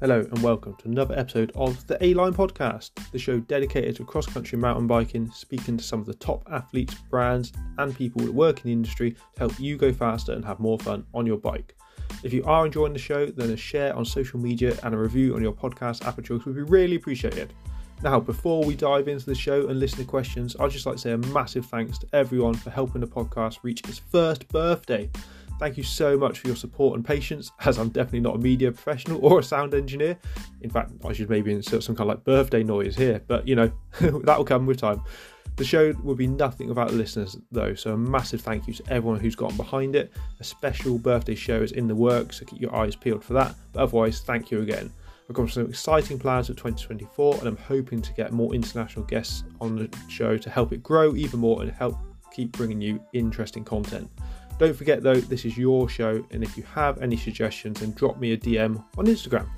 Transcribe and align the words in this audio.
Hello 0.00 0.18
and 0.18 0.42
welcome 0.42 0.74
to 0.74 0.88
another 0.88 1.16
episode 1.16 1.52
of 1.54 1.86
the 1.86 1.96
A 2.04 2.14
Line 2.14 2.34
Podcast, 2.34 2.90
the 3.12 3.18
show 3.18 3.38
dedicated 3.38 3.94
to 3.96 4.04
cross 4.04 4.26
country 4.26 4.58
mountain 4.58 4.88
biking, 4.88 5.30
speaking 5.30 5.76
to 5.76 5.84
some 5.84 6.00
of 6.00 6.06
the 6.06 6.14
top 6.14 6.42
athletes, 6.50 6.96
brands, 7.08 7.52
and 7.78 7.96
people 7.96 8.20
that 8.22 8.34
work 8.34 8.58
in 8.58 8.64
the 8.64 8.72
industry 8.72 9.12
to 9.12 9.38
help 9.38 9.58
you 9.60 9.76
go 9.76 9.92
faster 9.92 10.32
and 10.32 10.44
have 10.44 10.58
more 10.58 10.78
fun 10.80 11.06
on 11.14 11.26
your 11.26 11.38
bike. 11.38 11.76
If 12.24 12.32
you 12.32 12.44
are 12.44 12.66
enjoying 12.66 12.92
the 12.92 12.98
show, 12.98 13.26
then 13.26 13.50
a 13.50 13.56
share 13.56 13.94
on 13.94 14.04
social 14.04 14.40
media 14.40 14.76
and 14.82 14.94
a 14.94 14.98
review 14.98 15.36
on 15.36 15.42
your 15.42 15.52
podcast 15.52 16.04
app 16.04 16.18
of 16.18 16.24
choice 16.24 16.44
would 16.44 16.56
be 16.56 16.62
really 16.62 16.96
appreciated. 16.96 17.54
Now, 18.02 18.18
before 18.18 18.64
we 18.64 18.74
dive 18.74 19.06
into 19.06 19.24
the 19.24 19.34
show 19.34 19.68
and 19.68 19.78
listen 19.78 20.00
to 20.00 20.04
questions, 20.04 20.56
I'd 20.58 20.72
just 20.72 20.86
like 20.86 20.96
to 20.96 21.00
say 21.00 21.12
a 21.12 21.18
massive 21.18 21.66
thanks 21.66 21.98
to 21.98 22.08
everyone 22.12 22.54
for 22.54 22.70
helping 22.70 23.00
the 23.00 23.06
podcast 23.06 23.60
reach 23.62 23.80
its 23.88 24.00
first 24.00 24.48
birthday. 24.48 25.08
Thank 25.64 25.78
you 25.78 25.82
so 25.82 26.18
much 26.18 26.40
for 26.40 26.48
your 26.48 26.56
support 26.56 26.94
and 26.94 27.02
patience, 27.02 27.50
as 27.64 27.78
I'm 27.78 27.88
definitely 27.88 28.20
not 28.20 28.34
a 28.34 28.38
media 28.38 28.70
professional 28.70 29.24
or 29.24 29.38
a 29.38 29.42
sound 29.42 29.72
engineer. 29.72 30.18
In 30.60 30.68
fact, 30.68 30.92
I 31.02 31.14
should 31.14 31.30
maybe 31.30 31.54
insert 31.54 31.82
some 31.82 31.96
kind 31.96 32.10
of 32.10 32.16
like 32.16 32.24
birthday 32.24 32.62
noise 32.62 32.94
here, 32.94 33.22
but 33.26 33.48
you 33.48 33.56
know, 33.56 33.72
that 34.00 34.36
will 34.36 34.44
come 34.44 34.66
with 34.66 34.76
time. 34.76 35.00
The 35.56 35.64
show 35.64 35.94
would 36.02 36.18
be 36.18 36.26
nothing 36.26 36.68
without 36.68 36.88
the 36.88 36.96
listeners, 36.96 37.38
though, 37.50 37.72
so 37.72 37.94
a 37.94 37.96
massive 37.96 38.42
thank 38.42 38.66
you 38.66 38.74
to 38.74 38.92
everyone 38.92 39.20
who's 39.20 39.34
gotten 39.34 39.56
behind 39.56 39.96
it. 39.96 40.12
A 40.38 40.44
special 40.44 40.98
birthday 40.98 41.34
show 41.34 41.62
is 41.62 41.72
in 41.72 41.88
the 41.88 41.94
works, 41.94 42.40
so 42.40 42.44
keep 42.44 42.60
your 42.60 42.76
eyes 42.76 42.94
peeled 42.94 43.24
for 43.24 43.32
that. 43.32 43.54
But 43.72 43.84
otherwise, 43.84 44.20
thank 44.20 44.50
you 44.50 44.60
again. 44.60 44.92
I've 45.30 45.34
got 45.34 45.48
some 45.48 45.66
exciting 45.66 46.18
plans 46.18 46.48
for 46.48 46.52
2024, 46.52 47.38
and 47.38 47.48
I'm 47.48 47.56
hoping 47.56 48.02
to 48.02 48.12
get 48.12 48.34
more 48.34 48.54
international 48.54 49.06
guests 49.06 49.44
on 49.62 49.76
the 49.76 49.98
show 50.10 50.36
to 50.36 50.50
help 50.50 50.74
it 50.74 50.82
grow 50.82 51.16
even 51.16 51.40
more 51.40 51.62
and 51.62 51.70
help 51.70 51.96
keep 52.34 52.52
bringing 52.52 52.82
you 52.82 53.02
interesting 53.14 53.64
content. 53.64 54.10
Don't 54.56 54.76
forget 54.76 55.02
though, 55.02 55.16
this 55.16 55.44
is 55.44 55.58
your 55.58 55.88
show, 55.88 56.24
and 56.30 56.44
if 56.44 56.56
you 56.56 56.62
have 56.62 57.02
any 57.02 57.16
suggestions, 57.16 57.80
then 57.80 57.90
drop 57.92 58.18
me 58.20 58.32
a 58.32 58.36
DM 58.36 58.82
on 58.96 59.06
Instagram. 59.06 59.48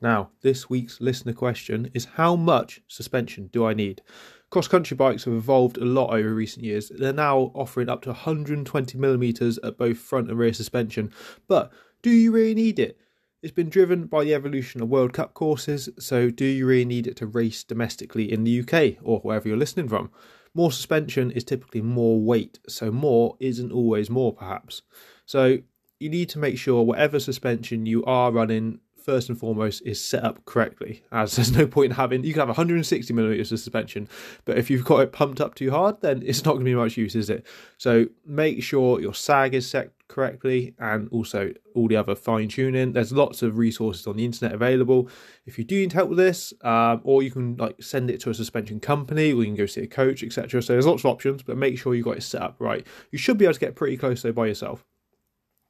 Now, 0.00 0.30
this 0.42 0.68
week's 0.68 1.00
listener 1.00 1.32
question 1.32 1.90
is 1.94 2.04
How 2.04 2.34
much 2.34 2.80
suspension 2.88 3.48
do 3.52 3.64
I 3.66 3.74
need? 3.74 4.02
Cross 4.50 4.68
country 4.68 4.96
bikes 4.96 5.24
have 5.24 5.34
evolved 5.34 5.76
a 5.76 5.84
lot 5.84 6.10
over 6.10 6.34
recent 6.34 6.64
years. 6.64 6.90
They're 6.96 7.12
now 7.12 7.52
offering 7.54 7.88
up 7.88 8.02
to 8.02 8.12
120mm 8.12 9.58
at 9.62 9.78
both 9.78 9.98
front 9.98 10.30
and 10.30 10.38
rear 10.38 10.52
suspension. 10.52 11.12
But 11.46 11.70
do 12.02 12.10
you 12.10 12.32
really 12.32 12.54
need 12.54 12.78
it? 12.78 12.98
It's 13.42 13.52
been 13.52 13.68
driven 13.68 14.06
by 14.06 14.24
the 14.24 14.34
evolution 14.34 14.80
of 14.80 14.88
World 14.88 15.12
Cup 15.12 15.34
courses, 15.34 15.88
so 15.98 16.30
do 16.30 16.44
you 16.44 16.66
really 16.66 16.84
need 16.84 17.06
it 17.06 17.16
to 17.18 17.26
race 17.26 17.62
domestically 17.62 18.32
in 18.32 18.42
the 18.42 18.60
UK 18.60 18.96
or 19.02 19.20
wherever 19.20 19.46
you're 19.46 19.56
listening 19.56 19.88
from? 19.88 20.10
More 20.58 20.72
suspension 20.72 21.30
is 21.30 21.44
typically 21.44 21.82
more 21.82 22.20
weight, 22.20 22.58
so 22.66 22.90
more 22.90 23.36
isn't 23.38 23.70
always 23.70 24.10
more, 24.10 24.32
perhaps. 24.32 24.82
So 25.24 25.58
you 26.00 26.10
need 26.10 26.28
to 26.30 26.40
make 26.40 26.58
sure 26.58 26.82
whatever 26.82 27.20
suspension 27.20 27.86
you 27.86 28.04
are 28.06 28.32
running 28.32 28.80
first 29.08 29.30
and 29.30 29.40
foremost 29.40 29.80
is 29.86 30.04
set 30.04 30.22
up 30.22 30.44
correctly. 30.44 31.02
As 31.10 31.34
there's 31.36 31.50
no 31.50 31.66
point 31.66 31.92
in 31.92 31.96
having 31.96 32.24
you 32.24 32.34
can 32.34 32.40
have 32.40 32.48
160 32.48 33.14
millimeters 33.14 33.50
of 33.50 33.58
suspension 33.58 34.06
but 34.44 34.58
if 34.58 34.68
you've 34.68 34.84
got 34.84 35.00
it 35.00 35.12
pumped 35.12 35.40
up 35.40 35.54
too 35.54 35.70
hard 35.70 36.02
then 36.02 36.22
it's 36.26 36.44
not 36.44 36.52
going 36.52 36.66
to 36.66 36.70
be 36.70 36.74
much 36.74 36.98
use 36.98 37.16
is 37.16 37.30
it? 37.30 37.46
So 37.78 38.08
make 38.26 38.62
sure 38.62 39.00
your 39.00 39.14
sag 39.14 39.54
is 39.54 39.66
set 39.66 39.92
correctly 40.08 40.74
and 40.78 41.08
also 41.08 41.54
all 41.74 41.88
the 41.88 41.96
other 41.96 42.14
fine 42.14 42.48
tuning. 42.48 42.92
There's 42.92 43.10
lots 43.10 43.40
of 43.40 43.56
resources 43.56 44.06
on 44.06 44.18
the 44.18 44.26
internet 44.26 44.54
available. 44.54 45.08
If 45.46 45.56
you 45.56 45.64
do 45.64 45.80
need 45.80 45.94
help 45.94 46.10
with 46.10 46.18
this 46.18 46.52
um, 46.60 47.00
or 47.02 47.22
you 47.22 47.30
can 47.30 47.56
like 47.56 47.82
send 47.82 48.10
it 48.10 48.20
to 48.20 48.30
a 48.30 48.34
suspension 48.34 48.78
company 48.78 49.32
or 49.32 49.36
you 49.36 49.46
can 49.46 49.54
go 49.54 49.64
see 49.64 49.80
a 49.80 49.86
coach 49.86 50.22
etc 50.22 50.60
so 50.60 50.74
there's 50.74 50.86
lots 50.86 51.00
of 51.00 51.06
options 51.06 51.42
but 51.42 51.56
make 51.56 51.78
sure 51.78 51.94
you 51.94 52.02
got 52.02 52.18
it 52.18 52.22
set 52.22 52.42
up 52.42 52.56
right. 52.58 52.86
You 53.10 53.16
should 53.16 53.38
be 53.38 53.46
able 53.46 53.54
to 53.54 53.60
get 53.60 53.74
pretty 53.74 53.96
close 53.96 54.20
though 54.20 54.32
by 54.32 54.48
yourself 54.48 54.84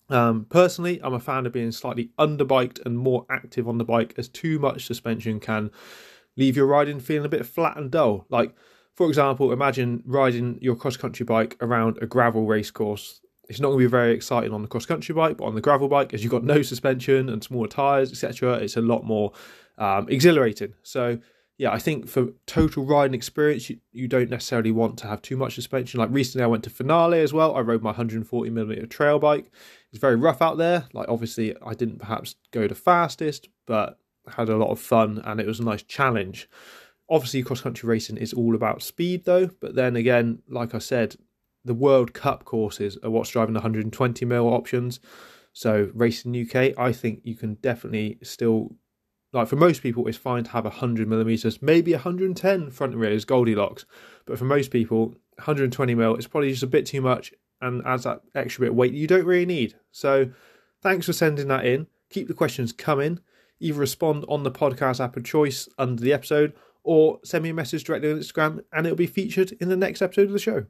um, 0.08 0.46
personally, 0.48 1.00
I'm 1.02 1.14
a 1.14 1.20
fan 1.20 1.46
of 1.46 1.52
being 1.52 1.72
slightly 1.72 2.10
underbiked 2.18 2.84
and 2.86 2.98
more 2.98 3.26
active 3.30 3.68
on 3.68 3.78
the 3.78 3.84
bike, 3.84 4.14
as 4.16 4.28
too 4.28 4.58
much 4.58 4.86
suspension 4.86 5.40
can 5.40 5.70
leave 6.36 6.56
your 6.56 6.66
riding 6.66 7.00
feeling 7.00 7.26
a 7.26 7.28
bit 7.28 7.44
flat 7.44 7.76
and 7.76 7.90
dull. 7.90 8.26
Like, 8.30 8.54
for 8.94 9.08
example, 9.08 9.52
imagine 9.52 10.02
riding 10.06 10.58
your 10.60 10.76
cross 10.76 10.96
country 10.96 11.24
bike 11.24 11.56
around 11.60 11.98
a 12.00 12.06
gravel 12.06 12.46
race 12.46 12.70
course. 12.70 13.20
It's 13.48 13.60
not 13.60 13.68
going 13.68 13.80
to 13.80 13.86
be 13.86 13.90
very 13.90 14.12
exciting 14.12 14.52
on 14.52 14.62
the 14.62 14.68
cross 14.68 14.86
country 14.86 15.14
bike, 15.14 15.36
but 15.38 15.44
on 15.44 15.54
the 15.54 15.60
gravel 15.60 15.88
bike, 15.88 16.14
as 16.14 16.22
you've 16.22 16.32
got 16.32 16.44
no 16.44 16.62
suspension 16.62 17.28
and 17.28 17.42
smaller 17.42 17.68
tyres, 17.68 18.10
etc., 18.10 18.54
it's 18.54 18.76
a 18.76 18.80
lot 18.80 19.04
more 19.04 19.32
um, 19.78 20.08
exhilarating. 20.08 20.74
So, 20.82 21.18
yeah, 21.58 21.72
I 21.72 21.80
think 21.80 22.08
for 22.08 22.28
total 22.46 22.84
riding 22.84 23.14
experience, 23.14 23.68
you, 23.68 23.78
you 23.90 24.06
don't 24.06 24.30
necessarily 24.30 24.70
want 24.70 24.96
to 24.98 25.08
have 25.08 25.20
too 25.20 25.36
much 25.36 25.56
suspension. 25.56 25.98
Like 25.98 26.10
recently, 26.12 26.44
I 26.44 26.46
went 26.46 26.62
to 26.64 26.70
Finale 26.70 27.20
as 27.20 27.32
well. 27.32 27.56
I 27.56 27.60
rode 27.60 27.82
my 27.82 27.88
140 27.88 28.50
millimeter 28.50 28.86
trail 28.86 29.18
bike. 29.18 29.50
It's 29.90 30.00
very 30.00 30.14
rough 30.14 30.40
out 30.40 30.56
there. 30.56 30.86
Like 30.92 31.08
obviously, 31.08 31.56
I 31.66 31.74
didn't 31.74 31.98
perhaps 31.98 32.36
go 32.52 32.68
the 32.68 32.76
fastest, 32.76 33.48
but 33.66 33.98
had 34.28 34.48
a 34.48 34.56
lot 34.56 34.70
of 34.70 34.78
fun 34.78 35.20
and 35.24 35.40
it 35.40 35.46
was 35.46 35.58
a 35.58 35.64
nice 35.64 35.82
challenge. 35.82 36.48
Obviously, 37.10 37.42
cross 37.42 37.60
country 37.60 37.88
racing 37.88 38.18
is 38.18 38.32
all 38.32 38.54
about 38.54 38.82
speed, 38.82 39.24
though. 39.24 39.48
But 39.60 39.74
then 39.74 39.96
again, 39.96 40.42
like 40.48 40.76
I 40.76 40.78
said, 40.78 41.16
the 41.64 41.74
World 41.74 42.14
Cup 42.14 42.44
courses 42.44 42.96
are 43.02 43.10
what's 43.10 43.30
driving 43.30 43.54
the 43.54 43.60
120 43.60 44.24
mil 44.26 44.46
options. 44.46 45.00
So 45.52 45.90
racing 45.92 46.40
UK, 46.40 46.78
I 46.78 46.92
think 46.92 47.22
you 47.24 47.34
can 47.34 47.54
definitely 47.54 48.18
still 48.22 48.76
like 49.32 49.48
for 49.48 49.56
most 49.56 49.82
people, 49.82 50.06
it's 50.06 50.16
fine 50.16 50.44
to 50.44 50.50
have 50.50 50.64
100 50.64 51.06
millimeters, 51.06 51.60
maybe 51.60 51.92
110 51.92 52.70
front 52.70 52.92
and 52.92 53.00
rear 53.00 53.12
is 53.12 53.24
Goldilocks. 53.24 53.84
But 54.24 54.38
for 54.38 54.44
most 54.44 54.70
people, 54.70 55.08
120 55.36 55.94
mil 55.94 56.16
is 56.16 56.26
probably 56.26 56.50
just 56.50 56.62
a 56.62 56.68
bit 56.68 56.86
too 56.86 57.00
much 57.00 57.32
and 57.60 57.84
adds 57.84 58.04
that 58.04 58.22
extra 58.34 58.62
bit 58.62 58.70
of 58.70 58.76
weight 58.76 58.92
you 58.92 59.06
don't 59.06 59.26
really 59.26 59.46
need. 59.46 59.74
So 59.90 60.30
thanks 60.80 61.06
for 61.06 61.12
sending 61.12 61.48
that 61.48 61.66
in. 61.66 61.86
Keep 62.10 62.28
the 62.28 62.34
questions 62.34 62.72
coming. 62.72 63.20
Either 63.60 63.78
respond 63.78 64.24
on 64.28 64.44
the 64.44 64.50
podcast 64.50 65.02
app 65.02 65.16
of 65.16 65.24
choice 65.24 65.68
under 65.78 66.02
the 66.02 66.12
episode 66.12 66.54
or 66.84 67.18
send 67.24 67.42
me 67.44 67.50
a 67.50 67.54
message 67.54 67.84
directly 67.84 68.10
on 68.10 68.18
Instagram 68.18 68.62
and 68.72 68.86
it'll 68.86 68.96
be 68.96 69.06
featured 69.06 69.52
in 69.60 69.68
the 69.68 69.76
next 69.76 70.00
episode 70.00 70.26
of 70.26 70.32
the 70.32 70.38
show. 70.38 70.66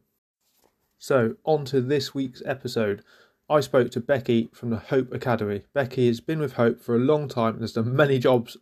So, 0.99 1.37
on 1.45 1.65
to 1.67 1.81
this 1.81 2.13
week's 2.13 2.43
episode. 2.45 3.05
I 3.51 3.61
spoke 3.61 3.91
to 3.93 4.01
Becky 4.01 4.51
from 4.53 4.69
the 4.69 4.77
Hope 4.77 5.11
Academy. 5.11 5.63
Becky 5.73 6.07
has 6.09 6.21
been 6.21 6.39
with 6.39 6.55
Hope 6.55 6.83
for 6.83 6.95
a 6.95 6.99
long 6.99 7.29
time 7.29 7.55
and 7.55 7.63
has 7.63 7.73
done 7.73 7.97
many 7.97 8.19
jobs, 8.19 8.59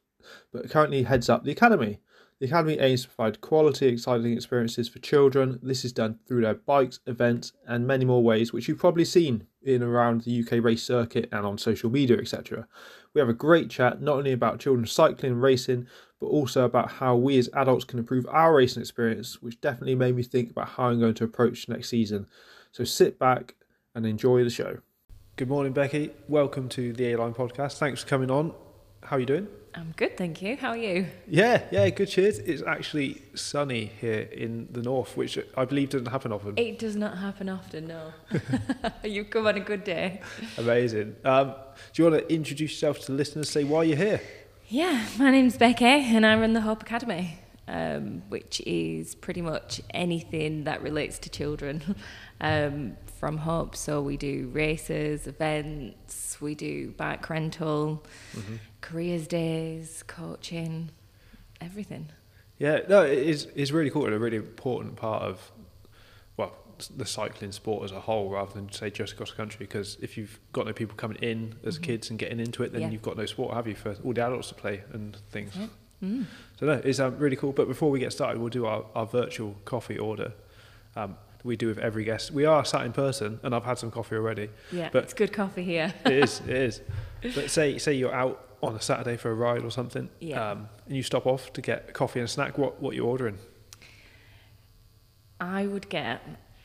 but 0.53 0.71
currently 0.71 1.03
heads 1.03 1.29
up 1.29 1.43
the 1.43 1.51
Academy. 1.51 1.99
The 2.39 2.47
Academy 2.47 2.79
aims 2.79 3.03
to 3.03 3.09
provide 3.09 3.41
quality, 3.41 3.89
exciting 3.89 4.33
experiences 4.33 4.89
for 4.89 5.01
children. 5.01 5.59
This 5.61 5.85
is 5.85 5.93
done 5.93 6.21
through 6.29 6.43
their 6.43 6.55
bikes, 6.55 7.01
events, 7.07 7.53
and 7.67 7.85
many 7.85 8.05
more 8.05 8.23
ways, 8.23 8.53
which 8.53 8.69
you've 8.69 8.79
probably 8.79 9.05
seen 9.05 9.49
in 9.61 9.83
around 9.83 10.21
the 10.21 10.41
UK 10.41 10.63
race 10.63 10.85
circuit 10.85 11.29
and 11.33 11.45
on 11.45 11.59
social 11.59 11.91
media, 11.91 12.19
etc. 12.19 12.69
We 13.13 13.21
have 13.21 13.29
a 13.29 13.35
great 13.35 13.71
chat 13.71 14.01
not 14.01 14.19
only 14.19 14.33
about 14.33 14.61
children 14.61 14.87
cycling 14.87 15.33
and 15.33 15.43
racing, 15.43 15.89
but 16.21 16.27
also 16.27 16.65
about 16.65 16.93
how 16.93 17.17
we 17.17 17.39
as 17.39 17.51
adults 17.55 17.85
can 17.85 17.99
improve 17.99 18.27
our 18.29 18.55
racing 18.55 18.83
experience, 18.83 19.43
which 19.43 19.61
definitely 19.61 19.97
made 19.97 20.15
me 20.15 20.23
think 20.23 20.51
about 20.51 20.69
how 20.69 20.85
I'm 20.85 21.01
going 21.01 21.15
to 21.15 21.25
approach 21.25 21.69
next 21.69 21.89
season. 21.89 22.29
So 22.71 22.85
sit 22.85 23.19
back 23.19 23.57
and 23.97 24.07
enjoy 24.07 24.45
the 24.45 24.51
show. 24.51 24.79
Good 25.37 25.49
morning, 25.49 25.73
Becky. 25.73 26.11
Welcome 26.29 26.69
to 26.71 26.93
the 26.93 27.13
A 27.13 27.17
Line 27.19 27.35
podcast. 27.35 27.79
Thanks 27.79 28.03
for 28.03 28.09
coming 28.09 28.31
on. 28.31 28.53
How 29.03 29.17
are 29.17 29.21
you 29.21 29.27
doing? 29.27 29.49
I'm 29.75 29.93
good, 29.97 30.17
thank 30.17 30.43
you. 30.43 30.57
How 30.57 30.71
are 30.71 30.77
you? 30.77 31.07
Yeah, 31.27 31.63
yeah, 31.71 31.89
good. 31.89 32.09
Cheers. 32.09 32.39
It's 32.41 32.63
actually 32.63 33.23
sunny 33.35 33.93
here 34.01 34.29
in 34.33 34.69
the 34.71 34.83
north, 34.83 35.17
which 35.17 35.39
I 35.57 35.65
believe 35.65 35.91
doesn't 35.91 36.07
happen 36.07 36.31
often. 36.33 36.59
It 36.59 36.79
does 36.79 36.97
not 36.97 37.17
happen 37.19 37.49
often, 37.49 37.87
no. 37.89 38.13
You've 39.05 39.31
come 39.31 39.47
on 39.47 39.57
a 39.57 39.61
good 39.61 39.85
day. 39.85 40.21
Amazing. 40.59 41.17
Um, 41.25 41.55
do 41.93 42.03
you 42.03 42.11
want 42.11 42.29
to 42.29 42.35
introduce 42.35 42.73
yourself 42.73 43.01
to 43.01 43.13
the 43.13 43.19
listeners? 43.19 43.49
Say 43.49 43.65
why 43.65 43.85
you're 43.85 43.97
here. 43.97 44.21
Yeah, 44.69 45.07
my 45.19 45.31
name's 45.31 45.57
Becky, 45.57 45.85
and 45.85 46.27
I 46.27 46.39
run 46.39 46.53
the 46.53 46.63
Hope 46.63 46.83
Academy, 46.83 47.39
um, 47.69 48.23
which 48.29 48.61
is 48.67 49.15
pretty 49.15 49.43
much 49.43 49.81
anything 49.91 50.65
that 50.65 50.83
relates 50.83 51.19
to 51.21 51.31
children. 51.31 51.95
Um, 52.39 52.99
from 53.19 53.39
Hope. 53.39 53.75
So 53.75 54.03
we 54.03 54.17
do 54.17 54.51
races, 54.53 55.27
events, 55.27 56.39
we 56.41 56.55
do 56.55 56.91
bike 56.91 57.29
rental, 57.31 58.05
mm-hmm. 58.35 58.57
careers 58.81 59.27
days, 59.27 60.05
coaching, 60.07 60.91
everything. 61.61 62.11
Yeah, 62.59 62.81
no, 62.89 63.03
it 63.03 63.19
is 63.19 63.49
it's 63.55 63.71
really 63.71 63.91
cool 63.91 64.05
and 64.07 64.15
a 64.15 64.19
really 64.19 64.37
important 64.37 64.97
part 64.97 65.23
of 65.23 65.51
well 66.37 66.53
the 66.95 67.07
cycling 67.07 67.53
sport 67.53 67.85
as 67.85 67.93
a 67.93 68.01
whole, 68.01 68.31
rather 68.31 68.53
than 68.53 68.71
say 68.71 68.91
just 68.91 69.15
across 69.15 69.31
the 69.31 69.37
country. 69.37 69.59
Because 69.61 69.97
if 70.01 70.17
you've 70.17 70.39
got 70.53 70.67
no 70.67 70.73
people 70.73 70.97
coming 70.97 71.19
in 71.23 71.55
as 71.65 71.77
mm-hmm. 71.77 71.85
kids 71.85 72.11
and 72.11 72.19
getting 72.19 72.41
into 72.41 72.63
it, 72.63 72.73
then 72.73 72.83
yeah. 72.83 72.91
you've 72.91 73.03
got 73.03 73.17
no 73.17 73.27
sport, 73.27 73.55
have 73.55 73.67
you, 73.67 73.75
for 73.75 73.97
all 74.05 74.13
the 74.13 74.25
adults 74.25 74.49
to 74.49 74.55
play 74.55 74.83
and 74.93 75.17
things. 75.31 75.57
Yeah. 75.57 75.67
Mm. 76.03 76.27
So 76.59 76.67
no, 76.67 76.73
it's 76.73 77.01
um, 77.01 77.19
really 77.19 77.37
cool. 77.37 77.53
But 77.53 77.69
before 77.69 77.91
we 77.91 77.99
get 77.99 78.13
started, 78.13 78.39
we'll 78.39 78.51
do 78.51 78.67
our, 78.67 78.85
our 78.95 79.07
virtual 79.07 79.57
coffee 79.65 79.99
order. 79.99 80.33
Um, 80.95 81.17
we 81.45 81.57
do 81.57 81.69
with 81.69 81.79
every 81.79 82.05
guest. 82.05 82.31
We 82.31 82.45
are 82.45 82.65
sat 82.65 82.85
in 82.85 82.93
person, 82.93 83.41
and 83.43 83.55
I've 83.55 83.65
had 83.65 83.79
some 83.79 83.91
coffee 83.91 84.17
already. 84.17 84.51
Yeah, 84.73 84.91
but 84.93 85.05
it's 85.05 85.15
good 85.15 85.33
coffee 85.33 85.63
here. 85.63 85.95
it 86.05 86.13
is, 86.13 86.41
it 86.47 86.57
is. 86.57 86.81
But 87.35 87.51
say 87.51 87.79
say 87.79 87.95
you're 87.95 88.15
out 88.15 88.43
on 88.63 88.75
a 88.75 88.81
Saturday 88.81 89.17
for 89.17 89.31
a 89.31 89.35
ride 89.35 89.63
or 89.63 89.71
something, 89.71 90.09
yeah. 90.21 90.53
um, 90.53 90.69
and 90.87 90.97
you 90.97 91.03
stop 91.03 91.27
off 91.27 91.53
to 91.53 91.61
get 91.61 91.93
coffee 91.93 92.21
and 92.21 92.29
a 92.29 92.31
snack. 92.31 92.59
What 92.59 92.81
what 92.81 92.95
you 92.95 93.05
ordering? 93.05 93.39
I 95.41 95.67
would 95.67 95.89
get 95.89 96.23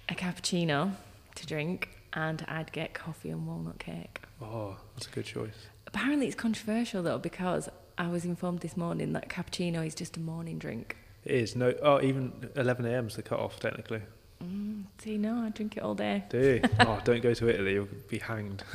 a 0.08 0.16
cappuccino 0.16 0.94
to 1.36 1.46
drink 1.46 1.90
and 2.14 2.46
I'd 2.48 2.72
get 2.72 2.94
coffee 2.94 3.30
and 3.30 3.48
walnut 3.48 3.80
cake. 3.80 4.22
Oh, 4.42 4.78
that's 4.94 5.08
a 5.08 5.10
good 5.10 5.26
choice. 5.26 5.68
Apparently, 5.88 6.28
it's 6.28 6.36
controversial 6.36 7.04
though 7.04 7.18
because 7.18 7.70
I 8.02 8.08
was 8.08 8.26
informed 8.26 8.62
this 8.62 8.76
morning 8.76 9.14
that 9.14 9.30
cappuccino 9.30 9.86
is 9.86 9.94
just 9.94 10.18
a 10.18 10.20
morning 10.20 10.58
drink. 10.58 10.98
It 11.24 11.36
is 11.36 11.56
no. 11.56 11.72
Oh, 11.84 12.02
even 12.02 12.50
11 12.56 12.84
a.m. 12.88 13.06
is 13.06 13.16
the 13.16 13.22
cut 13.22 13.40
off 13.40 13.60
technically. 13.60 14.02
Mm, 14.44 14.86
see, 14.98 15.20
no, 15.20 15.36
I 15.36 15.50
drink 15.50 15.78
it 15.78 15.84
all 15.84 15.94
day. 15.94 16.24
Do 16.30 16.40
you? 16.40 16.62
oh, 16.80 17.00
don't 17.04 17.22
go 17.22 17.36
to 17.36 17.50
Italy. 17.50 17.74
You'll 17.74 17.88
be 18.10 18.18
hanged. 18.18 18.64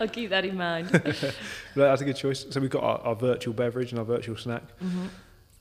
I'll 0.00 0.08
keep 0.08 0.30
that 0.30 0.46
in 0.46 0.56
mind. 0.56 0.88
that's 1.76 2.00
a 2.00 2.04
good 2.06 2.16
choice. 2.16 2.46
So 2.48 2.58
we've 2.58 2.70
got 2.70 2.84
our, 2.84 2.98
our 3.00 3.14
virtual 3.14 3.52
beverage 3.52 3.90
and 3.90 3.98
our 3.98 4.06
virtual 4.06 4.38
snack. 4.38 4.62
hmm 4.78 5.08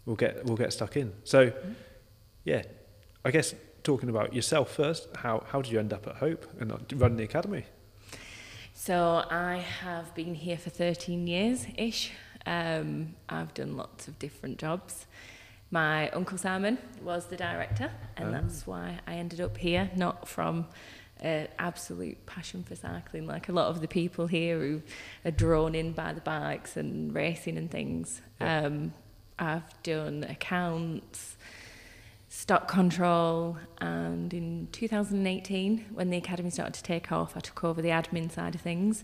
We'll 0.06 0.16
get 0.16 0.46
we'll 0.46 0.56
get 0.56 0.72
stuck 0.72 0.96
in. 0.96 1.12
So, 1.26 1.52
yeah, 2.46 2.64
I 3.26 3.32
guess 3.32 3.54
talking 3.84 4.08
about 4.08 4.34
yourself 4.34 4.72
first. 4.72 5.10
How 5.18 5.44
how 5.46 5.62
did 5.62 5.74
you 5.74 5.80
end 5.80 5.92
up 5.92 6.08
at 6.08 6.16
Hope 6.16 6.48
and 6.62 6.72
running 6.96 7.18
the 7.18 7.26
academy? 7.26 7.66
So 8.84 9.24
I 9.30 9.58
have 9.84 10.16
been 10.16 10.34
here 10.34 10.58
for 10.58 10.72
13 10.72 11.28
years 11.28 11.68
ish. 11.78 12.14
Um, 12.48 13.14
I've 13.30 13.54
done 13.54 13.78
lots 13.78 14.08
of 14.08 14.18
different 14.18 14.58
jobs. 14.58 15.06
My 15.70 16.10
uncle 16.10 16.40
Simon 16.40 16.80
was 17.00 17.28
the 17.28 17.38
director, 17.38 17.92
and 18.18 18.30
Oh. 18.30 18.32
that's 18.32 18.66
why 18.66 18.98
I 19.06 19.14
ended 19.14 19.40
up 19.40 19.58
here, 19.58 19.92
not 19.96 20.28
from 20.28 20.66
an 21.20 21.50
absolute 21.60 22.26
passion 22.26 22.64
for 22.64 22.76
cycling, 22.76 23.28
like 23.28 23.50
a 23.50 23.52
lot 23.52 23.68
of 23.68 23.82
the 23.82 23.88
people 23.88 24.26
here 24.26 24.58
who 24.58 24.82
are 25.26 25.30
drawn 25.30 25.76
in 25.76 25.92
by 25.92 26.12
the 26.14 26.22
bikes 26.22 26.76
and 26.76 27.14
racing 27.14 27.60
and 27.60 27.70
things. 27.70 28.24
Yeah. 28.40 28.64
Um, 28.66 28.94
I've 29.38 29.84
done 29.84 30.24
accounts, 30.24 31.38
stock 32.42 32.68
control, 32.68 33.56
and 33.80 34.34
in 34.34 34.68
2018, 34.72 35.86
when 35.94 36.10
the 36.10 36.18
academy 36.18 36.50
started 36.50 36.74
to 36.74 36.82
take 36.82 37.12
off, 37.12 37.38
I 37.38 37.40
took 37.40 37.64
over 37.64 37.84
the 37.84 37.90
admin 37.90 38.32
side 38.32 38.56
of 38.56 38.62
things. 38.62 39.04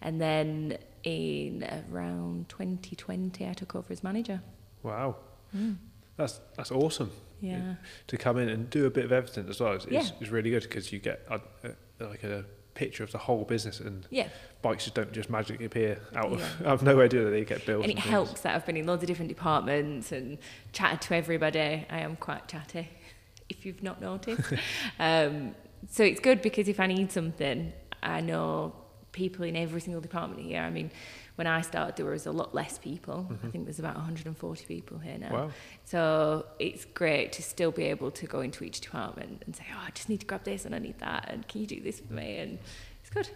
And 0.00 0.20
then 0.20 0.78
in 1.02 1.68
around 1.90 2.48
2020, 2.48 3.48
I 3.48 3.52
took 3.54 3.74
over 3.74 3.92
as 3.92 4.04
manager. 4.04 4.40
Wow, 4.84 5.16
Mm. 5.56 5.76
that's 6.16 6.40
that's 6.56 6.70
awesome. 6.70 7.10
Yeah. 7.40 7.74
To 8.06 8.16
come 8.16 8.38
in 8.38 8.48
and 8.48 8.70
do 8.70 8.86
a 8.86 8.90
bit 8.90 9.04
of 9.04 9.12
everything 9.12 9.48
as 9.48 9.58
well 9.60 9.72
is, 9.74 9.86
Yeah. 9.90 10.00
is, 10.00 10.12
is 10.20 10.30
really 10.30 10.50
good 10.50 10.62
because 10.62 10.92
you 10.92 10.98
get 11.00 11.26
a, 11.28 11.40
a, 11.64 12.04
like 12.04 12.22
a 12.24 12.44
picture 12.76 13.02
of 13.02 13.10
the 13.10 13.18
whole 13.18 13.44
business 13.44 13.80
and 13.80 14.06
Yeah. 14.10 14.28
bikes 14.62 14.84
just 14.84 14.94
don't 14.94 15.12
just 15.12 15.28
magically 15.28 15.64
appear 15.66 15.98
out 16.14 16.32
of, 16.32 16.38
Yeah. 16.38 16.46
out 16.68 16.74
of 16.74 16.82
nowhere, 16.84 17.08
do 17.08 17.24
they? 17.24 17.30
They 17.40 17.44
get 17.44 17.66
built. 17.66 17.82
And 17.82 17.90
it 17.90 17.96
things. 17.96 18.06
helps 18.06 18.40
that 18.42 18.54
I've 18.54 18.64
been 18.64 18.76
in 18.76 18.86
loads 18.86 19.02
of 19.02 19.08
different 19.08 19.28
departments 19.28 20.12
and 20.12 20.38
chatted 20.72 21.00
to 21.02 21.16
everybody. 21.16 21.84
I 21.90 21.98
am 22.00 22.14
quite 22.16 22.46
chatty, 22.46 22.88
if 23.48 23.66
you've 23.66 23.82
not 23.82 24.00
noticed. 24.00 24.52
um, 25.00 25.54
so 25.90 26.04
it's 26.04 26.20
good 26.20 26.40
because 26.42 26.68
if 26.68 26.78
I 26.78 26.86
need 26.86 27.10
something, 27.10 27.72
I 28.02 28.20
know 28.20 28.74
people 29.12 29.44
in 29.44 29.56
every 29.56 29.80
single 29.80 30.00
department 30.00 30.42
here. 30.42 30.60
I 30.60 30.70
mean, 30.70 30.90
when 31.36 31.46
I 31.46 31.60
started, 31.60 31.96
there 31.96 32.06
was 32.06 32.26
a 32.26 32.32
lot 32.32 32.54
less 32.54 32.78
people. 32.78 33.30
I 33.44 33.48
think 33.48 33.64
there's 33.64 33.78
about 33.78 33.94
140 33.94 34.64
people 34.66 34.98
here 34.98 35.18
now. 35.18 35.32
Wow. 35.32 35.50
So 35.84 36.46
it's 36.58 36.84
great 36.86 37.32
to 37.32 37.42
still 37.42 37.70
be 37.70 37.84
able 37.84 38.10
to 38.12 38.26
go 38.26 38.40
into 38.40 38.64
each 38.64 38.80
department 38.80 39.42
and 39.46 39.54
say, 39.54 39.64
oh, 39.74 39.82
I 39.86 39.90
just 39.90 40.08
need 40.08 40.20
to 40.20 40.26
grab 40.26 40.44
this 40.44 40.64
and 40.64 40.74
I 40.74 40.78
need 40.78 40.98
that, 40.98 41.26
and 41.28 41.46
can 41.46 41.60
you 41.60 41.66
do 41.66 41.80
this 41.80 42.00
for 42.00 42.12
me? 42.12 42.38
And 42.38 42.58
it's 43.02 43.10
good. 43.10 43.28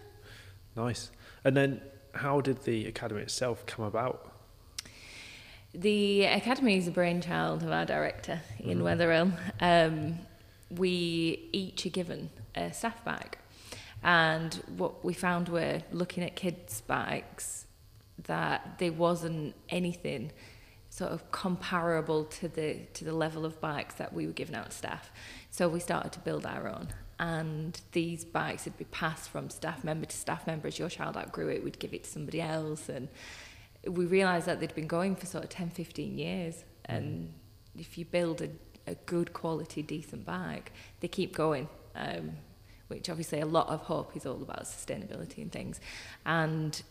Nice. 0.75 1.11
And 1.43 1.55
then, 1.55 1.81
how 2.15 2.41
did 2.41 2.63
the 2.63 2.87
academy 2.87 3.21
itself 3.21 3.65
come 3.65 3.85
about? 3.85 4.31
The 5.73 6.25
academy 6.25 6.77
is 6.77 6.87
a 6.87 6.91
brainchild 6.91 7.63
of 7.63 7.71
our 7.71 7.85
director, 7.85 8.41
Ian 8.63 8.79
Mhm. 8.79 8.83
Weatherill. 8.83 9.31
Um, 9.61 10.19
we 10.69 11.49
each 11.53 11.85
are 11.85 11.89
given 11.89 12.29
a 12.55 12.73
staff 12.73 13.03
bag, 13.05 13.37
and 14.03 14.55
what 14.75 15.05
we 15.05 15.13
found 15.13 15.47
were 15.49 15.81
looking 15.91 16.23
at 16.23 16.35
kids' 16.35 16.81
bikes 16.81 17.60
that 18.27 18.77
there 18.79 18.91
wasn't 18.91 19.55
anything 19.69 20.31
sort 20.89 21.11
of 21.11 21.31
comparable 21.31 22.25
to 22.25 22.49
the 22.49 22.75
to 22.93 23.05
the 23.05 23.13
level 23.13 23.45
of 23.45 23.61
bikes 23.61 23.95
that 23.95 24.13
we 24.13 24.27
were 24.27 24.33
giving 24.33 24.55
out 24.55 24.69
to 24.69 24.77
staff. 24.77 25.11
So 25.49 25.69
we 25.69 25.79
started 25.79 26.11
to 26.13 26.19
build 26.19 26.45
our 26.45 26.67
own. 26.67 26.89
And 27.17 27.79
these 27.91 28.25
bikes 28.25 28.65
would 28.65 28.77
be 28.77 28.85
passed 28.85 29.29
from 29.29 29.49
staff 29.49 29.83
member 29.83 30.07
to 30.07 30.17
staff 30.17 30.47
member. 30.47 30.67
As 30.67 30.79
your 30.79 30.89
child 30.89 31.15
outgrew 31.15 31.49
it, 31.49 31.63
we'd 31.63 31.77
give 31.77 31.93
it 31.93 32.05
to 32.05 32.09
somebody 32.09 32.41
else. 32.41 32.89
And 32.89 33.09
we 33.87 34.05
realised 34.05 34.47
that 34.47 34.59
they'd 34.59 34.73
been 34.73 34.87
going 34.87 35.15
for 35.15 35.27
sort 35.27 35.43
of 35.43 35.51
10, 35.51 35.69
15 35.69 36.17
years. 36.17 36.63
And 36.85 37.31
if 37.77 37.97
you 37.97 38.05
build 38.05 38.41
a, 38.41 38.49
a 38.87 38.95
good 39.05 39.33
quality, 39.33 39.83
decent 39.83 40.25
bike, 40.25 40.71
they 40.99 41.07
keep 41.07 41.35
going. 41.35 41.69
Um, 41.95 42.37
which 42.87 43.09
obviously 43.09 43.39
a 43.39 43.45
lot 43.45 43.69
of 43.69 43.81
hope 43.81 44.17
is 44.17 44.25
all 44.25 44.41
about 44.41 44.63
sustainability 44.63 45.37
and 45.37 45.51
things. 45.51 45.79
And 46.25 46.81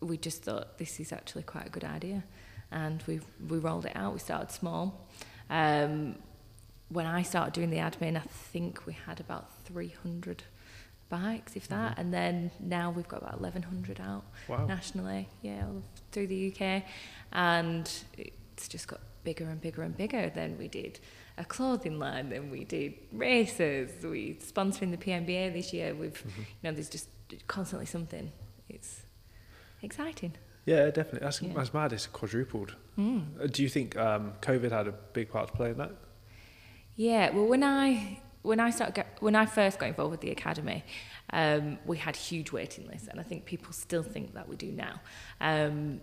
we 0.00 0.16
just 0.16 0.42
thought 0.44 0.78
this 0.78 1.00
is 1.00 1.12
actually 1.12 1.42
quite 1.42 1.66
a 1.66 1.70
good 1.70 1.84
idea. 1.84 2.24
And 2.70 3.02
we 3.06 3.20
we 3.48 3.58
rolled 3.58 3.86
it 3.86 3.96
out. 3.96 4.12
We 4.12 4.18
started 4.18 4.50
small. 4.50 5.08
Um, 5.50 6.16
when 6.90 7.06
I 7.06 7.22
started 7.22 7.52
doing 7.54 7.70
the 7.70 7.78
admin, 7.78 8.16
I 8.16 8.20
think 8.52 8.86
we 8.86 8.92
had 8.94 9.20
about 9.20 9.50
300 9.64 10.44
bikes, 11.10 11.56
if 11.56 11.68
that. 11.68 11.96
Mhm. 11.96 11.98
And 12.00 12.14
then 12.14 12.50
now 12.60 12.90
we've 12.90 13.08
got 13.08 13.22
about 13.22 13.40
1,100 13.40 14.00
out 14.00 14.24
Wow. 14.48 14.66
nationally, 14.66 15.28
yeah, 15.42 15.66
all 15.66 15.82
through 16.12 16.26
the 16.28 16.36
UK. 16.36 16.84
And 17.32 17.90
it's 18.16 18.68
just 18.68 18.88
got 18.88 19.00
bigger 19.24 19.48
and 19.48 19.60
bigger 19.60 19.82
and 19.82 19.96
bigger. 19.96 20.30
Then 20.30 20.56
we 20.58 20.68
did 20.68 21.00
a 21.36 21.44
clothing 21.44 21.98
line, 21.98 22.28
then 22.30 22.50
we 22.50 22.64
did 22.64 22.94
races, 23.12 24.02
we 24.04 24.34
sponsoring 24.36 24.90
the 24.90 24.96
PMBA 24.98 25.50
this 25.50 25.72
year. 25.72 25.94
We've, 25.94 26.22
Mhm. 26.22 26.38
you 26.38 26.44
know, 26.62 26.72
there's 26.72 26.88
just 26.90 27.08
constantly 27.46 27.86
something. 27.86 28.32
It's 28.68 29.02
exciting. 29.82 30.32
Yeah, 30.66 30.86
definitely. 30.90 31.20
That's, 31.20 31.40
Yeah. 31.42 31.52
that's 31.56 31.72
mad. 31.72 31.92
It's 31.92 32.06
quadrupled. 32.06 32.74
Mm. 32.98 33.40
Uh, 33.42 33.46
Do 33.46 33.62
you 33.62 33.68
think 33.68 33.96
um, 33.96 34.34
COVID 34.42 34.70
had 34.70 34.86
a 34.88 34.92
big 34.92 35.30
part 35.30 35.48
to 35.48 35.54
play 35.54 35.70
in 35.70 35.78
that? 35.78 35.92
Yeah, 36.96 37.30
well, 37.30 37.46
when 37.46 37.62
I 37.62 38.20
when 38.42 38.60
I 38.60 38.70
started 38.70 38.94
get, 38.94 39.16
when 39.20 39.34
I 39.36 39.46
first 39.46 39.78
got 39.78 39.88
involved 39.88 40.12
with 40.12 40.20
the 40.20 40.30
academy, 40.30 40.84
um, 41.32 41.78
we 41.84 41.96
had 41.98 42.16
huge 42.16 42.50
waiting 42.52 42.86
lists, 42.86 43.08
and 43.08 43.20
I 43.20 43.22
think 43.22 43.44
people 43.44 43.72
still 43.72 44.02
think 44.02 44.34
that 44.34 44.48
we 44.48 44.56
do 44.56 44.70
now. 44.72 45.00
Um, 45.40 46.00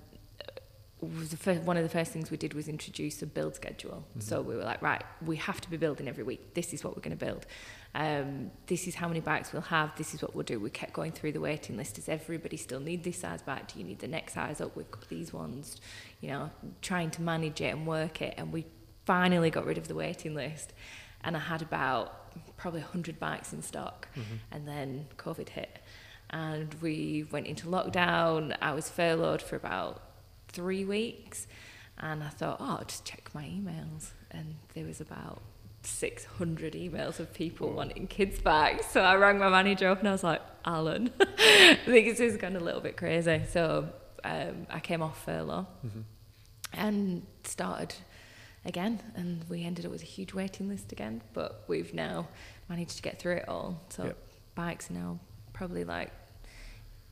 first, 1.38 1.62
one 1.62 1.78
of 1.78 1.84
the 1.84 1.90
first 1.90 2.12
things 2.12 2.32
we 2.32 2.38
did 2.38 2.54
was 2.54 2.68
introduce 2.68 3.22
a 3.22 3.26
build 3.26 3.56
schedule. 3.56 4.06
So 4.20 4.42
we 4.42 4.56
were 4.56 4.64
like, 4.64 4.82
right, 4.82 5.04
we 5.26 5.38
have 5.38 5.62
to 5.62 5.70
be 5.70 5.78
building 5.78 6.08
every 6.08 6.24
week. 6.24 6.54
This 6.54 6.74
is 6.74 6.84
what 6.84 6.96
we're 6.96 7.02
going 7.02 7.18
to 7.18 7.26
build. 7.26 7.46
Um, 7.94 8.52
this 8.68 8.88
is 8.88 8.96
how 8.96 9.08
many 9.08 9.22
bikes 9.22 9.54
we'll 9.54 9.62
have. 9.64 9.96
This 9.96 10.14
is 10.14 10.22
what 10.22 10.36
we'll 10.36 10.44
do. 10.44 10.60
We 10.60 10.70
kept 10.70 10.94
going 10.94 11.12
through 11.12 11.32
the 11.32 11.40
waiting 11.40 11.78
list. 11.78 11.96
Does 11.96 12.10
everybody 12.10 12.58
still 12.58 12.80
need 12.80 13.04
this 13.04 13.20
size 13.20 13.42
bike? 13.42 13.72
Do 13.72 13.80
you 13.80 13.86
need 13.86 14.00
the 14.00 14.08
next 14.08 14.34
size 14.34 14.60
up? 14.62 14.76
We've 14.76 14.92
got 14.92 15.08
these 15.10 15.32
ones. 15.32 15.80
You 16.22 16.30
know, 16.30 16.52
trying 16.82 17.12
to 17.12 17.22
manage 17.22 17.62
it 17.62 17.74
and 17.74 17.88
work 17.88 18.22
it. 18.22 18.34
And 18.38 18.52
we 18.52 18.66
finally 19.06 19.50
got 19.50 19.66
rid 19.66 19.78
of 19.78 19.88
the 19.88 19.96
waiting 19.96 20.36
list. 20.36 20.74
And 21.24 21.36
I 21.36 21.40
had 21.40 21.62
about 21.62 22.58
probably 22.58 22.82
100 22.82 23.20
bikes 23.20 23.54
in 23.54 23.62
stock. 23.62 24.08
And 24.52 24.68
then 24.68 25.08
COVID 25.18 25.50
hit. 25.50 25.80
And 26.32 26.74
we 26.82 27.26
went 27.32 27.48
into 27.48 27.68
lockdown. 27.68 28.58
I 28.62 28.74
was 28.74 28.90
furloughed 28.90 29.42
for 29.42 29.56
about 29.56 30.02
three 30.56 30.86
weeks. 30.86 31.48
And 31.98 32.24
I 32.24 32.30
thought, 32.30 32.58
oh, 32.60 32.78
I'll 32.80 32.86
just 32.86 33.06
check 33.06 33.30
my 33.34 33.44
emails. 33.44 34.10
And 34.32 34.56
there 34.74 34.86
was 34.86 35.00
about 35.00 35.42
600 35.84 36.74
emails 36.74 37.20
of 37.20 37.34
people 37.34 37.72
wanting 37.72 38.08
kids 38.08 38.40
back. 38.40 38.84
So 38.84 39.02
I 39.02 39.16
rang 39.16 39.38
my 39.38 39.50
manager 39.50 39.88
up 39.90 40.00
and 40.00 40.08
I 40.08 40.12
was 40.12 40.24
like, 40.24 40.42
Alan, 40.66 41.12
I 41.20 41.78
think 41.86 42.08
this 42.08 42.20
has 42.20 42.38
gone 42.38 42.56
a 42.56 42.60
little 42.60 42.82
bit 42.82 42.98
crazy. 42.98 43.42
So 43.52 43.90
um, 44.24 44.68
I 44.70 44.80
came 44.80 45.02
off 45.02 45.24
furlough 45.24 45.68
Mhm. 45.86 46.04
and 46.74 47.26
started 47.44 47.94
again. 48.66 49.02
And 49.16 49.46
we 49.48 49.64
ended 49.64 49.86
up 49.86 49.92
with 49.92 50.02
a 50.02 50.06
huge 50.08 50.34
waiting 50.34 50.68
list 50.68 50.92
again. 50.92 51.22
But 51.34 51.64
we've 51.68 51.94
now 51.94 52.28
managed 52.68 52.98
to 52.98 53.02
get 53.04 53.20
through 53.20 53.36
it 53.38 53.48
all. 53.48 53.82
So 53.90 54.04
Yep. 54.06 54.18
bikes 54.56 54.90
are 54.90 54.94
now 54.96 55.20
probably 55.54 55.84
like 55.86 56.12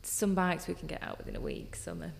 some 0.02 0.36
bikes 0.36 0.68
we 0.68 0.74
can 0.74 0.88
get 0.88 1.02
out 1.02 1.18
within 1.20 1.36
a 1.38 1.40
week, 1.42 1.76
some 1.78 2.02
are 2.04 2.12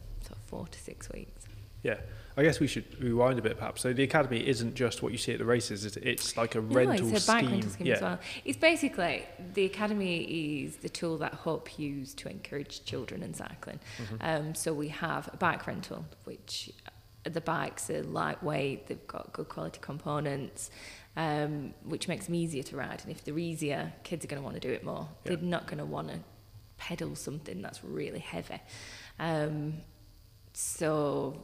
four 0.54 0.68
to 0.68 0.80
six 0.80 1.10
weeks. 1.10 1.46
Yeah. 1.82 1.98
I 2.36 2.42
guess 2.42 2.60
we 2.60 2.66
should 2.68 3.00
rewind 3.02 3.38
a 3.38 3.42
bit, 3.42 3.58
perhaps. 3.58 3.82
So 3.82 3.94
the 3.94 4.04
academy 4.04 4.48
isn't 4.48 4.74
just 4.74 5.04
what 5.04 5.12
you 5.12 5.20
see 5.20 5.34
at 5.34 5.40
the 5.40 5.46
races; 5.46 5.86
it's, 5.86 5.98
it's 5.98 6.36
like 6.36 6.56
a 6.56 6.62
rental 6.62 7.14
it's 7.14 7.28
a 7.28 7.32
bike 7.32 7.44
scheme. 7.44 7.52
rental 7.52 7.70
scheme 7.70 7.88
yeah. 7.88 7.94
as 7.94 8.02
well. 8.02 8.20
It's 8.44 8.58
basically 8.58 9.26
the 9.54 9.66
academy 9.66 10.18
is 10.64 10.78
the 10.78 10.90
tool 10.90 11.18
that 11.20 11.34
Hope 11.34 11.78
use 11.78 12.16
to 12.16 12.30
encourage 12.30 12.86
children 12.86 13.22
in 13.22 13.34
cycling. 13.36 13.80
Mhm. 13.98 14.18
Um, 14.22 14.56
so 14.56 14.74
we 14.74 14.88
have 14.88 15.30
a 15.32 15.38
bike 15.38 15.68
rental, 15.68 16.06
which 16.24 16.72
the 17.24 17.42
bikes 17.42 17.90
are 17.90 18.04
lightweight, 18.04 18.88
they've 18.88 19.08
got 19.08 19.32
good 19.32 19.48
quality 19.48 19.80
components, 19.82 20.72
um, 21.16 21.74
which 21.84 22.08
makes 22.08 22.26
them 22.26 22.36
easier 22.36 22.64
to 22.64 22.76
ride. 22.76 23.02
And 23.04 23.12
if 23.12 23.24
they're 23.24 23.38
easier, 23.38 23.94
kids 24.04 24.26
are 24.26 24.28
going 24.28 24.42
to 24.42 24.44
want 24.44 24.56
to 24.56 24.68
do 24.68 24.74
it 24.74 24.84
more. 24.84 25.08
Yeah. 25.24 25.36
They're 25.36 25.46
not 25.46 25.68
going 25.68 25.78
to 25.78 25.86
want 25.86 26.10
to 26.10 26.20
pedal 26.78 27.16
something 27.16 27.62
that's 27.62 27.84
really 27.84 28.20
heavy. 28.20 28.60
Um, 29.20 29.76
so 30.54 31.44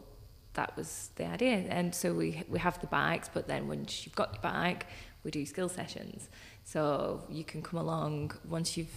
that 0.54 0.76
was 0.76 1.10
the 1.16 1.26
idea. 1.26 1.66
And 1.70 1.94
so 1.94 2.14
we 2.14 2.44
we 2.50 2.60
have 2.60 2.80
the 2.82 2.88
bikes, 2.88 3.30
but 3.34 3.48
then 3.48 3.68
once 3.68 4.06
you've 4.06 4.16
got 4.16 4.34
your 4.34 4.42
bike, 4.42 4.88
we 5.24 5.32
do 5.32 5.46
skill 5.46 5.70
sessions. 5.70 6.30
So 6.64 7.24
you 7.30 7.44
can 7.44 7.62
come 7.62 7.80
along 7.80 8.32
once 8.48 8.78
you've 8.78 8.94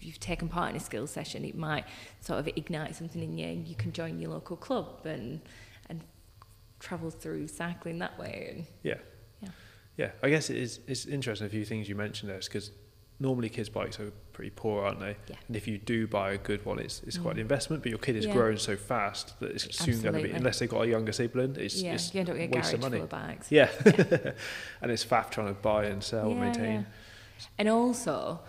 you've 0.00 0.20
taken 0.20 0.48
part 0.48 0.70
in 0.70 0.76
a 0.76 0.80
skill 0.80 1.06
session. 1.06 1.44
It 1.44 1.56
might 1.56 1.84
sort 2.20 2.38
of 2.40 2.48
ignite 2.48 2.96
something 2.96 3.22
in 3.22 3.38
you, 3.38 3.46
and 3.46 3.68
you 3.68 3.74
can 3.74 3.92
join 3.92 4.18
your 4.18 4.30
local 4.30 4.56
club 4.56 5.06
and 5.06 5.40
and 5.88 6.02
travel 6.80 7.10
through 7.10 7.48
cycling 7.48 7.98
that 7.98 8.18
way. 8.18 8.66
Yeah. 8.82 8.94
Yeah. 9.40 9.48
Yeah. 9.96 10.10
I 10.22 10.28
guess 10.30 10.50
it 10.50 10.56
is. 10.56 10.80
It's 10.86 11.06
interesting 11.06 11.46
a 11.46 11.50
few 11.50 11.64
things 11.64 11.88
you 11.88 11.94
mentioned 11.94 12.30
there, 12.30 12.40
because 12.40 12.72
normally 13.20 13.48
kids' 13.48 13.68
bikes 13.68 14.00
are 14.00 14.12
pretty 14.34 14.50
poor, 14.54 14.84
aren't 14.84 15.00
they? 15.00 15.16
Yeah. 15.28 15.36
And 15.48 15.56
if 15.56 15.66
you 15.66 15.78
do 15.78 16.06
buy 16.06 16.32
a 16.32 16.38
good 16.38 16.62
one, 16.66 16.78
it's 16.78 17.02
it's 17.06 17.16
quite 17.16 17.32
an 17.32 17.38
Mm. 17.38 17.42
investment. 17.48 17.82
But 17.82 17.90
your 17.90 17.98
kid 17.98 18.16
is 18.16 18.26
Yeah. 18.26 18.32
growing 18.34 18.58
so 18.58 18.76
fast 18.76 19.40
that 19.40 19.52
it's 19.52 19.74
soon 19.78 20.02
going 20.02 20.14
to 20.16 20.22
be, 20.22 20.30
unless 20.30 20.58
they've 20.58 20.68
got 20.68 20.82
a 20.82 20.88
younger 20.88 21.12
sibling, 21.12 21.56
it's, 21.56 21.80
yeah, 21.80 21.94
it's 21.94 22.12
you 22.12 22.20
end 22.20 22.28
up 22.30 22.36
with 22.36 22.52
a 22.52 22.54
waste 22.56 22.74
of 22.74 22.80
money. 22.80 22.96
full 22.98 23.04
of 23.04 23.10
bags. 23.10 23.46
Yeah. 23.50 23.70
and 24.82 24.90
it's 24.90 25.04
faff 25.04 25.30
trying 25.30 25.48
to 25.48 25.54
buy 25.60 25.86
and 25.86 26.02
sell 26.04 26.30
and 26.30 26.40
maintain. 26.40 26.80
yeah. 26.80 27.46
And 27.58 27.68
also, 27.68 28.40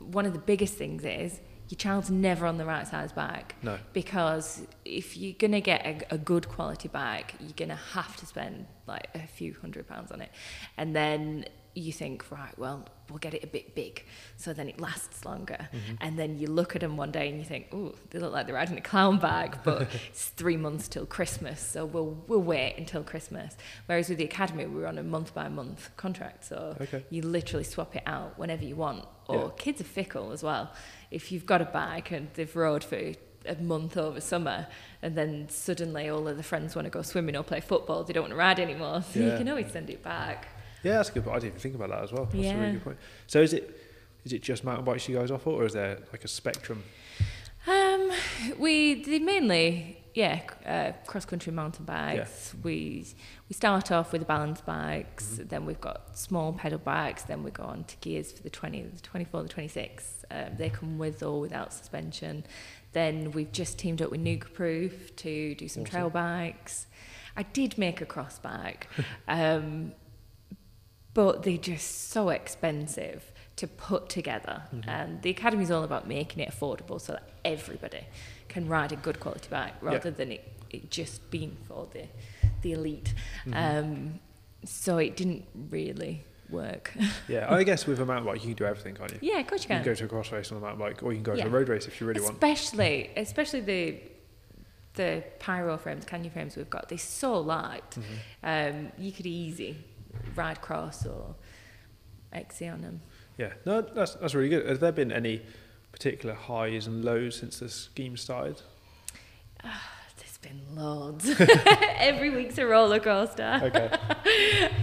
one 0.00 0.26
of 0.26 0.32
the 0.32 0.38
biggest 0.38 0.74
things 0.74 1.04
is 1.04 1.40
your 1.68 1.76
child's 1.78 2.10
never 2.10 2.46
on 2.46 2.58
the 2.58 2.64
right 2.64 2.86
size 2.86 3.10
bag. 3.12 3.54
No. 3.62 3.78
Because 3.92 4.66
if 4.84 5.16
you're 5.16 5.32
going 5.38 5.52
to 5.52 5.60
get 5.62 5.84
a, 5.86 6.14
a 6.14 6.18
good 6.18 6.48
quality 6.48 6.88
bag, 6.88 7.32
you're 7.40 7.52
going 7.56 7.70
to 7.70 7.74
have 7.74 8.16
to 8.18 8.26
spend 8.26 8.66
like 8.86 9.08
a 9.14 9.26
few 9.26 9.54
hundred 9.60 9.88
pounds 9.88 10.10
on 10.12 10.20
it. 10.20 10.30
And 10.76 10.94
then 10.94 11.46
you 11.74 11.92
think, 11.92 12.30
right, 12.30 12.56
well, 12.58 12.84
we'll 13.10 13.18
get 13.18 13.34
it 13.34 13.44
a 13.44 13.46
bit 13.46 13.74
big 13.74 14.04
so 14.36 14.52
then 14.52 14.68
it 14.68 14.80
lasts 14.80 15.24
longer. 15.24 15.68
Mm-hmm. 15.72 15.94
And 16.00 16.18
then 16.18 16.38
you 16.38 16.46
look 16.46 16.74
at 16.74 16.80
them 16.80 16.96
one 16.96 17.10
day 17.10 17.28
and 17.28 17.38
you 17.38 17.44
think, 17.44 17.66
oh, 17.72 17.94
they 18.10 18.18
look 18.18 18.32
like 18.32 18.46
they're 18.46 18.54
riding 18.54 18.78
a 18.78 18.80
clown 18.80 19.18
bag, 19.18 19.58
but 19.64 19.88
it's 20.08 20.28
three 20.28 20.56
months 20.56 20.88
till 20.88 21.04
Christmas, 21.04 21.60
so 21.60 21.84
we'll, 21.84 22.16
we'll 22.28 22.40
wait 22.42 22.76
until 22.78 23.02
Christmas. 23.02 23.56
Whereas 23.86 24.08
with 24.08 24.18
the 24.18 24.24
academy, 24.24 24.66
we're 24.66 24.86
on 24.86 24.98
a 24.98 25.02
month 25.02 25.34
by 25.34 25.48
month 25.48 25.90
contract, 25.96 26.44
so 26.46 26.76
Okay. 26.80 27.04
you 27.10 27.22
literally 27.22 27.64
swap 27.64 27.94
it 27.96 28.02
out 28.06 28.38
whenever 28.38 28.64
you 28.64 28.76
want. 28.76 29.04
Or 29.28 29.36
Yeah. 29.36 29.48
kids 29.56 29.80
are 29.80 29.84
fickle 29.84 30.32
as 30.32 30.42
well. 30.42 30.72
If 31.10 31.32
you've 31.32 31.46
got 31.46 31.60
a 31.60 31.66
bike 31.66 32.10
and 32.10 32.28
they've 32.34 32.54
rode 32.56 32.84
for 32.84 32.96
a 33.46 33.54
month 33.60 33.96
over 33.98 34.20
summer 34.22 34.66
and 35.02 35.14
then 35.18 35.46
suddenly 35.50 36.08
all 36.08 36.26
of 36.28 36.36
the 36.38 36.42
friends 36.42 36.74
want 36.74 36.86
to 36.86 36.90
go 36.90 37.02
swimming 37.02 37.36
or 37.36 37.42
play 37.42 37.60
football, 37.60 38.02
they 38.04 38.12
don't 38.14 38.22
want 38.22 38.32
to 38.32 38.36
ride 38.38 38.58
anymore, 38.58 39.02
so 39.12 39.20
Yeah. 39.20 39.32
you 39.32 39.36
can 39.38 39.48
always 39.48 39.70
send 39.70 39.90
it 39.90 40.02
back. 40.02 40.48
Yeah, 40.84 40.92
that's 40.98 41.08
a 41.10 41.12
good. 41.12 41.24
point. 41.24 41.36
I 41.36 41.38
didn't 41.40 41.52
even 41.54 41.60
think 41.60 41.74
about 41.74 41.88
that 41.90 42.02
as 42.04 42.12
well. 42.12 42.24
That's 42.26 42.34
a 42.36 42.38
Yeah. 42.38 42.60
really 42.60 42.72
good 42.72 42.84
point. 42.84 42.98
So 43.26 43.40
is 43.40 43.52
it 43.52 43.80
is 44.24 44.32
it 44.32 44.42
just 44.42 44.64
mountain 44.64 44.84
bikes 44.84 45.08
you 45.08 45.16
guys 45.16 45.30
offer, 45.30 45.50
or 45.50 45.64
is 45.64 45.72
there 45.72 45.98
like 46.12 46.24
a 46.24 46.28
spectrum? 46.28 46.82
Um, 47.66 48.12
we 48.58 49.02
mainly 49.22 50.00
yeah 50.14 50.40
uh, 50.66 50.92
cross 51.06 51.24
country 51.24 51.52
mountain 51.52 51.84
bikes. 51.86 52.54
We 52.62 53.06
we 53.48 53.54
start 53.54 53.90
off 53.90 54.12
with 54.12 54.20
the 54.20 54.26
balance 54.26 54.60
bikes, 54.60 55.40
then 55.42 55.64
we've 55.66 55.80
got 55.80 56.16
small 56.18 56.52
pedal 56.52 56.78
bikes, 56.78 57.22
then 57.24 57.42
we 57.42 57.50
go 57.50 57.62
on 57.64 57.84
to 57.84 57.96
gears 57.98 58.32
for 58.32 58.42
the 58.42 58.50
20, 58.50 58.82
the 58.82 59.00
24, 59.00 59.42
the 59.44 59.48
26. 59.48 60.24
Um, 60.30 60.44
they 60.58 60.68
come 60.70 60.98
with 60.98 61.22
or 61.22 61.40
without 61.40 61.72
suspension. 61.72 62.44
Then 62.92 63.32
we've 63.32 63.50
just 63.52 63.78
teamed 63.78 64.00
up 64.02 64.10
with 64.10 64.20
Nukeproof 64.22 65.16
to 65.16 65.54
do 65.54 65.66
some 65.68 65.82
Awesome. 65.82 65.90
trail 65.90 66.10
bikes. 66.10 66.86
I 67.36 67.42
did 67.42 67.76
make 67.78 68.00
a 68.00 68.06
cross 68.06 68.38
bike, 68.38 68.86
um, 69.28 69.92
but 71.14 71.44
they're 71.44 71.56
just 71.56 72.10
so 72.10 72.28
expensive 72.28 73.32
to 73.56 73.68
put 73.68 74.08
together. 74.08 74.64
And 74.86 75.22
the 75.22 75.30
academy 75.30 75.62
is 75.62 75.70
all 75.70 75.84
about 75.84 76.08
making 76.08 76.42
it 76.42 76.50
affordable 76.50 77.00
so 77.00 77.12
that 77.12 77.28
everybody 77.44 78.04
can 78.48 78.68
ride 78.68 78.92
a 78.92 78.96
good 78.96 79.20
quality 79.20 79.48
bike 79.48 79.74
rather 79.80 80.10
than 80.10 80.32
it, 80.32 80.52
it 80.70 80.90
just 80.90 81.30
being 81.30 81.56
for 81.66 81.88
the 81.92 82.06
the 82.62 82.72
elite. 82.72 83.14
Um, 83.52 84.20
so 84.64 84.98
it 84.98 85.16
didn't 85.16 85.44
really 85.70 86.24
work. 86.50 86.92
Yeah, 87.28 87.52
I 87.52 87.62
guess 87.62 87.86
with 87.86 88.00
a 88.00 88.06
mountain 88.06 88.26
bike 88.26 88.42
you 88.42 88.48
can 88.48 88.56
do 88.56 88.64
everything, 88.64 88.94
can't 88.94 89.12
you? 89.12 89.18
yeah, 89.22 89.38
of 89.38 89.46
course 89.46 89.62
you 89.62 89.68
can. 89.68 89.78
You 89.78 89.84
can 89.84 89.92
go 89.92 89.96
to 89.96 90.04
a 90.04 90.08
cross 90.08 90.32
race 90.32 90.50
on 90.50 90.58
a 90.58 90.60
mountain 90.60 90.80
bike, 90.80 91.02
or 91.02 91.12
you 91.12 91.16
can 91.16 91.22
go 91.22 91.36
to 91.36 91.46
a 91.46 91.48
road 91.48 91.68
race 91.68 91.86
if 91.86 92.00
you 92.00 92.06
really 92.06 92.20
want. 92.20 92.34
especially, 92.34 93.10
especially 93.16 93.60
the 93.60 93.98
the 94.94 95.24
pyro 95.40 95.76
frames, 95.76 96.04
canyon 96.04 96.32
frames 96.32 96.56
we've 96.56 96.70
got. 96.70 96.88
They're 96.88 96.98
so 96.98 97.40
light. 97.40 97.90
Mm-hmm. 97.90 98.76
Um, 98.76 98.92
you 98.96 99.10
could 99.12 99.26
easy 99.26 99.76
ride 100.34 100.60
cross 100.60 101.06
or 101.06 101.34
them. 102.32 103.00
Yeah, 103.38 103.52
no, 103.64 103.80
that's 103.80 104.14
that's 104.14 104.34
really 104.34 104.48
good. 104.48 104.66
Has 104.66 104.78
there 104.78 104.92
been 104.92 105.12
any 105.12 105.42
particular 105.92 106.34
highs 106.34 106.86
and 106.86 107.04
lows 107.04 107.36
since 107.36 107.58
the 107.58 107.68
scheme 107.68 108.16
started? 108.16 108.60
There's 109.62 110.38
been 110.38 110.60
loads. 110.74 111.30
Every 111.96 112.30
week's 112.30 112.58
a 112.58 112.66
roller 112.66 113.00
coaster. 113.00 113.60
Okay. 113.62 113.88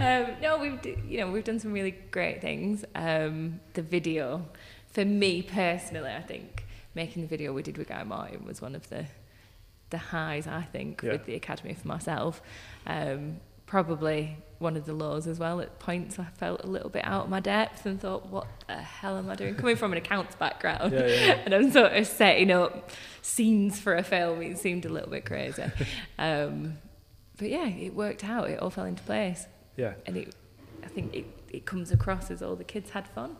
um, 0.00 0.36
no, 0.42 0.58
we've 0.58 0.78
you 1.08 1.18
know 1.18 1.30
we've 1.30 1.44
done 1.44 1.58
some 1.58 1.72
really 1.72 1.92
great 2.10 2.40
things. 2.40 2.84
Um, 2.94 3.60
the 3.74 3.82
video, 3.82 4.44
for 4.92 5.04
me 5.04 5.42
personally, 5.42 6.10
I 6.10 6.22
think 6.22 6.66
making 6.94 7.22
the 7.22 7.28
video 7.28 7.52
we 7.52 7.62
did 7.62 7.78
with 7.78 7.88
Guy 7.88 8.02
Martin 8.04 8.44
was 8.44 8.60
one 8.60 8.74
of 8.74 8.88
the 8.88 9.06
the 9.90 9.98
highs. 9.98 10.46
I 10.46 10.62
think 10.62 11.02
Yeah. 11.02 11.12
with 11.12 11.24
the 11.26 11.34
academy 11.34 11.74
for 11.74 11.88
myself. 11.88 12.42
Um, 12.86 13.40
probably 13.72 14.36
one 14.58 14.76
of 14.76 14.84
the 14.84 14.92
lows 14.92 15.26
as 15.26 15.38
well. 15.38 15.58
At 15.58 15.78
points, 15.78 16.18
I 16.18 16.26
felt 16.36 16.62
a 16.62 16.66
little 16.66 16.90
bit 16.90 17.06
out 17.06 17.24
of 17.24 17.30
my 17.30 17.40
depth 17.40 17.86
and 17.86 17.98
thought, 17.98 18.26
"What 18.28 18.46
the 18.68 18.74
hell 18.76 19.16
am 19.16 19.30
I 19.30 19.34
doing?" 19.34 19.54
Coming 19.54 19.76
from 19.76 19.92
an 19.92 19.98
accounts 19.98 20.34
background, 20.36 20.92
Yeah, 20.92 21.06
yeah, 21.06 21.38
and 21.46 21.54
I'm 21.54 21.70
sort 21.72 21.94
of 21.94 22.06
setting 22.06 22.50
up 22.50 22.90
scenes 23.22 23.80
for 23.80 23.94
a 23.96 24.02
film. 24.02 24.42
It 24.42 24.58
seemed 24.58 24.84
a 24.84 24.90
little 24.90 25.08
bit 25.08 25.24
crazy. 25.24 25.64
um, 26.18 26.76
but 27.38 27.48
yeah, 27.48 27.66
it 27.66 27.94
worked 27.94 28.24
out. 28.24 28.50
It 28.50 28.58
all 28.60 28.68
fell 28.68 28.84
into 28.84 29.02
place, 29.04 29.46
Yeah, 29.76 29.94
and 30.04 30.18
it, 30.18 30.34
I 30.84 30.88
think 30.88 31.14
it, 31.14 31.24
it 31.50 31.64
comes 31.64 31.90
across 31.92 32.30
as 32.30 32.42
all 32.42 32.54
the 32.56 32.64
kids 32.64 32.90
had 32.90 33.08
fun. 33.08 33.36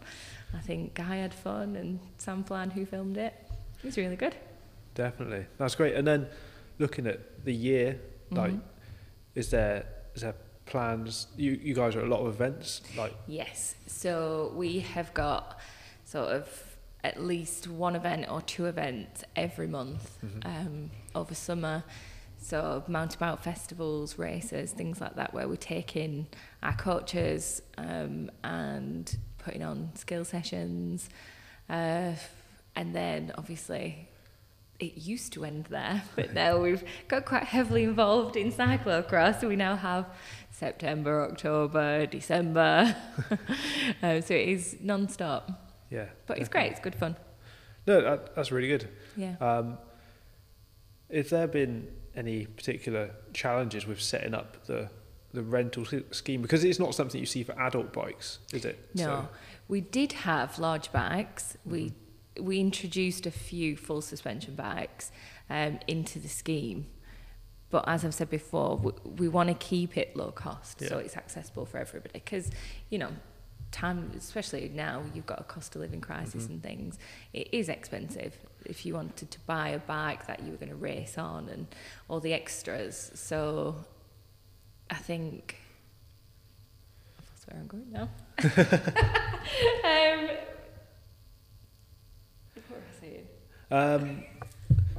I 0.54 0.60
think 0.60 0.94
Guy 0.94 1.16
had 1.16 1.34
fun, 1.34 1.76
and 1.76 2.00
Sam 2.16 2.42
Flan, 2.42 2.70
who 2.70 2.86
filmed 2.86 3.18
it, 3.18 3.34
it 3.80 3.84
was 3.84 3.98
really 3.98 4.16
good. 4.16 4.34
definitely. 4.94 5.44
That's 5.58 5.74
great. 5.74 5.94
And 5.94 6.06
then 6.06 6.26
looking 6.78 7.06
at 7.06 7.44
the 7.44 7.52
year, 7.54 8.00
like, 8.30 8.52
Mhm. 8.52 8.60
is 9.34 9.50
there 9.50 9.84
is 10.14 10.22
there 10.22 10.34
plans? 10.66 11.26
You 11.36 11.58
you 11.62 11.74
guys 11.74 11.94
are 11.96 12.00
at 12.00 12.06
a 12.06 12.08
lot 12.08 12.20
of 12.20 12.34
events, 12.34 12.82
like 12.96 13.14
Yes. 13.26 13.74
So 13.86 14.52
we 14.56 14.80
have 14.80 15.12
got 15.14 15.58
sort 16.04 16.28
of 16.28 16.48
at 17.04 17.20
least 17.22 17.66
one 17.66 17.96
event 17.96 18.26
or 18.30 18.40
two 18.42 18.66
events 18.66 19.24
every 19.34 19.66
month 19.66 20.18
um, 20.44 20.90
over 21.14 21.34
summer. 21.34 21.82
So 22.38 22.82
mountain 22.88 23.18
bike 23.18 23.40
festivals, 23.40 24.18
races, 24.18 24.72
things 24.72 25.00
like 25.00 25.16
that, 25.16 25.32
where 25.32 25.48
we 25.48 25.56
take 25.56 25.96
in 25.96 26.26
our 26.62 26.74
coaches 26.74 27.62
um, 27.78 28.30
and 28.42 29.16
putting 29.38 29.62
on 29.62 29.90
skill 29.94 30.24
sessions. 30.24 31.08
Uh, 31.68 32.12
and 32.74 32.94
then 32.94 33.32
obviously 33.36 34.08
it 34.82 34.98
used 34.98 35.32
to 35.34 35.44
end 35.44 35.66
there, 35.70 36.02
but 36.16 36.34
now 36.34 36.58
we've 36.58 36.84
got 37.08 37.24
quite 37.24 37.44
heavily 37.44 37.84
involved 37.84 38.36
in 38.36 38.52
cyclocross. 38.52 39.40
So 39.40 39.48
we 39.48 39.56
now 39.56 39.76
have 39.76 40.06
September, 40.50 41.22
October, 41.30 42.06
December. 42.06 42.94
um, 44.02 44.22
so 44.22 44.34
it 44.34 44.48
is 44.48 44.76
non-stop, 44.80 45.50
yeah. 45.90 46.06
but 46.26 46.38
it's 46.38 46.48
great. 46.48 46.72
It's 46.72 46.80
good 46.80 46.94
fun. 46.94 47.16
No, 47.86 48.00
that, 48.00 48.34
that's 48.34 48.52
really 48.52 48.68
good. 48.68 48.88
Yeah. 49.16 49.36
Um, 49.40 49.78
have 51.12 51.30
there 51.30 51.46
been 51.46 51.88
any 52.14 52.46
particular 52.46 53.10
challenges 53.32 53.86
with 53.86 54.00
setting 54.00 54.34
up 54.34 54.66
the 54.66 54.90
the 55.32 55.42
rental 55.42 55.86
scheme? 56.10 56.42
Because 56.42 56.62
it's 56.62 56.78
not 56.78 56.94
something 56.94 57.18
you 57.18 57.26
see 57.26 57.42
for 57.42 57.58
adult 57.58 57.92
bikes, 57.92 58.38
is 58.52 58.64
it? 58.64 58.90
No, 58.94 59.04
So- 59.04 59.28
we 59.68 59.80
did 59.80 60.12
have 60.12 60.58
large 60.58 60.92
bikes. 60.92 61.56
We 61.64 61.94
we 62.40 62.60
introduced 62.60 63.26
a 63.26 63.30
few 63.30 63.76
full 63.76 64.00
suspension 64.00 64.54
bikes 64.54 65.10
um, 65.50 65.78
into 65.86 66.18
the 66.18 66.28
scheme, 66.28 66.86
but 67.70 67.84
as 67.88 68.04
I've 68.04 68.14
said 68.14 68.30
before, 68.30 68.76
we, 68.76 68.92
we 69.16 69.28
want 69.28 69.48
to 69.48 69.54
keep 69.54 69.96
it 69.96 70.14
low 70.16 70.30
cost 70.30 70.80
so 70.80 70.98
it's 70.98 71.16
accessible 71.16 71.64
for 71.66 71.78
everybody. 71.78 72.12
Because 72.12 72.50
you 72.90 72.98
know, 72.98 73.10
time, 73.72 74.12
especially 74.16 74.70
now, 74.72 75.02
you've 75.14 75.26
got 75.26 75.40
a 75.40 75.44
cost 75.44 75.74
of 75.74 75.80
living 75.80 76.00
crisis 76.00 76.46
and 76.46 76.62
things. 76.62 76.98
It 77.32 77.48
is 77.52 77.68
expensive 77.68 78.36
if 78.66 78.86
you 78.86 78.94
wanted 78.94 79.30
to 79.30 79.40
buy 79.40 79.70
a 79.70 79.78
bike 79.78 80.26
that 80.26 80.42
you 80.42 80.52
were 80.52 80.58
going 80.58 80.68
to 80.68 80.76
race 80.76 81.18
on 81.18 81.48
and 81.48 81.66
all 82.08 82.20
the 82.20 82.34
extras. 82.34 83.10
So, 83.14 83.84
I 84.90 84.96
think. 84.96 85.56
I've 87.18 87.52
where 87.52 87.60
I'm 87.60 87.66
going 87.66 87.90
now. 87.90 88.08
um, 89.84 90.28
what 92.54 92.78
was 92.78 92.84
I 92.96 93.00
saying? 93.00 93.26
Um, 93.72 94.24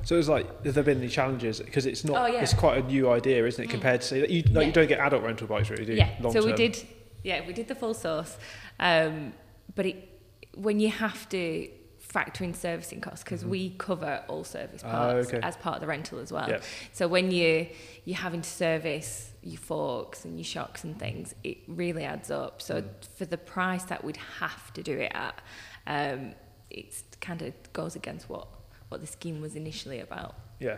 so 0.04 0.18
it's 0.18 0.28
like, 0.28 0.66
have 0.66 0.74
there 0.74 0.84
been 0.84 0.98
any 0.98 1.08
challenges? 1.08 1.60
Because 1.62 1.86
it's 1.86 2.04
not, 2.04 2.22
Oh, 2.22 2.26
yeah. 2.26 2.42
it's 2.42 2.54
quite 2.54 2.84
a 2.84 2.88
new 2.88 3.10
idea, 3.10 3.46
isn't 3.46 3.64
it? 3.64 3.70
Compared 3.70 4.02
to 4.02 4.08
say 4.08 4.20
that 4.20 4.30
you, 4.30 4.42
like, 4.44 4.54
Yeah. 4.54 4.62
you 4.64 4.72
don't 4.74 4.88
get 4.88 5.00
adult 5.00 5.24
rental 5.24 5.48
bikes, 5.48 5.70
really, 5.70 5.86
do 5.86 5.94
you? 5.94 6.00
Yeah, 6.00 6.10
Long 6.20 6.34
so 6.34 6.40
we 6.42 6.48
term. 6.48 6.58
did. 6.58 6.86
Yeah, 7.24 7.48
we 7.48 7.54
did 7.54 7.68
the 7.70 7.76
full 7.76 7.94
source, 7.94 8.38
um, 8.82 9.32
but 9.76 9.86
it, 9.86 10.10
when 10.56 10.80
you 10.82 10.90
have 10.90 11.30
to 11.30 11.70
factor 12.00 12.44
in 12.44 12.54
servicing 12.54 13.00
costs 13.00 13.24
because 13.24 13.46
we 13.46 13.70
cover 13.78 14.24
all 14.28 14.44
service 14.44 14.82
Ah, 14.86 14.90
parts 14.92 15.28
okay. 15.30 15.40
as 15.42 15.56
part 15.58 15.76
of 15.76 15.82
the 15.82 15.88
rental 15.88 16.20
as 16.20 16.32
well. 16.34 16.48
Yeah. 16.50 16.60
So 16.92 17.08
when 17.08 17.32
you 17.32 17.68
you're 18.06 18.18
having 18.18 18.42
to 18.42 18.50
service 18.50 19.32
your 19.42 19.58
forks 19.58 20.26
and 20.26 20.38
your 20.38 20.44
shocks 20.44 20.84
and 20.84 21.00
things, 21.00 21.34
it 21.46 21.58
really 21.68 22.04
adds 22.04 22.30
up. 22.30 22.62
So 22.62 22.82
Mm. 22.82 22.90
for 23.18 23.26
the 23.26 23.38
price 23.38 23.86
that 23.86 24.04
we'd 24.04 24.20
have 24.40 24.72
to 24.74 24.84
do 24.84 25.00
it 25.00 25.12
at, 25.16 25.42
um, 25.88 26.36
it's 26.70 27.04
kind 27.22 27.42
of 27.42 27.54
goes 27.72 27.96
against 27.96 28.30
what 28.30 28.48
what 28.90 29.02
the 29.02 29.08
scheme 29.08 29.42
was 29.42 29.56
initially 29.56 30.00
about. 30.00 30.36
Yeah. 30.60 30.78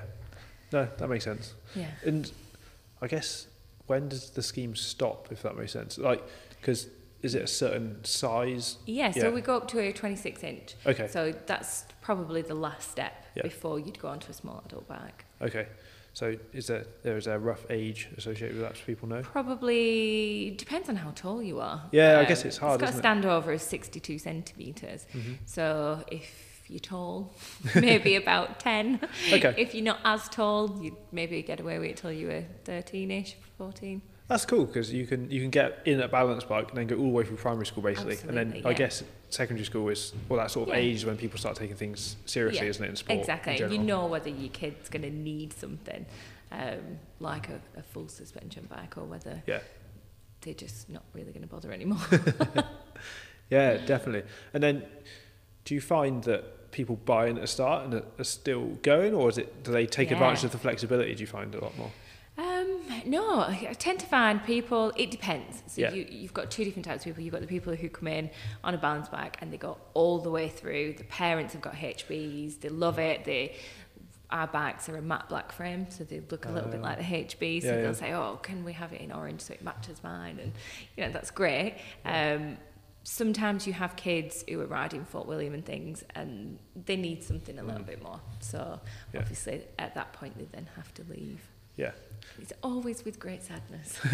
No, 0.71 0.87
that 0.97 1.07
makes 1.09 1.23
sense. 1.25 1.53
Yeah. 1.75 1.91
And 2.05 2.31
I 3.01 3.07
guess 3.07 3.47
when 3.87 4.09
does 4.09 4.31
the 4.31 4.41
scheme 4.41 4.75
stop, 4.75 5.27
if 5.31 5.43
that 5.43 5.57
makes 5.57 5.71
sense? 5.73 5.97
Like, 5.97 6.23
because 6.59 6.87
is 7.21 7.35
it 7.35 7.43
a 7.43 7.47
certain 7.47 8.03
size? 8.03 8.77
Yeah, 8.85 9.11
so 9.11 9.27
Yeah. 9.27 9.29
we 9.29 9.41
go 9.41 9.57
up 9.57 9.67
to 9.69 9.79
a 9.79 9.91
26 9.93 10.43
inch. 10.43 10.75
Okay. 10.85 11.07
So 11.07 11.33
that's 11.45 11.85
probably 12.01 12.41
the 12.41 12.55
last 12.55 12.91
step 12.91 13.13
Yeah. 13.35 13.43
before 13.43 13.79
you'd 13.79 13.99
go 13.99 14.07
on 14.09 14.19
to 14.21 14.31
a 14.31 14.33
small 14.33 14.63
adult 14.65 14.87
bike. 14.87 15.25
Okay. 15.41 15.67
So 16.13 16.35
is 16.53 16.67
there 16.67 16.85
there 17.03 17.17
is 17.17 17.27
a 17.27 17.37
rough 17.37 17.65
age 17.69 18.07
associated 18.17 18.55
with 18.57 18.65
that, 18.65 18.77
so 18.77 18.83
people 18.85 19.07
know? 19.09 19.21
Probably 19.21 20.51
depends 20.57 20.87
on 20.87 20.95
how 20.95 21.11
tall 21.11 21.43
you 21.43 21.59
are. 21.59 21.83
Yeah, 21.91 22.19
I 22.19 22.25
guess 22.25 22.45
it's 22.45 22.57
hard, 22.57 22.81
It's 22.81 22.91
got 22.91 22.95
a 22.95 23.19
it? 23.19 23.21
standover 23.21 23.53
of 23.53 23.61
62 23.61 24.17
centimetres. 24.17 25.05
Mhm. 25.13 25.37
So 25.45 26.05
if 26.09 26.44
you're 26.67 26.79
tall, 26.79 27.33
maybe 27.75 28.15
about 28.15 28.59
10. 28.59 28.99
Okay. 29.33 29.53
If 29.57 29.73
you're 29.75 29.83
not 29.83 29.99
as 30.03 30.27
tall, 30.29 30.79
you'd 30.81 30.95
maybe 31.11 31.41
get 31.41 31.59
away 31.59 31.79
with 31.79 31.91
it 31.91 31.97
till 31.97 32.11
you 32.11 32.27
were 32.27 32.43
13-ish, 32.65 33.35
14. 33.57 34.01
That's 34.27 34.43
cool 34.45 34.65
because 34.65 34.91
you 34.91 35.05
can 35.05 35.29
you 35.29 35.39
can 35.39 35.51
get 35.51 35.83
in 35.85 36.01
a 36.01 36.07
balance 36.07 36.43
bike 36.43 36.69
and 36.69 36.77
then 36.79 36.87
go 36.87 36.95
all 36.95 37.03
the 37.03 37.09
way 37.09 37.23
through 37.23 37.37
primary 37.37 37.67
school 37.67 37.83
basically, 37.83 38.17
and 38.27 38.35
then 38.35 38.47
Absolutely, 38.47 38.71
I 38.71 38.73
guess 38.73 39.03
secondary 39.29 39.65
school 39.65 39.87
is 39.89 40.13
well 40.27 40.39
that 40.39 40.49
sort 40.49 40.67
of 40.67 40.73
Yeah. 40.73 40.81
age 40.81 41.05
when 41.05 41.15
people 41.15 41.37
start 41.37 41.55
taking 41.57 41.75
things 41.75 42.15
seriously, 42.25 42.63
Yeah, 42.65 42.69
isn't 42.71 42.83
it? 42.83 42.89
In 42.89 42.95
sport, 42.95 43.13
in 43.13 43.19
Exactly. 43.19 43.71
You 43.71 43.77
know 43.77 44.07
whether 44.07 44.29
your 44.29 44.49
kid's 44.49 44.89
going 44.89 45.03
to 45.03 45.11
need 45.11 45.53
something 45.53 46.07
um, 46.51 46.97
like 47.19 47.49
a, 47.49 47.61
a 47.77 47.83
full 47.83 48.07
suspension 48.07 48.65
bike 48.67 48.97
or 48.97 49.03
whether 49.03 49.43
Yeah. 49.45 49.59
they're 50.41 50.55
just 50.55 50.89
not 50.89 51.03
really 51.13 51.31
going 51.31 51.43
to 51.43 51.47
bother 51.47 51.71
anymore. 51.71 51.99
Yeah, 53.49 53.77
definitely. 53.77 54.23
And 54.53 54.63
then, 54.63 54.83
do 55.65 55.73
you 55.75 55.81
find 55.81 56.23
that 56.23 56.71
people 56.71 56.95
buy 56.95 57.27
in 57.27 57.35
at 57.37 57.41
the 57.41 57.47
start 57.47 57.85
and 57.85 57.93
are 58.19 58.23
still 58.23 58.65
going, 58.81 59.13
or 59.13 59.29
is 59.29 59.37
it 59.37 59.63
do 59.63 59.71
they 59.71 59.85
take 59.85 60.09
Yeah. 60.09 60.15
advantage 60.17 60.43
of 60.43 60.51
the 60.51 60.57
flexibility? 60.57 61.13
Do 61.15 61.21
you 61.21 61.27
find 61.27 61.53
a 61.55 61.61
lot 61.63 61.77
more? 61.77 61.91
Um, 62.37 62.81
no, 63.05 63.39
I 63.39 63.73
tend 63.79 63.99
to 64.01 64.05
find 64.05 64.43
people. 64.43 64.91
It 64.97 65.09
depends. 65.09 65.63
So 65.67 65.81
Yeah. 65.81 65.93
you, 65.93 66.05
you've 66.09 66.33
got 66.33 66.51
two 66.51 66.65
different 66.65 66.85
types 66.85 66.99
of 67.03 67.05
people. 67.05 67.23
You've 67.23 67.31
got 67.31 67.39
the 67.41 67.47
people 67.47 67.73
who 67.73 67.87
come 67.87 68.09
in 68.09 68.29
on 68.63 68.73
a 68.73 68.77
balance 68.77 69.07
bike 69.07 69.37
and 69.41 69.53
they 69.53 69.57
go 69.57 69.77
all 69.93 70.19
the 70.19 70.29
way 70.29 70.49
through. 70.49 70.93
The 70.97 71.05
parents 71.05 71.53
have 71.53 71.61
got 71.61 71.75
HBs. 71.75 72.59
They 72.59 72.69
love 72.69 72.99
it. 72.99 73.23
They 73.25 73.55
our 74.31 74.47
bikes 74.47 74.89
are 74.89 74.97
a 74.97 75.01
matte 75.03 75.29
black 75.29 75.51
frame, 75.51 75.85
so 75.89 76.03
they 76.03 76.19
look 76.31 76.45
a 76.45 76.49
little 76.49 76.69
bit 76.69 76.79
Oh. 76.79 76.83
like 76.83 76.97
the 76.97 77.03
HB. 77.05 77.61
So 77.61 77.67
Yeah, 77.67 77.75
they'll 77.75 77.85
yeah. 77.85 77.91
say, 77.93 78.11
"Oh, 78.13 78.39
can 78.41 78.65
we 78.65 78.73
have 78.73 78.91
it 78.91 78.99
in 78.99 79.11
orange 79.11 79.39
so 79.41 79.53
it 79.53 79.61
matches 79.63 80.03
mine?" 80.03 80.39
And 80.41 80.51
you 80.97 81.05
know 81.05 81.11
that's 81.13 81.29
great. 81.31 81.75
Um, 82.03 82.57
sometimes 83.07 83.65
you 83.67 83.71
have 83.73 83.95
kids 83.95 84.43
who 84.49 84.59
are 84.59 84.65
riding 84.65 85.05
Fort 85.05 85.27
William 85.27 85.53
and 85.53 85.63
things, 85.65 86.03
and 86.15 86.57
they 86.85 86.95
need 86.97 87.23
something 87.23 87.57
a 87.59 87.63
little 87.63 87.81
Mm. 87.83 87.87
bit 87.87 88.03
more. 88.03 88.19
So 88.41 88.79
Yeah. 89.13 89.19
obviously, 89.21 89.61
at 89.79 89.93
that 89.95 90.11
point, 90.13 90.37
they 90.37 90.45
then 90.51 90.67
have 90.75 90.93
to 90.95 91.03
leave. 91.03 91.39
Yeah. 91.77 91.91
It's 92.41 92.51
always 92.63 93.05
with 93.05 93.19
great 93.19 93.43
sadness. 93.43 93.99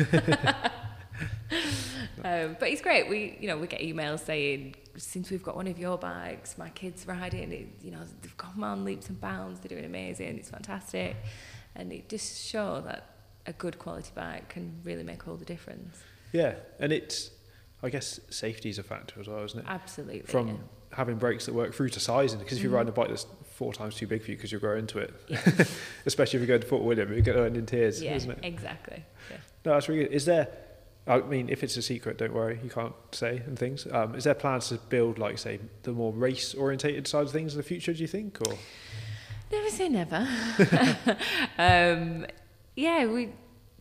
um, 2.23 2.55
but 2.59 2.69
it's 2.69 2.81
great. 2.81 3.09
We, 3.09 3.37
you 3.39 3.47
know, 3.47 3.57
we 3.57 3.67
get 3.67 3.81
emails 3.81 4.19
saying, 4.25 4.75
since 4.97 5.29
we've 5.31 5.43
got 5.43 5.55
one 5.55 5.67
of 5.67 5.77
your 5.79 5.97
bikes, 5.97 6.57
my 6.57 6.69
kids 6.69 7.05
riding 7.07 7.51
it. 7.51 7.67
You 7.81 7.91
know, 7.91 8.01
they've 8.21 8.37
come 8.37 8.63
on 8.63 8.83
leaps 8.83 9.09
and 9.09 9.19
bounds. 9.21 9.59
They're 9.59 9.69
doing 9.69 9.85
amazing. 9.85 10.37
It's 10.37 10.49
fantastic, 10.49 11.15
and 11.75 11.91
it 11.93 12.09
just 12.09 12.45
shows 12.49 12.83
that 12.85 13.05
a 13.45 13.53
good 13.53 13.79
quality 13.79 14.11
bike 14.13 14.49
can 14.49 14.79
really 14.83 15.03
make 15.03 15.27
all 15.27 15.35
the 15.35 15.45
difference. 15.45 16.01
Yeah, 16.33 16.55
and 16.79 16.91
it's 16.91 17.31
I 17.83 17.89
guess 17.89 18.19
safety 18.29 18.69
is 18.69 18.77
a 18.79 18.83
factor 18.83 19.19
as 19.19 19.27
well, 19.27 19.43
isn't 19.43 19.59
it? 19.59 19.65
Absolutely. 19.67 20.21
From 20.21 20.47
yeah. 20.47 20.53
having 20.93 21.15
brakes 21.17 21.45
that 21.47 21.53
work 21.55 21.73
through 21.73 21.89
to 21.89 21.99
sizing, 21.99 22.39
because 22.39 22.57
if 22.57 22.63
you're 22.63 22.71
Mhm. 22.71 22.75
riding 22.75 22.89
a 22.89 22.93
bike 22.93 23.09
that's 23.09 23.25
four 23.43 23.73
times 23.73 23.95
too 23.95 24.07
big 24.07 24.23
for 24.23 24.31
you 24.31 24.37
because 24.37 24.51
you 24.51 24.59
grow 24.59 24.77
into 24.77 24.99
it, 24.99 25.13
especially 26.05 26.37
if 26.37 26.41
you 26.41 26.47
go 26.47 26.57
to 26.57 26.67
Fort 26.67 26.83
William, 26.83 27.11
you're 27.11 27.21
going 27.21 27.37
to 27.37 27.43
end 27.45 27.57
in 27.57 27.65
tears, 27.65 28.01
yeah, 28.01 28.15
isn't 28.15 28.31
it? 28.31 28.39
exactly. 28.43 29.03
Yeah. 29.29 29.37
No, 29.65 29.73
that's 29.73 29.87
really 29.89 30.03
good. 30.03 30.13
Is 30.13 30.25
there, 30.25 30.47
I 31.07 31.19
mean, 31.21 31.49
if 31.49 31.63
it's 31.63 31.75
a 31.77 31.81
secret, 31.81 32.17
don't 32.17 32.33
worry, 32.33 32.59
you 32.63 32.69
can't 32.69 32.93
say 33.11 33.41
and 33.45 33.57
things. 33.57 33.87
Um, 33.91 34.15
is 34.15 34.23
there 34.25 34.33
plans 34.35 34.69
to 34.69 34.75
build, 34.89 35.17
like, 35.17 35.37
say, 35.39 35.59
the 35.83 35.91
more 35.91 36.11
race 36.13 36.53
orientated 36.53 37.07
side 37.07 37.23
of 37.23 37.31
things 37.31 37.53
in 37.53 37.57
the 37.57 37.63
future, 37.63 37.93
do 37.93 37.99
you 37.99 38.07
think? 38.07 38.37
Or 38.47 38.55
Never 39.51 39.69
say 39.69 39.89
never. 39.89 40.27
um, 41.57 42.25
yeah, 42.75 43.05
we 43.05 43.29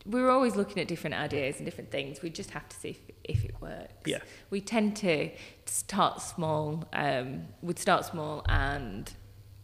were 0.05 0.29
always 0.29 0.55
looking 0.55 0.79
at 0.81 0.87
different 0.87 1.15
ideas 1.15 1.57
and 1.57 1.65
different 1.65 1.91
things. 1.91 2.21
We 2.21 2.29
just 2.29 2.51
have 2.51 2.67
to 2.69 2.75
see 2.75 2.89
if, 2.89 2.97
if 3.31 3.43
it 3.45 3.55
works. 3.61 3.93
Yeah. 4.05 4.19
We 4.49 4.61
tend 4.61 4.95
to 4.97 5.29
start 5.65 6.21
small. 6.21 6.87
Um, 6.93 7.47
we'd 7.61 7.79
start 7.79 8.05
small 8.05 8.43
and 8.47 9.11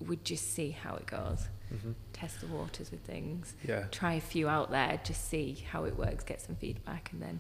we'd 0.05 0.23
just 0.25 0.53
see 0.53 0.71
how 0.71 0.95
it 0.95 1.05
goes. 1.05 1.47
Mhm. 1.73 1.95
Test 2.13 2.39
the 2.41 2.47
waters 2.47 2.91
with 2.91 3.01
things. 3.01 3.53
Yeah. 3.67 3.85
Try 3.91 4.13
a 4.13 4.21
few 4.21 4.47
out 4.47 4.71
there, 4.71 4.99
just 5.03 5.27
see 5.29 5.65
how 5.71 5.83
it 5.85 5.97
works, 5.97 6.23
get 6.23 6.39
some 6.41 6.55
feedback, 6.55 7.11
and 7.11 7.21
then 7.21 7.39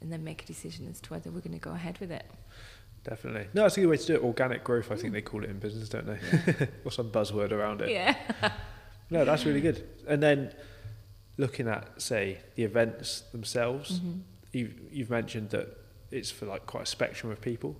and 0.00 0.10
then 0.12 0.24
make 0.24 0.42
a 0.42 0.46
decision 0.46 0.88
as 0.90 1.00
to 1.00 1.10
whether 1.10 1.30
we're 1.30 1.38
going 1.40 1.52
to 1.52 1.60
go 1.60 1.70
ahead 1.70 1.96
with 2.00 2.10
it. 2.10 2.24
Definitely. 3.04 3.46
No, 3.54 3.66
it's 3.66 3.76
a 3.76 3.80
good 3.80 3.86
way 3.88 3.96
to 3.96 4.06
do 4.06 4.14
it. 4.16 4.22
Organic 4.22 4.64
growth, 4.64 4.90
I 4.90 4.96
think 4.96 5.12
they 5.12 5.22
call 5.22 5.44
it 5.44 5.50
in 5.50 5.60
business, 5.60 5.88
don't 5.88 6.06
they? 6.06 6.68
or 6.84 6.90
some 6.90 7.10
buzzword 7.12 7.52
around 7.52 7.82
it. 7.82 7.90
Yeah. 7.90 8.16
No, 9.10 9.26
that's 9.26 9.44
really 9.44 9.60
good. 9.60 9.86
And 10.08 10.22
then 10.22 10.54
looking 11.36 11.68
at, 11.68 12.00
say, 12.00 12.38
the 12.54 12.64
events 12.64 13.20
themselves, 13.32 14.00
Mhm. 14.00 14.22
You've, 14.52 14.74
you've 14.90 15.10
mentioned 15.10 15.50
that 15.50 15.78
it's 16.10 16.30
for 16.30 16.46
like 16.46 16.66
quite 16.66 16.84
a 16.84 16.86
spectrum 16.86 17.32
of 17.32 17.40
people. 17.40 17.76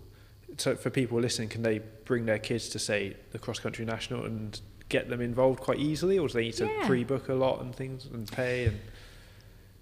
So 0.58 0.74
for 0.76 0.90
people 0.90 1.18
listening, 1.20 1.48
can 1.48 1.62
they 1.62 1.80
bring 2.04 2.26
their 2.26 2.38
kids 2.38 2.68
to, 2.70 2.78
say, 2.78 3.16
the 3.30 3.38
cross 3.38 3.58
country 3.58 3.84
national 3.84 4.24
and 4.24 4.60
get 4.88 5.08
them 5.08 5.20
involved 5.22 5.60
quite 5.60 5.78
easily, 5.78 6.18
or 6.18 6.28
do 6.28 6.34
they 6.34 6.42
need 6.44 6.54
to 6.54 6.66
Yeah. 6.66 6.86
pre-book 6.86 7.28
a 7.28 7.34
lot 7.34 7.62
and 7.62 7.74
things 7.74 8.04
and 8.06 8.30
pay? 8.30 8.66
And 8.66 8.78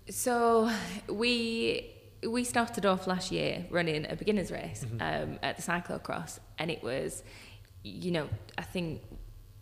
So 0.09 0.71
we 1.09 1.93
we 2.23 2.45
started 2.45 2.85
off 2.85 3.07
last 3.07 3.33
year 3.33 3.65
running 3.71 4.05
a 4.11 4.15
beginners 4.15 4.51
race 4.53 4.85
Mhm. 4.85 5.01
um, 5.33 5.39
at 5.43 5.57
the 5.57 5.63
cyclocross, 5.63 6.39
and 6.59 6.71
it 6.71 6.83
was, 6.83 7.23
you 7.83 8.11
know, 8.11 8.29
I 8.59 8.63
think 8.63 9.01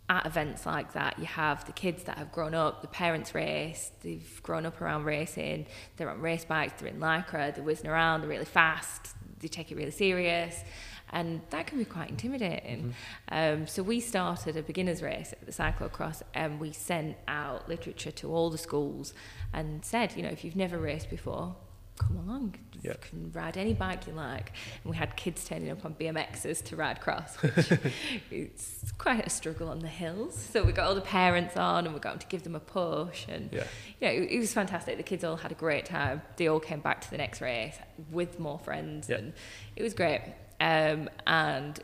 at 0.09 0.25
events 0.25 0.65
like 0.65 0.93
that, 0.93 1.19
you 1.19 1.25
have 1.25 1.65
the 1.65 1.71
kids 1.71 2.03
that 2.03 2.17
have 2.17 2.31
grown 2.31 2.55
up, 2.55 2.81
the 2.81 2.87
parents 2.87 3.35
race, 3.35 3.91
they've 4.01 4.41
grown 4.41 4.65
up 4.65 4.81
around 4.81 5.05
racing, 5.05 5.67
they're 5.95 6.09
on 6.09 6.19
race 6.19 6.43
bikes, 6.43 6.81
they're 6.81 6.89
in 6.89 6.99
lycra, 6.99 7.53
they're 7.53 7.63
whizzing 7.63 7.87
around, 7.87 8.21
they're 8.21 8.29
really 8.29 8.43
fast, 8.43 9.15
they 9.39 9.47
take 9.47 9.71
it 9.71 9.75
really 9.75 9.91
serious. 9.91 10.63
And 11.11 11.41
that 11.49 11.65
can 11.65 11.79
be 11.79 11.85
quite 11.85 12.09
intimidating. 12.09 12.93
Um, 13.29 13.65
so 13.65 13.81
we 13.81 13.99
started 13.99 14.57
a 14.57 14.61
beginners 14.61 15.01
race 15.01 15.31
at 15.31 15.45
the 15.45 15.51
cyclocross, 15.51 16.21
and 16.33 16.59
we 16.59 16.71
sent 16.71 17.17
out 17.27 17.69
literature 17.69 18.11
to 18.11 18.31
all 18.31 18.49
the 18.49 18.59
schools 18.59 19.13
and 19.53 19.83
said, 19.85 20.15
you 20.15 20.23
know, 20.23 20.29
if 20.29 20.43
you've 20.43 20.55
never 20.55 20.77
raced 20.77 21.09
before, 21.09 21.55
come 21.99 22.17
along. 22.17 22.55
Yeah. 22.81 22.91
You 22.93 22.97
can 23.01 23.31
ride 23.33 23.57
any 23.57 23.73
bike 23.73 24.07
you 24.07 24.13
like. 24.13 24.51
And 24.83 24.89
we 24.91 24.97
had 24.97 25.15
kids 25.15 25.43
turning 25.45 25.69
up 25.69 25.85
on 25.85 25.93
BMXs 25.93 26.63
to 26.65 26.75
ride 26.75 27.01
cross, 27.01 27.35
which 27.41 27.71
it's 28.31 28.91
quite 28.97 29.25
a 29.27 29.29
struggle 29.29 29.69
on 29.69 29.79
the 29.79 29.87
hills. 29.87 30.35
So 30.51 30.63
we 30.63 30.71
got 30.71 30.87
all 30.87 30.95
the 30.95 31.01
parents 31.01 31.55
on 31.57 31.85
and 31.85 31.93
we 31.93 31.99
got 31.99 32.11
them 32.13 32.19
to 32.19 32.27
give 32.27 32.43
them 32.43 32.55
a 32.55 32.59
push. 32.59 33.25
And 33.27 33.49
yeah, 33.53 33.65
yeah, 33.99 34.09
it, 34.09 34.31
it 34.31 34.39
was 34.39 34.51
fantastic. 34.53 34.97
The 34.97 35.03
kids 35.03 35.23
all 35.23 35.35
had 35.37 35.51
a 35.51 35.55
great 35.55 35.85
time. 35.85 36.21
They 36.37 36.47
all 36.47 36.59
came 36.59 36.79
back 36.79 37.01
to 37.01 37.11
the 37.11 37.17
next 37.17 37.41
race 37.41 37.75
with 38.09 38.39
more 38.39 38.57
friends, 38.59 39.09
Yeah. 39.09 39.17
and 39.17 39.33
it 39.75 39.83
was 39.83 39.93
great. 39.93 40.21
Um, 40.61 41.09
and 41.27 41.79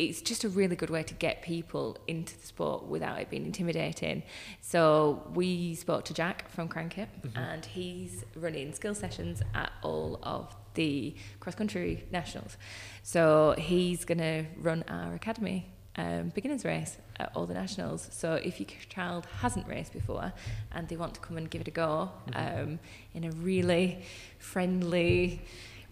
it's 0.00 0.22
just 0.22 0.44
a 0.44 0.48
really 0.48 0.76
good 0.76 0.88
way 0.88 1.02
to 1.02 1.12
get 1.12 1.42
people 1.42 1.98
into 2.06 2.38
the 2.40 2.46
sport 2.46 2.84
without 2.84 3.20
it 3.20 3.28
being 3.28 3.44
intimidating. 3.44 4.22
So 4.62 5.22
we 5.34 5.74
spoke 5.74 6.06
to 6.06 6.14
Jack 6.14 6.48
from 6.48 6.68
Crank 6.68 6.96
It, 6.96 7.10
and 7.34 7.66
he's 7.66 8.24
running 8.34 8.72
skill 8.72 8.94
sessions 8.94 9.42
at 9.54 9.70
all 9.82 10.18
of 10.22 10.56
the 10.72 11.14
cross 11.38 11.54
country 11.54 12.06
nationals. 12.10 12.56
So 13.02 13.54
he's 13.58 14.06
going 14.06 14.18
to 14.18 14.46
run 14.56 14.84
our 14.88 15.12
academy 15.14 15.66
um, 15.96 16.30
beginners 16.30 16.64
race 16.64 16.96
at 17.18 17.30
all 17.34 17.44
the 17.44 17.52
nationals. 17.52 18.08
So 18.10 18.34
if 18.34 18.58
your 18.58 18.68
child 18.88 19.26
hasn't 19.42 19.68
raced 19.68 19.92
before 19.92 20.32
and 20.72 20.88
they 20.88 20.96
want 20.96 21.12
to 21.14 21.20
come 21.20 21.36
and 21.36 21.50
give 21.50 21.60
it 21.60 21.68
a 21.68 21.72
go 21.72 22.10
um, 22.32 22.78
in 23.12 23.24
a 23.24 23.30
really 23.32 24.02
friendly, 24.38 25.42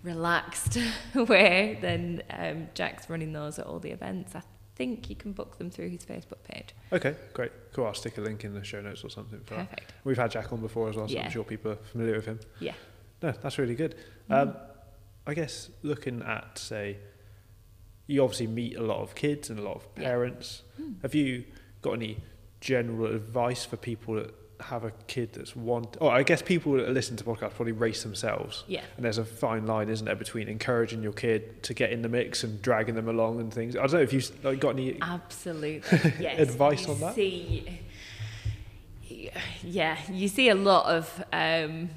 relaxed 0.03 0.79
way, 1.15 1.79
then 1.81 2.23
um, 2.31 2.69
Jack's 2.75 3.09
running 3.11 3.33
those 3.33 3.59
at 3.59 3.67
all 3.67 3.79
the 3.79 3.91
events. 3.91 4.35
I 4.35 4.43
think 4.77 5.11
you 5.11 5.17
can 5.17 5.33
book 5.33 5.59
them 5.59 5.71
through 5.71 5.89
his 5.89 6.05
Facebook 6.05 6.43
page. 6.45 6.75
okay, 6.93 7.17
great, 7.33 7.51
cool. 7.73 7.87
I'll 7.87 7.95
stick 7.95 8.17
a 8.19 8.21
link 8.21 8.45
in 8.45 8.55
the 8.55 8.63
show 8.65 8.81
notes 8.81 9.03
or 9.05 9.11
something 9.11 9.41
for 9.45 9.55
that. 9.55 9.71
Perfect. 9.71 9.93
We've 10.05 10.17
had 10.17 10.31
Jack 10.31 10.53
on 10.53 10.61
before 10.61 10.89
as 10.89 10.97
well, 10.97 11.09
so 11.09 11.15
Yeah. 11.15 11.25
I'm 11.25 11.31
sure 11.31 11.45
people 11.45 11.73
are 11.73 11.77
familiar 11.77 12.15
with 12.17 12.27
him. 12.27 12.41
Yeah. 12.61 12.75
No, 13.23 13.33
that's 13.33 13.59
really 13.59 13.75
good. 13.75 13.97
Um, 14.31 14.55
I 15.27 15.35
guess 15.35 15.69
looking 15.83 16.23
at 16.23 16.59
say 16.59 16.99
you 18.07 18.23
obviously 18.23 18.47
meet 18.47 18.77
a 18.77 18.83
lot 18.83 19.01
of 19.03 19.15
kids 19.15 19.51
and 19.51 19.59
a 19.59 19.63
lot 19.63 19.77
of 19.77 19.87
Yeah. 19.97 20.05
parents. 20.05 20.63
Have 21.03 21.15
you 21.15 21.45
got 21.83 21.93
any 21.95 22.19
general 22.61 23.15
advice 23.15 23.65
for 23.65 23.77
people 23.77 24.15
that 24.15 24.33
have 24.61 24.85
a 24.85 24.93
kid 25.07 25.33
that's 25.33 25.55
want? 25.55 25.97
Oh, 26.01 26.09
I 26.09 26.23
guess 26.23 26.43
people 26.43 26.73
that 26.73 26.89
listen 26.91 27.17
to 27.17 27.25
podcasts 27.25 27.55
probably 27.55 27.73
race 27.73 28.03
themselves. 28.03 28.65
Yeah. 28.67 28.83
And 28.97 29.05
there's 29.05 29.19
a 29.19 29.25
fine 29.25 29.67
line, 29.67 29.89
isn't 29.89 30.05
there, 30.05 30.17
between 30.17 30.49
encouraging 30.49 31.03
your 31.03 31.13
kid 31.13 31.63
to 31.65 31.75
get 31.75 31.91
in 31.91 32.03
the 32.03 32.09
mix 32.09 32.45
and 32.45 32.61
dragging 32.63 32.95
them 32.95 33.09
along 33.09 33.41
and 33.41 33.53
things. 33.53 33.77
I 33.77 33.81
don't 33.81 33.95
know 33.95 34.01
if 34.01 34.13
you 34.13 34.21
have 34.21 34.45
like, 34.45 34.61
got 34.61 34.71
any. 34.71 34.99
Absolutely. 35.01 35.99
Yes. 36.19 36.41
Advice 36.41 36.87
You 36.87 36.95
on 36.95 37.01
that? 37.01 37.15
See, 37.15 37.81
yeah, 39.63 39.99
you 40.11 40.27
see 40.29 40.49
a 40.49 40.55
lot 40.55 40.87
of 40.87 41.25
um, 41.33 41.91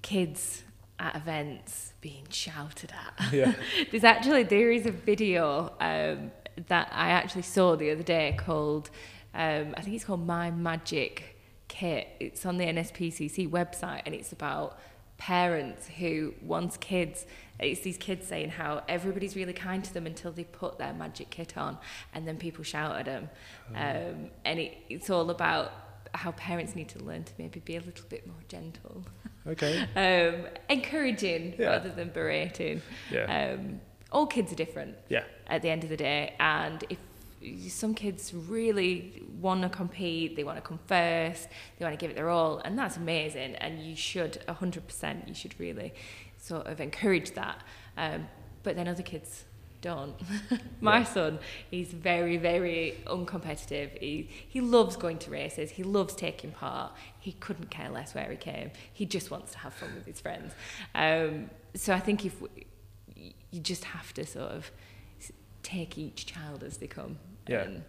kids 0.00 0.64
at 0.98 1.16
events 1.16 1.92
being 2.00 2.26
shouted 2.30 2.92
at. 2.92 3.32
Yeah. 3.32 3.54
There's 3.90 4.04
actually 4.04 4.44
there 4.44 4.70
is 4.70 4.86
a 4.86 4.90
video 4.90 5.72
um, 5.80 6.30
that 6.68 6.88
I 6.92 7.10
actually 7.10 7.42
saw 7.42 7.76
the 7.76 7.90
other 7.90 8.02
day 8.02 8.36
called 8.38 8.90
um, 9.34 9.74
I 9.76 9.82
think 9.82 9.94
it's 9.94 10.04
called 10.04 10.26
My 10.26 10.50
Magic 10.50 11.37
Kit. 11.78 12.08
It's 12.18 12.44
on 12.44 12.56
the 12.58 12.64
NSPCC 12.64 13.48
website 13.48 14.02
and 14.06 14.14
it's 14.14 14.32
about 14.32 14.78
parents 15.16 15.88
who 15.98 16.32
want 16.42 16.78
kids 16.80 17.26
it's 17.58 17.80
these 17.80 17.96
kids 17.98 18.26
saying 18.28 18.50
how 18.50 18.82
everybody's 18.88 19.34
really 19.34 19.52
kind 19.52 19.82
to 19.84 19.92
them 19.92 20.06
until 20.06 20.30
they 20.30 20.44
put 20.44 20.78
their 20.78 20.92
magic 20.92 21.28
kit 21.28 21.56
on 21.56 21.76
and 22.14 22.26
then 22.26 22.36
people 22.36 22.62
shout 22.62 22.94
at 23.00 23.04
them 23.06 23.28
um, 23.74 24.30
and 24.44 24.60
it, 24.60 24.78
it's 24.88 25.10
all 25.10 25.28
about 25.30 25.72
how 26.14 26.30
parents 26.32 26.76
need 26.76 26.88
to 26.88 27.00
learn 27.02 27.24
to 27.24 27.32
maybe 27.36 27.58
be 27.58 27.74
a 27.76 27.80
little 27.80 28.06
bit 28.08 28.26
more 28.28 28.42
gentle 28.48 29.04
Okay. 29.46 29.74
um, 29.96 30.46
encouraging 30.68 31.54
Yeah. 31.58 31.66
rather 31.68 31.88
than 31.88 32.10
berating. 32.10 32.82
Yeah. 33.10 33.54
Um, 33.56 33.80
all 34.12 34.26
kids 34.26 34.52
are 34.52 34.56
different 34.56 34.94
Yeah. 35.08 35.24
at 35.48 35.62
the 35.62 35.70
end 35.70 35.82
of 35.84 35.90
the 35.90 35.96
day, 35.96 36.34
and 36.38 36.84
if 36.90 36.98
some 37.68 37.94
kids 37.94 38.32
really 38.34 39.22
want 39.40 39.62
to 39.62 39.68
compete, 39.68 40.36
they 40.36 40.44
want 40.44 40.56
to 40.58 40.62
come 40.62 40.78
first, 40.86 41.48
they 41.78 41.84
want 41.84 41.98
to 41.98 42.02
give 42.02 42.10
it 42.10 42.14
their 42.16 42.30
all, 42.30 42.58
and 42.64 42.78
that's 42.78 42.96
amazing. 42.96 43.54
And 43.56 43.80
you 43.82 43.94
should, 43.96 44.42
hundred 44.48 44.86
percent, 44.86 45.28
you 45.28 45.34
should 45.34 45.58
really 45.60 45.94
sort 46.38 46.66
of 46.66 46.80
encourage 46.80 47.32
that. 47.32 47.62
Um, 47.96 48.28
but 48.62 48.76
then 48.76 48.88
other 48.88 49.02
kids 49.02 49.44
don't. 49.80 50.14
My 50.80 50.98
Yeah. 50.98 51.04
son, 51.04 51.38
he's 51.70 51.88
very, 51.92 52.36
very 52.36 52.98
uncompetitive. 53.06 53.96
He 53.98 54.28
he 54.48 54.60
loves 54.60 54.96
going 54.96 55.18
to 55.18 55.30
races. 55.30 55.70
He 55.70 55.84
loves 55.84 56.14
taking 56.14 56.50
part. 56.50 56.92
He 57.20 57.32
couldn't 57.32 57.70
care 57.70 57.88
less 57.88 58.14
where 58.14 58.28
he 58.30 58.36
came. 58.36 58.72
He 58.92 59.06
just 59.06 59.30
wants 59.30 59.52
to 59.52 59.58
have 59.58 59.72
fun 59.74 59.94
with 59.94 60.06
his 60.06 60.20
friends. 60.20 60.52
Um, 60.94 61.50
so 61.74 61.94
I 61.94 62.00
think 62.00 62.24
if 62.26 62.40
we, 62.42 62.48
you 63.52 63.60
just 63.60 63.84
have 63.84 64.12
to 64.14 64.26
sort 64.26 64.50
of 64.50 64.70
take 65.62 65.96
each 65.98 66.26
child 66.26 66.64
as 66.64 66.78
they 66.78 66.86
come. 66.86 67.18
Yeah. 67.48 67.62
And, 67.62 67.82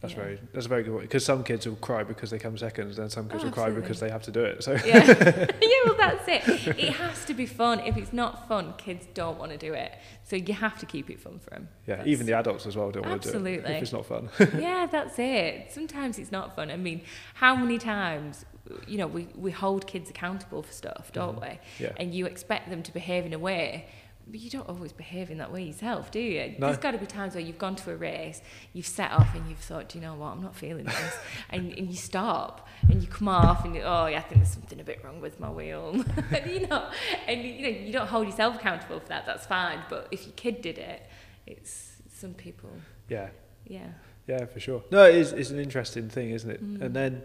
That's 0.00 0.12
yeah. 0.12 0.20
very 0.20 0.40
that's 0.52 0.66
a 0.66 0.68
very 0.68 0.82
good 0.82 0.92
point 0.92 1.04
because 1.04 1.24
some 1.24 1.42
kids 1.42 1.66
will 1.66 1.76
cry 1.76 2.04
because 2.04 2.30
they 2.30 2.38
come 2.38 2.56
seconds, 2.58 2.96
then 2.96 3.08
some 3.08 3.28
kids 3.28 3.42
Oh, 3.42 3.46
will 3.46 3.52
cry 3.52 3.70
because 3.70 3.98
they 3.98 4.10
have 4.10 4.22
to 4.24 4.30
do 4.30 4.44
it. 4.44 4.62
So 4.62 4.72
yeah. 4.72 5.04
yeah, 5.62 5.68
well, 5.86 5.96
that's 5.96 6.28
it. 6.28 6.78
It 6.78 6.92
has 6.92 7.24
to 7.24 7.34
be 7.34 7.46
fun. 7.46 7.80
If 7.80 7.96
it's 7.96 8.12
not 8.12 8.46
fun, 8.46 8.74
kids 8.76 9.06
don't 9.14 9.38
want 9.38 9.52
to 9.52 9.58
do 9.58 9.72
it. 9.72 9.92
So 10.22 10.36
you 10.36 10.52
have 10.54 10.78
to 10.80 10.86
keep 10.86 11.08
it 11.08 11.18
fun 11.20 11.38
for 11.38 11.50
them. 11.50 11.68
yeah, 11.86 12.02
even 12.04 12.26
the 12.26 12.34
adults 12.34 12.66
as 12.66 12.76
well 12.76 12.90
don't 12.90 13.06
want 13.06 13.22
to 13.22 13.32
do 13.32 13.36
it 13.36 13.38
Absolutely. 13.38 13.74
if 13.74 13.82
it's 13.82 13.92
not 13.92 14.06
fun. 14.06 14.28
yeah, 14.60 14.86
that's 14.86 15.18
it. 15.18 15.72
Sometimes 15.72 16.18
it's 16.18 16.32
not 16.32 16.54
fun. 16.54 16.70
I 16.70 16.76
mean, 16.76 17.00
how 17.34 17.56
many 17.56 17.78
times, 17.78 18.44
you 18.86 18.98
know, 18.98 19.06
we, 19.06 19.28
we 19.34 19.50
hold 19.50 19.86
kids 19.86 20.10
accountable 20.10 20.62
for 20.62 20.72
stuff, 20.72 21.10
don't 21.12 21.40
mm-hmm. 21.40 21.52
we? 21.52 21.84
Yeah. 21.86 21.92
And 21.96 22.14
you 22.14 22.26
expect 22.26 22.68
them 22.68 22.82
to 22.82 22.92
behave 22.92 23.24
in 23.24 23.32
a 23.32 23.38
way, 23.38 23.88
but 24.28 24.40
you 24.40 24.50
don't 24.50 24.68
always 24.68 24.92
behave 24.92 25.30
in 25.30 25.38
that 25.38 25.52
way 25.52 25.62
yourself, 25.62 26.10
do 26.10 26.18
you? 26.18 26.54
No. 26.58 26.66
There's 26.66 26.78
got 26.78 26.92
to 26.92 26.98
be 26.98 27.06
times 27.06 27.34
where 27.34 27.44
you've 27.44 27.58
gone 27.58 27.76
to 27.76 27.92
a 27.92 27.96
race, 27.96 28.40
you've 28.72 28.86
set 28.86 29.12
off, 29.12 29.34
and 29.34 29.48
you've 29.48 29.58
thought, 29.58 29.88
do 29.88 29.98
you 29.98 30.04
know 30.04 30.14
what, 30.14 30.28
I'm 30.28 30.42
not 30.42 30.56
feeling 30.56 30.84
this, 30.84 31.18
and 31.50 31.72
and 31.72 31.88
you 31.88 31.96
stop, 31.96 32.66
and 32.88 33.00
you 33.00 33.08
come 33.08 33.28
off, 33.28 33.64
and 33.64 33.74
you, 33.74 33.82
oh, 33.82 34.06
yeah, 34.06 34.18
I 34.18 34.22
think 34.22 34.40
there's 34.40 34.52
something 34.52 34.80
a 34.80 34.84
bit 34.84 35.04
wrong 35.04 35.20
with 35.20 35.38
my 35.38 35.50
wheel, 35.50 36.04
and 36.32 36.50
you 36.50 36.66
know, 36.66 36.90
and 37.26 37.42
you 37.42 37.62
know, 37.62 37.68
you 37.68 37.92
don't 37.92 38.08
hold 38.08 38.26
yourself 38.26 38.56
accountable 38.56 39.00
for 39.00 39.08
that. 39.08 39.26
That's 39.26 39.46
fine, 39.46 39.80
but 39.88 40.08
if 40.10 40.24
your 40.26 40.34
kid 40.34 40.60
did 40.60 40.78
it, 40.78 41.02
it's 41.46 41.92
some 42.12 42.34
people, 42.34 42.70
yeah. 43.08 43.28
yeah. 43.64 43.88
Yeah, 44.26 44.44
for 44.46 44.58
sure. 44.58 44.82
No, 44.90 45.04
it 45.04 45.14
is, 45.14 45.32
it's 45.32 45.50
an 45.50 45.60
interesting 45.60 46.08
thing, 46.08 46.30
isn't 46.30 46.50
it? 46.50 46.64
Mm. 46.64 46.82
And 46.82 46.96
then 46.96 47.22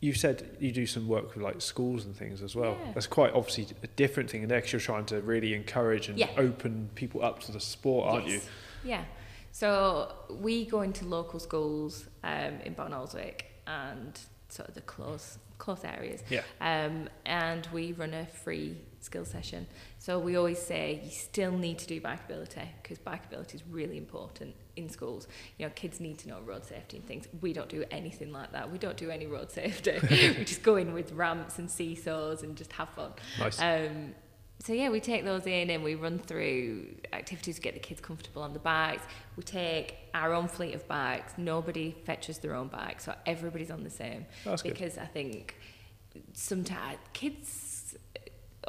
you 0.00 0.14
said 0.14 0.56
you 0.60 0.72
do 0.72 0.86
some 0.86 1.06
work 1.06 1.34
with 1.34 1.42
like 1.42 1.60
schools 1.60 2.04
and 2.06 2.16
things 2.16 2.42
as 2.42 2.56
well. 2.56 2.76
Yeah. 2.84 2.92
That's 2.94 3.06
quite 3.06 3.32
obviously 3.34 3.66
a 3.82 3.86
different 3.86 4.30
thing 4.30 4.42
in 4.42 4.48
there 4.48 4.58
because 4.58 4.72
you're 4.72 4.80
trying 4.80 5.04
to 5.06 5.20
really 5.20 5.52
encourage 5.54 6.08
and 6.08 6.18
Yeah. 6.18 6.28
open 6.38 6.88
people 6.94 7.22
up 7.22 7.40
to 7.40 7.52
the 7.52 7.60
sport, 7.60 8.08
aren't 8.08 8.26
you? 8.26 8.40
Yeah. 8.82 9.04
So 9.52 10.12
we 10.30 10.64
go 10.64 10.80
into 10.82 11.04
local 11.04 11.38
schools 11.38 12.06
um, 12.24 12.60
in 12.64 12.74
Barnoldswick 12.74 13.42
and 13.66 14.18
sort 14.48 14.68
of 14.68 14.74
the 14.74 14.80
close 14.82 15.38
close 15.58 15.84
areas. 15.84 16.22
Yeah. 16.30 16.40
Um, 16.62 17.10
and 17.26 17.68
we 17.70 17.92
run 17.92 18.14
a 18.14 18.24
free 18.24 18.78
skill 19.00 19.26
session. 19.26 19.66
So 19.98 20.18
we 20.18 20.36
always 20.36 20.58
say 20.58 21.02
you 21.04 21.10
still 21.10 21.52
need 21.52 21.78
to 21.80 21.86
do 21.86 22.00
bikeability 22.00 22.66
because 22.82 22.98
bikeability 22.98 23.56
is 23.56 23.62
really 23.70 23.98
important 23.98 24.54
in 24.76 24.88
schools. 24.88 25.28
You 25.58 25.66
know, 25.66 25.72
kids 25.74 26.00
need 26.00 26.18
to 26.18 26.28
know 26.28 26.40
road 26.40 26.64
safety 26.64 26.96
and 26.98 27.06
things. 27.06 27.28
We 27.40 27.52
don't 27.52 27.68
do 27.68 27.84
anything 27.90 28.32
like 28.32 28.52
that. 28.52 28.70
We 28.70 28.78
don't 28.78 28.96
do 28.96 29.10
any 29.10 29.26
road 29.26 29.50
safety. 29.60 29.98
we 30.38 30.44
just 30.44 30.62
go 30.62 30.76
in 30.76 30.92
with 30.92 31.12
ramps 31.12 31.58
and 31.58 31.70
seesaws 31.70 32.42
and 32.42 32.56
just 32.56 32.72
have 32.72 32.88
fun. 32.90 33.12
Nice. 33.38 33.60
Um, 33.60 34.14
so 34.62 34.74
yeah, 34.74 34.90
we 34.90 35.00
take 35.00 35.24
those 35.24 35.46
in 35.46 35.70
and 35.70 35.82
we 35.82 35.94
run 35.94 36.18
through 36.18 36.86
activities 37.14 37.54
to 37.56 37.62
get 37.62 37.72
the 37.72 37.80
kids 37.80 38.00
comfortable 38.00 38.42
on 38.42 38.52
the 38.52 38.58
bikes. 38.58 39.02
We 39.36 39.42
take 39.42 39.96
our 40.12 40.34
own 40.34 40.48
fleet 40.48 40.74
of 40.74 40.86
bikes. 40.86 41.32
Nobody 41.38 41.96
fetches 42.04 42.38
their 42.38 42.54
own 42.54 42.68
bike, 42.68 43.00
so 43.00 43.14
everybody's 43.24 43.70
on 43.70 43.84
the 43.84 43.90
same. 43.90 44.26
That's 44.44 44.60
good. 44.60 44.74
because 44.74 44.98
I 44.98 45.06
think 45.06 45.56
sometimes 46.34 46.98
kids, 47.14 47.48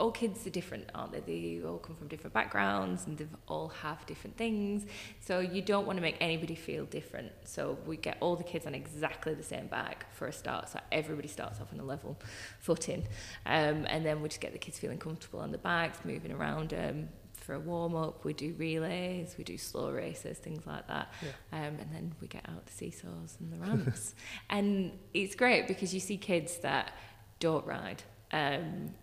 all 0.02 0.12
kids 0.12 0.48
are 0.48 0.50
different, 0.50 0.90
aren't 0.96 1.12
they? 1.12 1.20
They 1.20 1.62
all 1.64 1.78
come 1.78 1.96
from 1.96 2.08
different 2.08 2.34
backgrounds 2.34 3.06
and 3.06 3.16
they 3.20 3.28
all 3.48 3.68
have 3.68 4.04
different 4.08 4.36
things. 4.36 4.86
So 5.20 5.40
you 5.40 5.62
don't 5.62 5.86
want 5.86 5.98
to 5.98 6.02
make 6.02 6.18
anybody 6.20 6.56
feel 6.56 6.86
different. 6.86 7.32
So 7.44 7.78
we 7.86 7.98
get 7.98 8.18
all 8.20 8.36
the 8.36 8.44
kids 8.44 8.66
on 8.66 8.74
exactly 8.74 9.36
the 9.36 9.44
same 9.44 9.68
bike 9.68 10.06
for 10.12 10.28
a 10.28 10.34
start. 10.34 10.70
So 10.70 10.80
everybody 10.92 11.28
starts 11.28 11.62
off 11.62 11.72
on 11.72 11.80
a 11.80 11.84
level 11.84 12.20
footing. 12.60 13.04
Um, 13.46 13.86
and 13.88 14.04
then 14.04 14.24
we 14.24 14.30
just 14.30 14.42
get 14.42 14.54
the 14.54 14.58
kids 14.58 14.80
feeling 14.80 14.98
comfortable 14.98 15.40
on 15.40 15.52
the 15.52 15.60
bikes, 15.60 16.00
moving 16.04 16.32
around 16.32 16.74
um, 16.74 17.10
for 17.36 17.54
a 17.54 17.60
warm 17.60 17.96
up. 17.96 18.26
We 18.26 18.34
do 18.34 18.56
relays, 18.58 19.36
we 19.38 19.44
do 19.44 19.58
slow 19.60 19.92
races, 19.92 20.40
things 20.40 20.66
like 20.66 20.88
that. 20.88 21.14
Um, 21.52 21.78
and 21.80 21.90
then 21.94 22.16
we 22.20 22.28
get 22.28 22.50
out 22.50 22.66
the 22.66 22.74
seesaws 22.74 23.38
and 23.40 23.54
the 23.54 23.58
ramps. 23.58 24.16
and 24.50 24.98
it's 25.14 25.36
great 25.36 25.68
because 25.68 25.94
you 25.94 26.00
see 26.00 26.18
kids 26.18 26.58
that 26.60 26.92
don't 27.40 27.66
ride 27.68 28.02
um, 28.34 28.94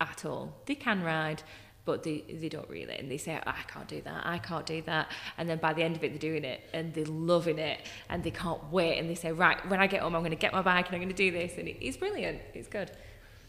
at 0.00 0.24
all. 0.24 0.54
They 0.66 0.74
can 0.74 1.02
ride, 1.02 1.42
but 1.84 2.02
they, 2.02 2.24
they 2.28 2.48
don't 2.48 2.68
really. 2.68 2.96
And 2.98 3.10
they 3.10 3.16
say, 3.16 3.38
oh, 3.46 3.50
I 3.50 3.62
can't 3.72 3.88
do 3.88 4.00
that, 4.02 4.26
I 4.26 4.38
can't 4.38 4.66
do 4.66 4.82
that. 4.82 5.10
And 5.38 5.48
then 5.48 5.58
by 5.58 5.72
the 5.72 5.82
end 5.82 5.96
of 5.96 6.04
it, 6.04 6.10
they're 6.10 6.18
doing 6.30 6.44
it 6.44 6.60
and 6.72 6.92
they're 6.94 7.04
loving 7.06 7.58
it 7.58 7.80
and 8.08 8.22
they 8.22 8.30
can't 8.30 8.62
wait. 8.72 8.98
And 8.98 9.08
they 9.08 9.14
say, 9.14 9.32
right, 9.32 9.58
when 9.70 9.80
I 9.80 9.86
get 9.86 10.02
home, 10.02 10.14
I'm 10.14 10.20
going 10.22 10.30
to 10.30 10.36
get 10.36 10.52
my 10.52 10.62
bike 10.62 10.86
and 10.86 10.94
I'm 10.96 11.00
going 11.00 11.14
to 11.14 11.14
do 11.14 11.30
this. 11.30 11.52
And 11.58 11.66
it, 11.68 11.76
it's 11.80 11.96
brilliant. 11.96 12.40
It's 12.54 12.68
good. 12.68 12.90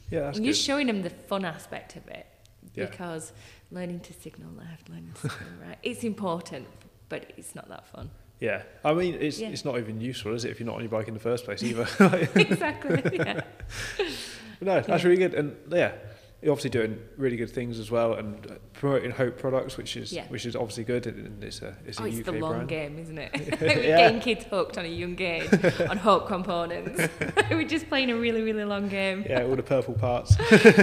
Yeah, 0.09 0.25
and 0.27 0.35
good. 0.35 0.45
you're 0.45 0.53
showing 0.53 0.88
them 0.88 1.01
the 1.03 1.09
fun 1.12 1.45
aspect 1.45 1.95
of 1.95 2.07
it 2.07 2.25
Yeah. 2.73 2.85
because 2.85 3.31
learning 3.71 3.99
to 4.01 4.13
signal 4.13 4.49
left, 4.57 4.89
learning 4.89 5.12
to 5.15 5.21
signal 5.29 5.49
right, 5.67 5.77
it's 5.83 6.03
important, 6.03 6.65
but 7.09 7.31
it's 7.38 7.53
not 7.53 7.67
that 7.69 7.85
fun. 7.88 8.09
yeah. 8.39 8.63
I 8.83 8.93
mean, 8.93 9.15
it's 9.19 9.38
Yeah. 9.39 9.49
it's 9.49 9.65
not 9.65 9.77
even 9.77 10.01
useful, 10.01 10.33
is 10.33 10.45
it, 10.45 10.49
if 10.51 10.59
you're 10.59 10.65
not 10.65 10.75
on 10.77 10.81
your 10.81 10.89
bike 10.89 11.07
in 11.09 11.13
the 11.13 11.19
first 11.19 11.43
place 11.45 11.62
either? 11.69 11.85
exactly. 12.35 13.03
Yeah. 13.17 13.41
No, 14.62 14.81
that's 14.81 15.03
Yeah. 15.03 15.07
really 15.09 15.17
good. 15.19 15.33
And 15.35 15.55
yeah, 15.71 15.77
you're 15.88 15.99
obviously 16.43 16.69
doing 16.69 16.97
really 17.17 17.36
good 17.36 17.49
things 17.49 17.80
as 17.80 17.91
well 17.91 18.13
and 18.13 18.45
uh, 18.49 18.54
promoting 18.73 19.12
Hope 19.12 19.38
products, 19.38 19.75
which 19.75 19.97
is 19.97 20.13
Yeah. 20.13 20.25
which 20.30 20.45
is 20.45 20.56
obviously 20.56 20.86
good. 20.86 21.06
And 21.08 21.43
it's 21.43 21.62
a 21.62 21.75
it's 21.86 21.99
a 21.99 22.04
Oh, 22.04 22.06
it's 22.06 22.19
UK 22.19 22.25
the 22.25 22.32
long 22.34 22.52
brand. 22.54 22.69
game, 22.69 22.97
isn't 22.99 23.17
it? 23.17 23.32
We're 23.62 23.67
getting 23.75 24.21
kids 24.21 24.45
hooked 24.45 24.78
on 24.78 24.86
a 24.86 24.88
young 24.88 25.15
game 25.15 25.49
on 25.89 25.97
Hope 26.10 26.28
components. 26.28 27.02
We're 27.49 27.67
just 27.67 27.89
playing 27.89 28.10
a 28.12 28.15
really, 28.15 28.41
really 28.41 28.63
long 28.63 28.88
game. 28.88 29.25
Yeah, 29.30 29.43
all 29.43 29.56
the 29.56 29.63
purple 29.63 29.93
parts. 29.95 30.38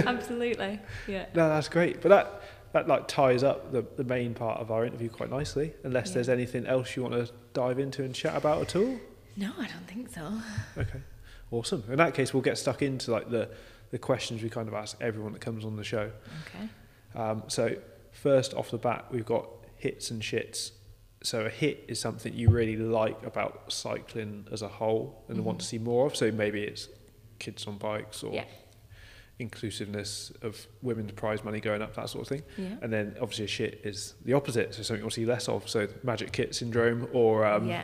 Absolutely. 0.05 0.79
Yeah. 1.07 1.25
No, 1.33 1.49
that's 1.49 1.69
great. 1.69 2.01
But 2.01 2.09
that 2.09 2.41
that 2.73 2.87
like 2.87 3.07
ties 3.07 3.43
up 3.43 3.71
the, 3.71 3.85
the 3.95 4.03
main 4.03 4.33
part 4.33 4.59
of 4.59 4.71
our 4.71 4.85
interview 4.85 5.09
quite 5.09 5.29
nicely. 5.31 5.73
Unless 5.83 6.09
Yeah. 6.09 6.13
there's 6.15 6.29
anything 6.29 6.65
else 6.67 6.95
you 6.95 7.01
want 7.03 7.13
to 7.15 7.31
dive 7.53 7.79
into 7.79 8.03
and 8.03 8.13
chat 8.13 8.35
about 8.35 8.61
at 8.61 8.75
all. 8.75 8.99
No, 9.35 9.51
I 9.57 9.67
don't 9.67 9.87
think 9.87 10.09
so. 10.13 10.31
Okay, 10.77 10.99
awesome. 11.51 11.83
In 11.89 11.97
that 11.97 12.13
case, 12.13 12.33
we'll 12.33 12.43
get 12.43 12.57
stuck 12.57 12.81
into 12.81 13.11
like 13.11 13.29
the 13.29 13.49
the 13.91 13.97
questions 13.97 14.41
we 14.43 14.49
kind 14.49 14.67
of 14.67 14.73
ask 14.73 14.97
everyone 15.01 15.33
that 15.33 15.41
comes 15.41 15.63
on 15.65 15.75
the 15.75 15.83
show. 15.83 16.11
Okay. 16.47 16.69
Um, 17.15 17.43
so 17.47 17.75
first 18.11 18.53
off 18.53 18.69
the 18.71 18.77
bat, 18.77 19.05
we've 19.11 19.25
got 19.25 19.47
hits 19.75 20.11
and 20.11 20.21
shits. 20.21 20.71
So 21.23 21.45
a 21.45 21.49
hit 21.49 21.85
is 21.87 21.99
something 21.99 22.33
you 22.33 22.49
really 22.49 22.75
like 22.77 23.23
about 23.25 23.71
cycling 23.71 24.47
as 24.51 24.61
a 24.61 24.67
whole 24.67 25.23
and 25.29 25.43
want 25.43 25.59
to 25.59 25.65
see 25.65 25.77
more 25.79 26.05
of. 26.07 26.15
So 26.15 26.31
maybe 26.31 26.61
it's 26.61 26.89
kids 27.39 27.65
on 27.67 27.77
bikes 27.77 28.23
or 28.23 28.33
Yeah. 28.33 28.43
inclusiveness 29.39 30.31
of 30.41 30.65
women's 30.81 31.11
prize 31.11 31.43
money 31.43 31.59
going 31.59 31.81
up, 31.81 31.95
that 31.95 32.09
sort 32.09 32.23
of 32.23 32.27
thing. 32.29 32.43
Yeah. 32.57 32.75
And 32.81 32.91
then 32.91 33.15
obviously 33.21 33.45
a 33.45 33.47
shit 33.47 33.81
is 33.83 34.15
the 34.25 34.33
opposite, 34.33 34.73
so 34.73 34.81
something 34.83 35.01
you'll 35.03 35.11
see 35.11 35.25
less 35.25 35.47
of. 35.47 35.67
So 35.69 35.87
magic 36.03 36.31
kit 36.31 36.55
syndrome 36.55 37.07
or 37.13 37.45
um, 37.45 37.67
yeah. 37.67 37.83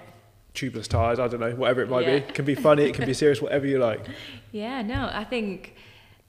tubeless 0.53 0.87
tires, 0.87 1.19
I 1.19 1.27
don't 1.27 1.39
know, 1.39 1.55
whatever 1.55 1.81
it 1.81 1.89
might 1.89 2.05
be. 2.05 2.11
It 2.13 2.33
can 2.33 2.45
be 2.45 2.55
funny, 2.55 2.83
it 2.83 2.93
can 2.95 3.05
be 3.05 3.13
serious, 3.13 3.41
whatever 3.41 3.65
you 3.67 3.79
like. 3.79 4.05
Yeah, 4.51 4.83
no, 4.83 5.09
I 5.11 5.23
think 5.23 5.73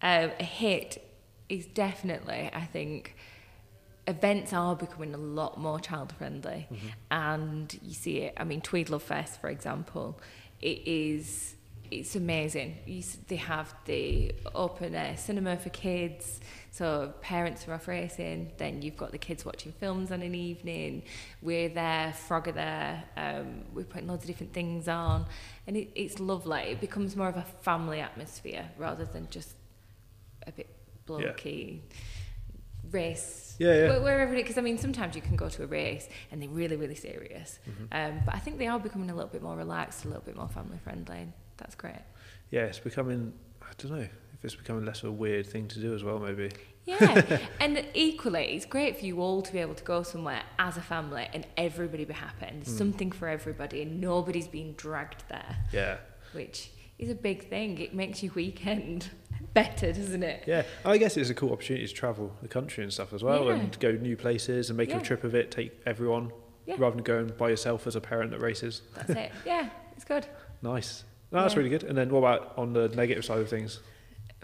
um, 0.04 0.30
a 0.38 0.44
hit 0.44 1.02
is 1.48 1.66
definitely, 1.66 2.50
I 2.52 2.66
think, 2.66 3.16
events 4.06 4.52
are 4.52 4.76
becoming 4.76 5.14
a 5.14 5.18
lot 5.18 5.58
more 5.58 5.80
child 5.80 6.12
friendly. 6.12 6.68
And 7.10 7.76
you 7.82 7.94
see 7.94 8.18
it, 8.18 8.34
I 8.36 8.44
mean, 8.44 8.60
Tweed 8.60 8.90
Love 8.90 9.02
Fest, 9.02 9.40
for 9.40 9.48
example, 9.48 10.20
it 10.60 10.86
is. 10.86 11.56
It's 11.90 12.16
amazing. 12.16 12.78
You, 12.86 13.02
they 13.28 13.36
have 13.36 13.72
the 13.84 14.34
open 14.54 14.94
air 14.94 15.16
cinema 15.16 15.56
for 15.58 15.68
kids, 15.68 16.40
so 16.70 17.12
parents 17.20 17.68
are 17.68 17.74
off 17.74 17.86
racing. 17.86 18.52
Then 18.56 18.82
you've 18.82 18.96
got 18.96 19.12
the 19.12 19.18
kids 19.18 19.44
watching 19.44 19.72
films 19.72 20.10
on 20.10 20.22
an 20.22 20.34
evening. 20.34 21.02
We're 21.40 21.68
there, 21.68 22.12
Frog 22.14 22.48
are 22.48 22.52
there. 22.52 23.04
Um, 23.16 23.64
we're 23.72 23.84
putting 23.84 24.08
loads 24.08 24.24
of 24.24 24.28
different 24.28 24.54
things 24.54 24.88
on, 24.88 25.26
and 25.66 25.76
it, 25.76 25.90
it's 25.94 26.18
lovely. 26.18 26.62
It 26.62 26.80
becomes 26.80 27.16
more 27.16 27.28
of 27.28 27.36
a 27.36 27.46
family 27.62 28.00
atmosphere 28.00 28.70
rather 28.76 29.04
than 29.04 29.28
just 29.30 29.54
a 30.46 30.52
bit 30.52 30.68
blokey 31.06 31.80
race. 32.90 33.56
Yeah, 33.58 33.74
yeah. 33.74 33.88
Where, 33.90 34.00
where 34.02 34.20
everybody, 34.20 34.42
because 34.42 34.58
I 34.58 34.60
mean, 34.62 34.78
sometimes 34.78 35.14
you 35.16 35.22
can 35.22 35.36
go 35.36 35.48
to 35.48 35.62
a 35.62 35.66
race 35.66 36.08
and 36.30 36.42
they're 36.42 36.48
really, 36.48 36.76
really 36.76 36.94
serious. 36.94 37.58
Mm-hmm. 37.68 37.84
Um, 37.92 38.20
but 38.26 38.34
I 38.34 38.38
think 38.38 38.58
they 38.58 38.66
are 38.66 38.78
becoming 38.78 39.10
a 39.10 39.14
little 39.14 39.30
bit 39.30 39.42
more 39.42 39.56
relaxed, 39.56 40.04
a 40.04 40.08
little 40.08 40.22
bit 40.22 40.36
more 40.36 40.48
family 40.48 40.78
friendly. 40.78 41.28
That's 41.56 41.74
great. 41.74 42.02
Yeah, 42.50 42.62
it's 42.62 42.78
becoming, 42.80 43.32
I 43.62 43.66
don't 43.78 43.92
know, 43.92 43.98
if 44.34 44.44
it's 44.44 44.54
becoming 44.56 44.84
less 44.84 45.02
of 45.02 45.08
a 45.10 45.12
weird 45.12 45.46
thing 45.46 45.68
to 45.68 45.80
do 45.80 45.94
as 45.94 46.02
well, 46.04 46.18
maybe. 46.18 46.50
Yeah, 46.84 47.38
and 47.60 47.82
equally, 47.94 48.54
it's 48.56 48.66
great 48.66 48.98
for 48.98 49.06
you 49.06 49.20
all 49.20 49.40
to 49.40 49.52
be 49.52 49.58
able 49.60 49.74
to 49.74 49.84
go 49.84 50.02
somewhere 50.02 50.42
as 50.58 50.76
a 50.76 50.82
family 50.82 51.28
and 51.32 51.46
everybody 51.56 52.04
be 52.04 52.12
happy 52.12 52.46
and 52.46 52.62
there's 52.62 52.74
Mm. 52.74 52.78
something 52.78 53.12
for 53.12 53.28
everybody 53.28 53.82
and 53.82 54.00
nobody's 54.00 54.48
being 54.48 54.74
dragged 54.74 55.24
there, 55.30 55.56
Yeah. 55.72 55.96
which 56.32 56.70
is 56.98 57.10
a 57.10 57.14
big 57.14 57.48
thing. 57.48 57.78
It 57.78 57.94
makes 57.94 58.22
your 58.22 58.32
weekend 58.34 59.10
better, 59.54 59.92
doesn't 59.92 60.22
it? 60.22 60.44
Yeah, 60.46 60.62
I 60.84 60.96
guess 60.98 61.16
it's 61.16 61.30
a 61.30 61.34
cool 61.34 61.52
opportunity 61.52 61.86
to 61.86 61.92
travel 61.92 62.32
the 62.42 62.48
country 62.48 62.82
and 62.84 62.92
stuff 62.92 63.12
as 63.12 63.22
well 63.22 63.46
Yeah. 63.46 63.54
and 63.54 63.78
go 63.80 63.92
new 63.92 64.16
places 64.16 64.70
and 64.70 64.76
make 64.76 64.90
Yeah. 64.90 64.98
a 64.98 65.02
trip 65.02 65.24
of 65.24 65.34
it, 65.34 65.50
take 65.50 65.72
everyone 65.86 66.32
Yeah. 66.66 66.76
rather 66.78 66.96
than 66.96 67.04
going 67.04 67.28
by 67.38 67.50
yourself 67.50 67.86
as 67.86 67.96
a 67.96 68.00
parent 68.00 68.30
that 68.30 68.40
races. 68.40 68.82
That's 68.96 69.10
it. 69.10 69.32
Yeah, 69.46 69.68
it's 69.96 70.04
good. 70.04 70.26
Nice. 70.62 71.04
No, 71.32 71.40
that's 71.42 71.56
really 71.56 71.68
good. 71.70 71.82
And 71.82 71.98
then 71.98 72.10
what 72.10 72.20
about 72.20 72.54
on 72.56 72.72
the 72.72 72.88
negative 72.90 73.24
side 73.24 73.38
of 73.40 73.48
things? 73.48 73.80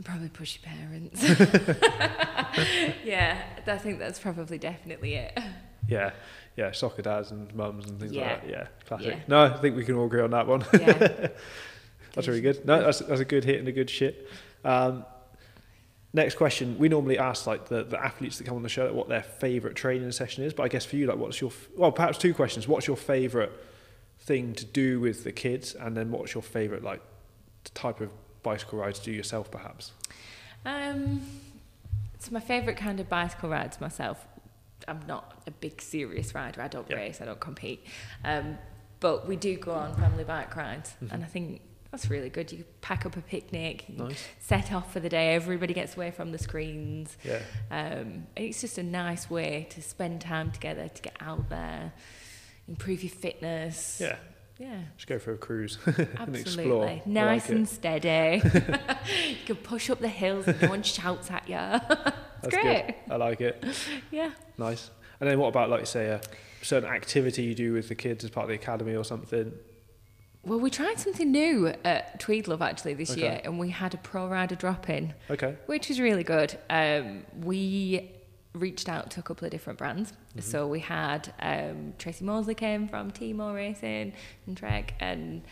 Probably 0.03 0.29
push 0.29 0.59
your 0.63 0.73
parents. 0.73 1.23
yeah, 3.05 3.43
I 3.67 3.77
think 3.79 3.99
that's 3.99 4.19
probably 4.19 4.59
definitely 4.59 5.15
it. 5.15 5.39
Yeah, 5.89 6.13
yeah, 6.57 6.73
soccer 6.73 7.03
dads 7.03 7.31
and 7.31 7.55
mums 7.55 7.87
and 7.87 7.99
things 8.01 8.13
like 8.15 8.43
that. 8.43 8.49
Yeah, 8.49 8.67
classic. 8.87 9.15
Yeah. 9.15 9.21
No, 9.29 9.45
I 9.45 9.57
think 9.59 9.77
we 9.77 9.85
can 9.85 9.95
all 9.97 10.07
agree 10.07 10.23
on 10.23 10.31
that 10.31 10.47
one. 10.47 10.65
Yeah. 10.73 11.29
That's 12.15 12.29
really 12.29 12.41
good. 12.41 12.65
No, 12.65 12.83
that's, 12.83 13.01
that's 13.01 13.21
a 13.21 13.25
good 13.25 13.45
hit 13.45 13.59
and 13.59 13.69
a 13.69 13.73
good 13.73 13.89
shit. 13.91 14.29
Um, 14.65 15.05
next 16.13 16.35
question. 16.37 16.79
We 16.79 16.89
normally 16.89 17.19
ask 17.19 17.47
like 17.47 17.67
the, 17.69 17.85
the 17.85 18.03
athletes 18.03 18.39
that 18.39 18.45
come 18.45 18.57
on 18.57 18.63
the 18.63 18.69
show 18.69 18.93
what 18.93 19.09
their 19.09 19.23
favourite 19.23 19.77
training 19.77 20.11
session 20.13 20.45
is, 20.45 20.53
but 20.53 20.65
I 20.65 20.69
guess 20.69 20.85
for 20.85 20.97
you, 20.97 21.07
like, 21.07 21.19
what's 21.19 21.41
your 21.41 21.53
well, 21.77 21.93
perhaps 21.93 22.19
two 22.19 22.35
questions. 22.35 22.67
What's 22.67 22.87
your 22.87 22.97
favourite 22.97 23.53
thing 24.19 24.55
to 24.55 24.65
do 24.65 25.01
with 25.01 25.25
the 25.25 25.33
kids, 25.33 25.75
and 25.75 25.97
then 25.97 26.11
what's 26.11 26.35
your 26.35 26.43
favourite 26.43 26.83
like 26.83 27.01
type 27.75 28.01
of 28.01 28.11
bicycle 28.43 28.79
ride 28.81 28.95
to 28.97 29.03
do 29.03 29.13
yourself, 29.13 29.51
perhaps? 29.51 29.93
Um, 30.67 31.23
it's 32.15 32.31
my 32.31 32.41
favourite 32.41 32.77
kind 32.77 33.01
of 33.01 33.09
bicycle 33.09 33.49
rides 33.49 33.81
myself. 33.81 34.27
I'm 34.89 35.01
not 35.07 35.43
a 35.47 35.51
big 35.51 35.81
serious 35.81 36.35
rider. 36.35 36.61
I 36.63 36.69
don't 36.69 36.89
Yeah. 36.91 36.97
race. 36.97 37.21
I 37.21 37.25
don't 37.27 37.41
compete. 37.41 37.85
Um, 38.25 38.59
but 38.99 39.27
we 39.27 39.37
do 39.37 39.57
go 39.57 39.73
on 39.73 39.95
family 39.97 40.25
bike 40.25 40.55
rides, 40.57 40.95
Mhm. 41.03 41.13
and 41.13 41.25
I 41.25 41.27
think 41.27 41.63
that's 41.91 42.09
really 42.11 42.29
good. 42.31 42.53
You 42.53 42.65
pack 42.81 43.05
up 43.07 43.17
a 43.17 43.21
picnic, 43.21 43.87
Nice. 43.89 44.25
set 44.39 44.73
off 44.73 44.93
for 44.93 45.01
the 45.01 45.09
day. 45.09 45.35
Everybody 45.35 45.75
gets 45.75 45.97
away 45.97 46.11
from 46.11 46.31
the 46.33 46.39
screens. 46.39 47.17
Yeah. 47.25 47.41
Um, 47.71 48.27
it's 48.37 48.61
just 48.61 48.79
a 48.79 48.83
nice 48.83 49.29
way 49.29 49.67
to 49.71 49.83
spend 49.83 50.21
time 50.21 50.51
together, 50.53 50.89
to 50.89 51.03
get 51.03 51.17
out 51.21 51.49
there, 51.49 51.93
improve 52.69 53.03
your 53.03 53.11
fitness. 53.13 53.99
Yeah. 54.01 54.17
Yeah, 54.59 54.79
Just 54.99 55.07
go 55.09 55.19
for 55.19 55.33
a 55.33 55.39
cruise 55.39 55.79
and 55.87 56.37
absolutely. 56.37 57.01
Nice 57.07 57.45
like 57.45 57.51
and 57.51 57.67
it. 57.67 57.71
steady. 57.71 58.43
you 59.31 59.37
can 59.47 59.57
push 59.57 59.89
up 59.89 60.01
the 60.01 60.09
hills 60.09 60.47
and 60.47 60.61
no 60.61 60.69
one 60.69 60.83
shouts 60.83 61.31
at 61.31 61.49
you. 61.49 61.55
That's 61.57 62.49
great. 62.55 62.87
good. 62.89 62.95
I 63.11 63.17
like 63.17 63.41
it. 63.41 63.65
yeah. 64.11 64.33
Nice. 64.59 64.91
And 65.19 65.31
then 65.31 65.39
what 65.39 65.49
about 65.49 65.71
like 65.71 65.87
say 65.87 66.09
a 66.09 66.21
certain 66.61 66.91
activity 66.91 67.43
you 67.45 67.55
do 67.55 67.73
with 67.73 67.89
the 67.89 67.95
kids 67.95 68.23
as 68.23 68.29
part 68.29 68.45
of 68.45 68.49
the 68.51 68.55
academy 68.57 68.95
or 68.95 69.03
something? 69.05 69.51
Well, 70.43 70.59
we 70.59 70.71
tried 70.71 70.99
something 70.99 71.31
new 71.31 71.69
at 71.85 72.19
Tweed 72.19 72.49
Love 72.49 72.63
actually 72.63 72.95
this 72.95 73.11
Okay. 73.11 73.21
year, 73.21 73.41
and 73.45 73.59
we 73.59 73.69
had 73.71 73.93
a 73.93 73.99
pro 73.99 74.27
rider 74.27 74.55
drop 74.55 74.89
in, 74.89 75.13
Okay. 75.29 75.57
which 75.67 75.89
was 75.91 76.01
really 76.01 76.25
good. 76.25 76.59
Um, 76.71 77.25
we 77.43 78.11
reached 78.55 78.89
out 78.89 79.11
to 79.13 79.21
a 79.21 79.23
couple 79.23 79.45
of 79.45 79.51
different 79.51 79.79
brands. 79.79 80.13
Mm-hmm. 80.13 80.41
So 80.41 80.67
we 80.67 80.81
had 80.81 81.33
um, 81.41 81.93
Tracy 81.99 82.25
Moseley 82.25 82.55
came 82.55 82.89
from 82.89 83.11
T-Mo 83.11 83.53
Racing 83.55 84.15
and 84.47 84.57
Trek, 84.57 84.95
and 84.99 85.43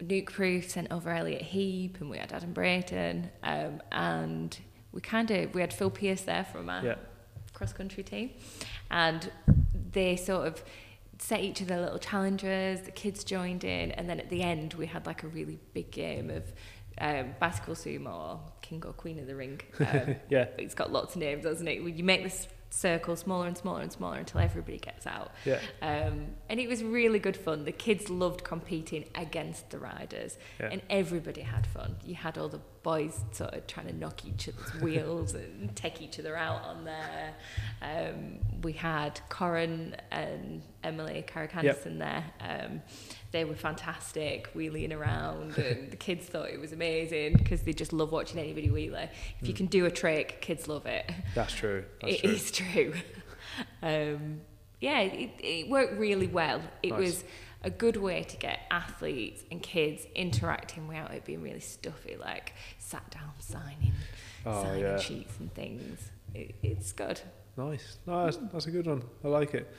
Nukeproof 0.00 0.70
sent 0.70 0.90
over 0.90 1.10
Elliot 1.10 1.42
Heap, 1.42 2.00
and 2.00 2.08
we 2.08 2.16
had 2.16 2.32
Adam 2.32 2.54
Brayton, 2.54 3.28
um, 3.42 3.82
and 3.92 4.58
we 4.92 5.02
kind 5.02 5.30
of 5.30 5.54
we 5.54 5.60
had 5.60 5.74
Phil 5.74 5.90
Pierce 5.90 6.22
there 6.22 6.44
from 6.44 6.70
our 6.70 6.82
Yeah. 6.84 6.94
cross 7.52 7.74
country 7.74 8.02
team, 8.02 8.30
and 8.90 9.30
they 9.92 10.16
sort 10.16 10.46
of 10.48 10.64
set 11.20 11.40
each 11.40 11.60
of 11.60 11.68
their 11.68 11.80
little 11.80 11.98
challenges. 11.98 12.80
The 12.82 12.90
kids 12.90 13.24
joined 13.24 13.64
in, 13.64 13.90
and 13.92 14.08
then 14.08 14.18
at 14.20 14.30
the 14.30 14.42
end 14.42 14.74
we 14.74 14.86
had 14.86 15.06
like 15.06 15.22
a 15.22 15.28
really 15.28 15.58
big 15.74 15.90
game 15.90 16.30
of 16.30 16.44
um, 16.98 17.34
bicycle 17.38 17.74
sumo, 17.74 18.12
or 18.12 18.40
king 18.62 18.82
or 18.86 18.92
queen 18.92 19.18
of 19.18 19.26
the 19.26 19.34
ring. 19.36 19.60
Um, 19.80 20.16
Yeah. 20.28 20.46
it's 20.58 20.74
got 20.74 20.92
lots 20.92 21.14
of 21.14 21.20
names, 21.20 21.44
doesn't 21.44 21.66
it? 21.68 21.80
You 21.82 22.04
make 22.04 22.22
this 22.22 22.46
circle 22.72 23.16
smaller 23.16 23.46
and 23.48 23.58
smaller 23.58 23.80
and 23.80 23.90
smaller 23.90 24.18
until 24.18 24.40
everybody 24.40 24.78
gets 24.78 25.04
out. 25.06 25.32
Yeah. 25.44 25.58
Um, 25.82 26.28
and 26.48 26.60
it 26.60 26.68
was 26.68 26.84
really 26.84 27.18
good 27.18 27.36
fun. 27.36 27.64
The 27.64 27.72
kids 27.72 28.08
loved 28.10 28.44
competing 28.44 29.06
against 29.16 29.70
the 29.70 29.78
riders, 29.78 30.38
Yeah. 30.60 30.68
and 30.72 30.82
everybody 30.88 31.40
had 31.40 31.66
fun. 31.66 31.96
You 32.04 32.14
had 32.14 32.38
all 32.38 32.48
the 32.48 32.60
boys 32.82 33.20
sort 33.32 33.52
of 33.54 33.66
trying 33.66 33.86
to 33.86 33.92
knock 33.94 34.24
each 34.26 34.48
other's 34.48 34.74
wheels 34.82 35.34
and 35.34 35.74
take 35.76 36.00
each 36.00 36.18
other 36.18 36.36
out 36.36 36.62
on 36.64 36.84
there. 36.84 37.34
Um, 37.82 38.38
we 38.62 38.72
had 38.72 39.20
Corin 39.28 39.96
and 40.10 40.62
Emily 40.82 41.22
Carrick-Anderson 41.26 41.98
there. 41.98 42.24
Um, 42.40 42.82
they 43.32 43.44
were 43.44 43.54
fantastic, 43.54 44.48
wheeling 44.54 44.92
around, 44.92 45.56
and 45.58 45.90
the 45.92 45.96
kids 45.96 46.26
thought 46.26 46.48
it 46.50 46.60
was 46.60 46.72
amazing 46.72 47.34
because 47.34 47.62
they 47.62 47.72
just 47.72 47.92
love 47.92 48.12
watching 48.12 48.40
anybody 48.40 48.68
wheelie. 48.68 49.08
If 49.40 49.46
you 49.48 49.54
can 49.54 49.66
do 49.66 49.84
a 49.86 49.90
trick, 49.90 50.40
kids 50.40 50.66
love 50.68 50.86
it. 50.86 51.10
That's 51.34 51.52
true. 51.52 51.84
That's 52.00 52.14
It 52.14 52.20
true. 52.22 52.30
is 52.30 52.50
true. 52.50 52.92
um, 53.82 54.40
yeah, 54.80 55.00
it, 55.00 55.30
it 55.38 55.68
worked 55.68 55.98
really 55.98 56.26
well. 56.26 56.62
It 56.82 56.90
Nice. 56.92 56.98
was 57.00 57.24
a 57.62 57.70
good 57.70 57.96
way 57.96 58.22
to 58.24 58.36
get 58.36 58.60
athletes 58.70 59.42
and 59.50 59.62
kids 59.62 60.06
interacting 60.14 60.88
without 60.88 61.12
it 61.12 61.24
being 61.24 61.42
really 61.42 61.60
stuffy, 61.60 62.16
like 62.18 62.54
sat 62.78 63.08
down 63.10 63.32
signing, 63.38 63.92
Oh, 64.46 64.62
signing 64.62 64.80
yeah. 64.80 64.98
sheets 64.98 65.34
and 65.38 65.52
things. 65.54 66.10
It, 66.34 66.54
it's 66.62 66.92
good. 66.92 67.20
Nice. 67.56 67.98
No, 68.06 68.24
that's, 68.24 68.38
that's 68.52 68.66
a 68.66 68.70
good 68.70 68.86
one. 68.86 69.02
I 69.24 69.28
like 69.28 69.54
it. 69.54 69.70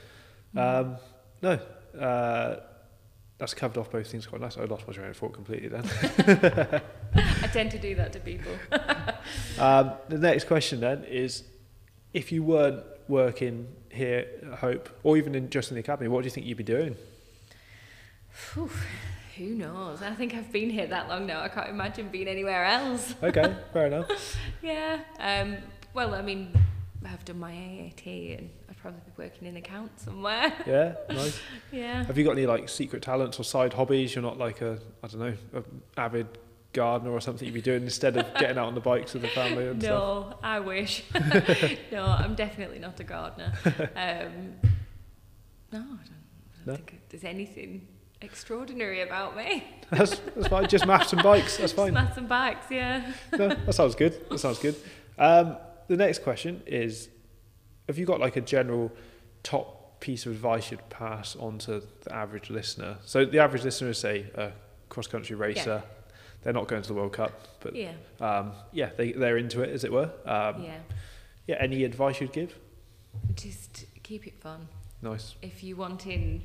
Mm. 0.54 0.80
Um, 0.80 0.96
no, 1.42 2.00
uh, 2.00 2.60
that's 3.38 3.54
covered 3.54 3.78
off 3.78 3.90
both 3.90 4.06
things 4.06 4.26
quite 4.26 4.40
nice. 4.40 4.56
I 4.56 4.64
lost 4.64 4.86
my 4.86 4.92
train 4.94 5.08
of 5.10 5.16
thought 5.16 5.32
completely 5.32 5.68
then. 5.68 5.84
I 7.16 7.46
tend 7.48 7.72
to 7.72 7.78
do 7.78 7.96
that 7.96 8.12
to 8.12 8.20
people. 8.20 8.52
um, 9.58 9.94
the 10.08 10.18
next 10.18 10.44
question 10.46 10.78
then 10.78 11.02
is, 11.04 11.42
if 12.14 12.30
you 12.30 12.44
weren't 12.44 12.84
working 13.08 13.66
here 13.88 14.26
at 14.46 14.58
Hope, 14.60 14.88
or 15.02 15.16
even 15.16 15.34
in 15.34 15.50
just 15.50 15.70
in 15.70 15.74
the 15.74 15.80
academy, 15.80 16.06
what 16.08 16.20
do 16.20 16.26
you 16.26 16.30
think 16.30 16.46
you'd 16.46 16.56
be 16.58 16.62
doing? 16.62 16.94
Whew, 18.54 18.70
who 19.36 19.44
knows? 19.54 20.02
I 20.02 20.14
think 20.14 20.34
I've 20.34 20.52
been 20.52 20.70
here 20.70 20.86
that 20.86 21.08
long 21.08 21.26
now. 21.26 21.40
I 21.42 21.48
can't 21.48 21.68
imagine 21.70 22.08
being 22.08 22.28
anywhere 22.28 22.64
else. 22.64 23.14
Okay, 23.22 23.54
fair 23.72 23.86
enough. 23.86 24.36
Yeah. 24.62 25.00
Um, 25.18 25.56
well, 25.94 26.14
I 26.14 26.22
mean, 26.22 26.52
I've 27.06 27.24
done 27.24 27.38
my 27.38 27.52
AAT 27.52 28.06
and 28.06 28.50
I'd 28.68 28.76
probably 28.78 29.00
be 29.04 29.12
working 29.22 29.48
in 29.48 29.56
account 29.56 29.98
somewhere. 30.00 30.52
Yeah, 30.66 30.94
nice. 31.08 31.40
yeah. 31.72 32.04
Have 32.04 32.16
you 32.18 32.24
got 32.24 32.32
any 32.32 32.46
like 32.46 32.68
secret 32.68 33.02
talents 33.02 33.38
or 33.38 33.44
side 33.44 33.74
hobbies? 33.74 34.14
You're 34.14 34.22
not 34.22 34.38
like 34.38 34.60
a, 34.60 34.78
I 35.02 35.06
don't 35.08 35.20
know, 35.20 35.34
a 35.54 35.62
avid 36.00 36.26
gardener 36.72 37.10
or 37.12 37.20
something 37.20 37.44
you'd 37.44 37.52
be 37.54 37.60
doing 37.60 37.82
instead 37.82 38.16
of 38.16 38.32
getting 38.34 38.56
out 38.56 38.66
on 38.66 38.74
the 38.74 38.80
bikes 38.80 39.12
with 39.12 39.22
the 39.22 39.28
family 39.28 39.68
and 39.68 39.82
stuff. 39.82 39.90
No, 39.92 40.38
I 40.42 40.60
wish. 40.60 41.04
no, 41.92 42.04
I'm 42.04 42.34
definitely 42.34 42.78
not 42.78 42.98
a 42.98 43.04
gardener. 43.04 43.52
Um, 43.94 44.54
no, 45.70 45.78
I 45.78 45.80
don't, 45.80 45.90
I 45.90 46.56
don't 46.56 46.66
No? 46.66 46.74
think 46.76 47.00
there's 47.10 47.24
anything 47.24 47.86
extraordinary 48.22 49.00
about 49.00 49.36
me. 49.36 49.64
That's, 49.90 50.18
that's 50.34 50.48
fine. 50.48 50.66
Just 50.68 50.86
maths 50.86 51.12
and 51.12 51.22
bikes. 51.22 51.58
That's 51.58 51.72
fine. 51.82 51.92
Maths 51.92 52.16
and 52.16 52.26
bikes, 52.26 52.70
yeah. 52.70 53.12
No, 53.36 53.48
that 53.48 53.74
sounds 53.74 53.94
good. 53.94 54.26
That 54.30 54.38
sounds 54.38 54.58
good. 54.58 54.74
Um, 55.18 55.58
the 55.88 55.98
next 55.98 56.22
question 56.22 56.62
is: 56.66 57.10
Have 57.88 57.98
you 57.98 58.06
got 58.06 58.18
like 58.18 58.36
a 58.36 58.40
general 58.40 58.90
top 59.42 60.00
piece 60.00 60.24
of 60.24 60.32
advice 60.32 60.70
you'd 60.70 60.88
pass 60.88 61.36
on 61.36 61.58
to 61.58 61.82
the 62.04 62.14
average 62.14 62.48
listener? 62.48 62.96
So 63.04 63.26
the 63.26 63.38
average 63.38 63.64
listener 63.64 63.90
is 63.90 63.98
say 63.98 64.30
a 64.34 64.52
cross 64.88 65.06
country 65.06 65.36
racer. 65.36 65.82
They're 66.42 66.54
not 66.54 66.68
going 66.68 66.80
to 66.80 66.88
the 66.88 66.94
World 66.94 67.12
Cup, 67.12 67.32
but 67.60 67.76
Yeah, 67.76 67.92
um, 68.18 68.52
yeah, 68.72 68.90
they 68.96 69.12
they're 69.12 69.36
into 69.36 69.60
it 69.60 69.68
as 69.70 69.84
it 69.84 69.92
were. 69.92 70.10
Um, 70.24 70.62
yeah. 70.62 70.78
yeah. 71.46 71.56
Any 71.60 71.84
advice 71.84 72.18
you'd 72.18 72.32
give? 72.32 72.56
Just 73.34 73.84
keep 74.02 74.26
it 74.26 74.40
fun. 74.40 74.68
Nice. 75.02 75.34
If 75.42 75.62
you're 75.62 75.76
wanting 75.76 76.42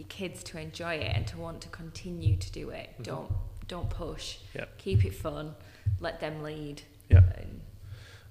your 0.00 0.08
kids 0.08 0.42
to 0.42 0.58
enjoy 0.58 0.94
it 0.94 1.12
and 1.14 1.26
to 1.26 1.36
want 1.38 1.60
to 1.60 1.68
continue 1.68 2.34
to 2.36 2.50
do 2.50 2.70
it, 2.70 2.88
Mhm. 2.98 3.04
don't 3.04 3.32
don't 3.68 3.88
push. 3.88 4.38
Yeah. 4.52 4.64
Keep 4.78 5.04
it 5.04 5.14
fun. 5.14 5.54
Let 6.00 6.18
them 6.18 6.42
lead. 6.42 6.82
Yeah. 7.08 7.18
And, 7.18 7.60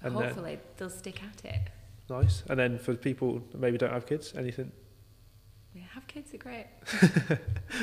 And 0.02 0.14
then- 0.16 0.24
hopefully 0.24 0.58
they'll 0.76 0.90
stick 0.90 1.22
at 1.22 1.42
it. 1.46 1.70
Nice. 2.10 2.42
And 2.50 2.58
then 2.58 2.78
for 2.78 2.94
people 2.94 3.38
that 3.52 3.58
maybe 3.58 3.78
don't 3.78 3.92
have 3.92 4.04
kids, 4.06 4.34
anything? 4.36 4.70
Yeah, 5.72 5.84
have 5.94 6.06
kids, 6.08 6.30
they're 6.32 6.38
great. 6.40 6.66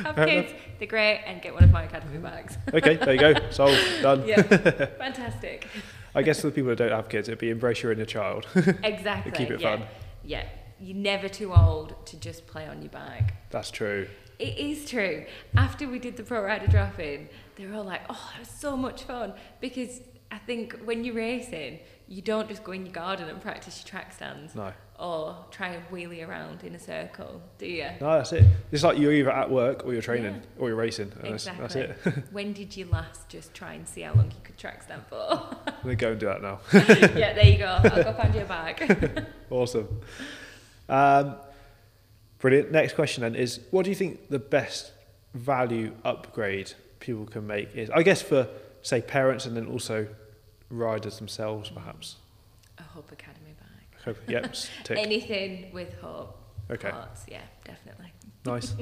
have 0.03 0.15
Fair 0.15 0.27
kids, 0.27 0.53
they're 0.77 0.87
great, 0.87 1.23
and 1.25 1.41
get 1.41 1.53
one 1.55 1.63
of 1.63 1.71
my 1.71 1.83
academy 1.85 2.17
bags. 2.19 2.57
Okay, 2.73 2.97
there 2.97 3.13
you 3.13 3.19
go. 3.19 3.33
Sold. 3.49 3.75
Done. 4.03 4.27
yeah, 4.27 4.41
fantastic. 4.97 5.65
I 6.13 6.21
guess 6.21 6.41
for 6.41 6.47
the 6.47 6.53
people 6.53 6.69
that 6.69 6.75
don't 6.77 6.91
have 6.91 7.07
kids, 7.09 7.27
it'd 7.29 7.39
be 7.39 7.49
embrace 7.49 7.81
your 7.81 7.91
inner 7.93 8.05
child. 8.05 8.45
Exactly. 8.83 9.31
Keep 9.31 9.51
it 9.51 9.61
yeah. 9.61 9.77
fun. 9.77 9.87
Yeah, 10.23 10.45
you're 10.79 10.95
never 10.97 11.27
too 11.29 11.53
old 11.53 11.95
to 12.07 12.17
just 12.19 12.47
play 12.47 12.67
on 12.67 12.81
your 12.81 12.91
bike. 12.91 13.33
That's 13.49 13.71
true. 13.71 14.07
It 14.39 14.57
is 14.57 14.89
true. 14.89 15.25
After 15.55 15.87
we 15.87 15.97
did 15.99 16.15
the 16.17 16.23
pro 16.23 16.43
rider 16.43 16.67
drop 16.67 16.99
in, 16.99 17.27
they 17.55 17.65
were 17.65 17.75
all 17.75 17.83
like, 17.83 18.01
"Oh, 18.09 18.31
it 18.35 18.39
was 18.39 18.49
so 18.49 18.77
much 18.77 19.03
fun." 19.03 19.33
Because 19.59 20.01
I 20.31 20.37
think 20.37 20.77
when 20.85 21.03
you're 21.03 21.15
racing, 21.15 21.79
you 22.07 22.21
don't 22.21 22.47
just 22.47 22.63
go 22.63 22.71
in 22.73 22.85
your 22.85 22.93
garden 22.93 23.27
and 23.29 23.41
practice 23.41 23.81
your 23.83 23.89
track 23.89 24.13
stands 24.13 24.53
No. 24.55 24.71
or 24.99 25.45
try 25.51 25.69
and 25.69 25.83
wheelie 25.89 26.25
around 26.25 26.63
in 26.63 26.75
a 26.75 26.79
circle, 26.79 27.41
do 27.57 27.65
you? 27.65 27.87
No, 27.99 28.11
that's 28.17 28.31
it. 28.33 28.45
It's 28.71 28.83
like 28.83 28.97
you're 28.97 29.11
either 29.11 29.31
at 29.31 29.49
work 29.49 29.85
or 29.85 29.91
you're 29.93 30.01
training 30.01 30.35
Yeah. 30.35 30.41
or 30.61 30.67
you're 30.69 30.77
racing. 30.77 31.11
And 31.21 31.33
that's, 31.33 31.47
Exactly. 31.47 31.87
that's 31.87 32.07
it. 32.17 32.23
when 32.31 32.53
did 32.53 32.77
you 32.77 32.85
last 32.85 33.27
just 33.29 33.53
try 33.53 33.73
and 33.73 33.87
see 33.87 34.01
how 34.01 34.13
long 34.13 34.25
you 34.31 34.37
could 34.43 34.57
track 34.57 34.83
stand 34.83 35.03
for? 35.09 35.17
Going 35.83 35.89
to 35.89 35.95
go 35.95 36.11
and 36.11 36.19
do 36.19 36.25
that 36.27 36.41
now. 36.41 36.59
yeah, 36.73 37.33
there 37.33 37.45
you 37.45 37.57
go. 37.57 37.65
I'll 37.65 38.03
go 38.03 38.13
find 38.13 38.35
you 38.35 38.41
a 38.41 38.45
bag. 38.45 39.25
awesome. 39.49 40.01
Um, 40.89 41.35
brilliant. 42.39 42.71
Next 42.71 42.93
question 42.93 43.21
then 43.21 43.35
is 43.35 43.59
what 43.71 43.83
do 43.83 43.89
you 43.89 43.95
think 43.95 44.29
the 44.29 44.39
best 44.39 44.91
value 45.33 45.93
upgrade 46.03 46.73
people 46.99 47.25
can 47.25 47.45
make 47.47 47.75
is? 47.75 47.89
I 47.89 48.03
guess 48.03 48.21
for, 48.21 48.47
say, 48.81 49.01
parents 49.01 49.45
and 49.45 49.55
then 49.55 49.67
also 49.67 50.07
riders 50.69 51.17
themselves, 51.17 51.69
perhaps. 51.69 52.15
a 52.77 52.83
Hope 52.83 53.11
Academy 53.11 53.53
bag. 53.59 54.03
Hope- 54.05 54.29
Yep. 54.29 54.55
Anything 54.97 55.71
with 55.73 55.93
hope. 55.99 56.37
Okay, 56.69 56.89
Parts, 56.91 57.25
yeah, 57.29 57.41
definitely. 57.63 58.11
nice. 58.45 58.73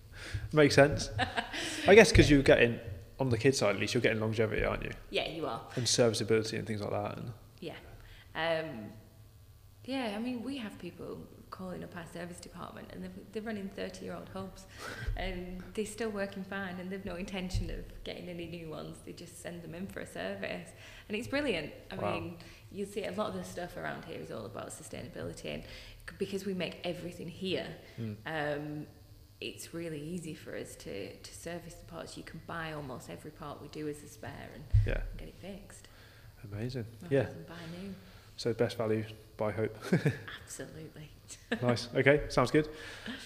Makes 0.52 0.74
sense. 0.74 1.08
I 1.88 1.94
guess 1.94 2.10
because 2.10 2.30
you're 2.30 2.42
getting, 2.42 2.78
on 3.18 3.30
the 3.30 3.38
kid 3.38 3.56
side 3.56 3.74
at 3.76 3.80
least, 3.80 3.94
you're 3.94 4.02
getting 4.02 4.20
longevity, 4.20 4.62
aren't 4.62 4.82
you? 4.84 4.90
Yeah, 5.08 5.26
you 5.30 5.46
are. 5.46 5.62
And 5.76 5.88
serviceability 5.88 6.58
and 6.58 6.66
things 6.66 6.82
like 6.82 6.90
that. 6.90 7.16
And 7.16 7.32
Yeah. 7.60 7.72
Um, 8.34 8.90
yeah, 9.86 10.12
I 10.14 10.18
mean, 10.18 10.42
we 10.42 10.58
have 10.58 10.78
people 10.78 11.18
calling 11.60 11.84
up 11.84 11.94
our 11.94 12.06
service 12.12 12.40
department 12.40 12.88
and 12.92 13.04
they're, 13.04 13.10
they're 13.32 13.42
running 13.42 13.68
30 13.76 14.04
year 14.04 14.14
old 14.14 14.28
hubs 14.32 14.64
and 15.18 15.62
they're 15.74 15.84
still 15.84 16.08
working 16.08 16.42
fine 16.42 16.76
and 16.80 16.90
they've 16.90 17.04
no 17.04 17.16
intention 17.16 17.68
of 17.70 17.84
getting 18.04 18.28
any 18.30 18.46
new 18.46 18.70
ones. 18.70 18.96
They 19.04 19.12
just 19.12 19.40
send 19.42 19.62
them 19.62 19.74
in 19.74 19.86
for 19.86 20.00
a 20.00 20.06
service. 20.06 20.70
And 21.08 21.16
it's 21.16 21.28
brilliant. 21.28 21.70
I 21.90 21.96
Wow. 21.96 22.12
mean, 22.14 22.36
you 22.72 22.86
see 22.86 23.04
a 23.04 23.12
lot 23.12 23.28
of 23.28 23.34
the 23.34 23.44
stuff 23.44 23.76
around 23.76 24.06
here 24.06 24.18
is 24.20 24.30
all 24.30 24.46
about 24.46 24.70
sustainability 24.70 25.46
and 25.54 25.62
because 26.18 26.46
we 26.46 26.54
make 26.54 26.78
everything 26.84 27.28
here, 27.28 27.66
Mm. 28.00 28.16
um, 28.26 28.86
it's 29.40 29.72
really 29.74 30.00
easy 30.00 30.34
for 30.34 30.56
us 30.56 30.74
to, 30.76 31.14
to 31.16 31.34
service 31.34 31.74
the 31.74 31.84
parts. 31.86 32.16
You 32.16 32.22
can 32.22 32.40
buy 32.46 32.72
almost 32.72 33.08
every 33.10 33.30
part 33.30 33.60
we 33.60 33.68
do 33.68 33.86
as 33.88 34.02
a 34.02 34.08
spare 34.08 34.50
and 34.54 34.64
yeah, 34.86 35.00
get 35.18 35.28
it 35.28 35.34
fixed. 35.40 35.88
amazing. 36.50 36.86
rather 37.02 37.14
Yeah, 37.14 37.22
than 37.24 37.44
buy 37.44 37.54
new. 37.82 37.94
so 38.36 38.52
best 38.54 38.76
value 38.78 39.04
buy 39.40 39.50
hope. 39.52 39.76
Absolutely. 40.44 41.10
nice. 41.62 41.88
Okay, 41.94 42.22
sounds 42.28 42.50
good. 42.50 42.68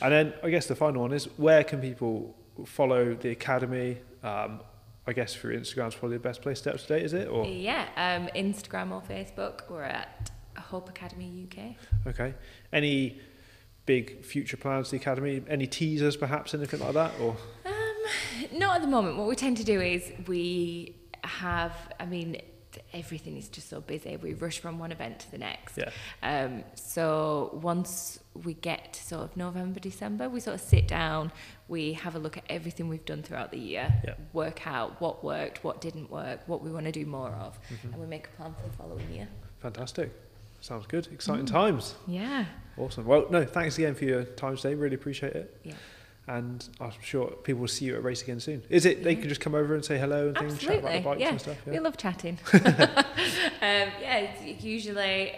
And 0.00 0.12
then 0.12 0.32
I 0.42 0.48
guess 0.50 0.66
the 0.66 0.76
final 0.76 1.02
one 1.02 1.12
is 1.12 1.24
where 1.36 1.64
can 1.64 1.80
people 1.80 2.34
follow 2.66 3.14
the 3.14 3.30
academy? 3.30 3.98
Um, 4.22 4.60
I 5.06 5.12
guess 5.12 5.34
through 5.34 5.58
Instagram's 5.58 5.94
probably 5.96 6.16
the 6.16 6.22
best 6.22 6.40
place 6.40 6.60
to 6.60 6.62
stay 6.62 6.70
up 6.70 6.80
to 6.80 6.86
date, 6.86 7.02
is 7.04 7.12
it? 7.12 7.28
Or 7.28 7.44
Yeah, 7.46 7.86
um, 7.96 8.28
Instagram 8.34 8.90
or 8.92 9.02
Facebook, 9.02 9.68
we're 9.68 9.82
at 9.82 10.30
Hope 10.56 10.88
Academy 10.88 11.46
UK. 11.46 11.76
okay, 12.06 12.34
any 12.72 13.20
big 13.84 14.24
future 14.24 14.56
plans 14.56 14.86
for 14.88 14.92
the 14.92 15.02
academy? 15.02 15.42
Any 15.48 15.66
teasers, 15.66 16.16
perhaps, 16.16 16.54
anything 16.54 16.80
like 16.80 16.94
that? 16.94 17.12
Or 17.20 17.36
Um, 17.66 18.58
not 18.58 18.76
at 18.76 18.82
the 18.82 18.88
moment. 18.88 19.18
What 19.18 19.28
we 19.28 19.34
tend 19.36 19.56
to 19.58 19.64
do 19.64 19.78
is 19.80 20.10
we 20.26 20.96
have, 21.22 21.72
I 22.00 22.06
mean, 22.06 22.40
everything 22.92 23.36
is 23.36 23.48
just 23.48 23.68
so 23.68 23.80
busy. 23.80 24.16
We 24.16 24.34
rush 24.34 24.58
from 24.60 24.78
one 24.78 24.92
event 24.92 25.20
to 25.20 25.30
the 25.30 25.38
next. 25.38 25.76
yeah, 25.78 25.90
Um, 26.22 26.64
so 26.74 27.58
once 27.62 28.20
we 28.44 28.54
get 28.54 28.92
to 28.94 29.02
sort 29.02 29.22
of 29.24 29.36
November, 29.36 29.80
December, 29.80 30.28
we 30.28 30.40
sort 30.40 30.54
of 30.54 30.60
sit 30.60 30.88
down, 30.88 31.32
we 31.68 31.92
have 31.94 32.14
a 32.14 32.18
look 32.18 32.36
at 32.36 32.44
everything 32.48 32.88
we've 32.88 33.04
done 33.04 33.22
throughout 33.22 33.50
the 33.50 33.58
year, 33.58 33.92
Yeah. 34.04 34.14
work 34.32 34.66
out 34.66 35.00
what 35.00 35.22
worked, 35.24 35.62
what 35.64 35.80
didn't 35.80 36.10
work, 36.10 36.40
what 36.46 36.62
we 36.62 36.70
want 36.72 36.86
to 36.86 36.92
do 36.92 37.06
more 37.06 37.30
of, 37.30 37.58
Mhm. 37.70 37.92
and 37.92 37.96
we 38.00 38.06
make 38.06 38.26
a 38.26 38.30
plan 38.30 38.54
for 38.54 38.68
the 38.68 38.76
following 38.76 39.10
year. 39.12 39.28
fantastic. 39.60 40.10
Sounds 40.60 40.86
good. 40.86 41.06
Exciting 41.12 41.44
Mm. 41.44 41.50
times. 41.50 41.94
Yeah. 42.06 42.44
Awesome. 42.78 43.04
Well, 43.06 43.26
no, 43.30 43.44
thanks 43.44 43.76
again 43.78 43.94
for 43.94 44.04
your 44.04 44.24
time 44.24 44.56
today. 44.56 44.74
Really 44.74 44.94
appreciate 44.94 45.34
it. 45.34 45.58
Yeah. 45.62 45.74
And 46.26 46.66
I'm 46.80 46.92
sure 47.02 47.26
people 47.42 47.60
will 47.60 47.68
see 47.68 47.84
you 47.84 47.96
at 47.96 48.02
race 48.02 48.22
again 48.22 48.40
soon. 48.40 48.62
Is 48.70 48.86
it 48.86 49.04
they 49.04 49.14
can 49.14 49.28
just 49.28 49.42
come 49.42 49.54
over 49.54 49.74
and 49.74 49.84
say 49.84 49.98
hello 49.98 50.28
and 50.28 50.38
things, 50.38 50.58
chat 50.58 50.78
about 50.78 50.82
the 50.82 50.96
Absolutely, 50.96 51.10
bikes 51.10 51.20
yeah. 51.20 51.28
and 51.28 51.40
stuff? 51.40 51.66
We 51.66 51.78
love 51.78 51.96
chatting. 51.98 52.38
um, 52.54 52.62
yeah, 53.60 54.16
it's 54.40 54.64
usually 54.64 55.32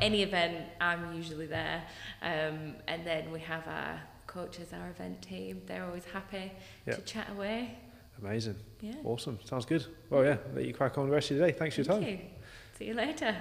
any 0.00 0.22
event, 0.22 0.66
I'm 0.80 1.14
usually 1.16 1.46
there. 1.46 1.82
Um, 2.22 2.74
and 2.86 3.06
then 3.06 3.30
we 3.32 3.40
have 3.40 3.66
our 3.66 4.00
coaches, 4.26 4.72
our 4.72 4.90
event 4.90 5.22
team. 5.22 5.62
They're 5.66 5.84
always 5.84 6.04
happy 6.04 6.52
Yeah. 6.86 6.96
to 6.96 7.02
chat 7.02 7.30
away. 7.30 7.78
Amazing. 8.20 8.56
Yeah. 8.80 8.94
Awesome. 9.04 9.38
Sounds 9.44 9.64
good. 9.64 9.86
Well, 10.10 10.24
yeah, 10.24 10.36
let 10.54 10.64
you 10.64 10.74
crack 10.74 10.98
on 10.98 11.06
the 11.08 11.14
rest 11.14 11.30
of 11.30 11.38
your 11.38 11.46
day. 11.46 11.52
Thanks 11.52 11.74
for 11.76 11.82
your 11.82 11.92
time. 11.94 12.04
Thank 12.04 12.20
you. 12.20 12.26
See 12.78 12.84
you 12.86 12.94
later. 12.94 13.36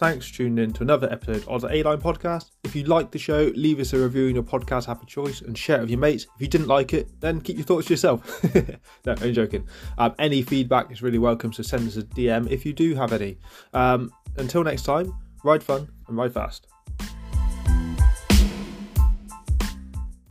Thanks 0.00 0.28
for 0.28 0.36
tuning 0.36 0.64
in 0.64 0.72
to 0.72 0.82
another 0.82 1.12
episode 1.12 1.46
of 1.46 1.60
the 1.60 1.68
A 1.68 1.82
Line 1.82 2.00
Podcast. 2.00 2.52
If 2.64 2.74
you 2.74 2.84
liked 2.84 3.12
the 3.12 3.18
show, 3.18 3.52
leave 3.54 3.78
us 3.80 3.92
a 3.92 3.98
review 3.98 4.28
in 4.28 4.34
your 4.34 4.42
podcast 4.42 4.88
app 4.88 5.02
of 5.02 5.06
choice 5.06 5.42
and 5.42 5.56
share 5.56 5.76
it 5.76 5.80
with 5.82 5.90
your 5.90 5.98
mates. 5.98 6.26
If 6.36 6.40
you 6.40 6.48
didn't 6.48 6.68
like 6.68 6.94
it, 6.94 7.20
then 7.20 7.38
keep 7.42 7.58
your 7.58 7.66
thoughts 7.66 7.88
to 7.88 7.92
yourself. 7.92 8.42
no, 9.04 9.14
I'm 9.20 9.34
joking. 9.34 9.68
Um, 9.98 10.14
any 10.18 10.40
feedback 10.40 10.90
is 10.90 11.02
really 11.02 11.18
welcome, 11.18 11.52
so 11.52 11.62
send 11.62 11.86
us 11.86 11.98
a 11.98 12.02
DM 12.02 12.50
if 12.50 12.64
you 12.64 12.72
do 12.72 12.94
have 12.94 13.12
any. 13.12 13.36
Um, 13.74 14.10
until 14.38 14.64
next 14.64 14.84
time, 14.84 15.12
ride 15.44 15.62
fun 15.62 15.86
and 16.08 16.16
ride 16.16 16.32
fast. 16.32 16.66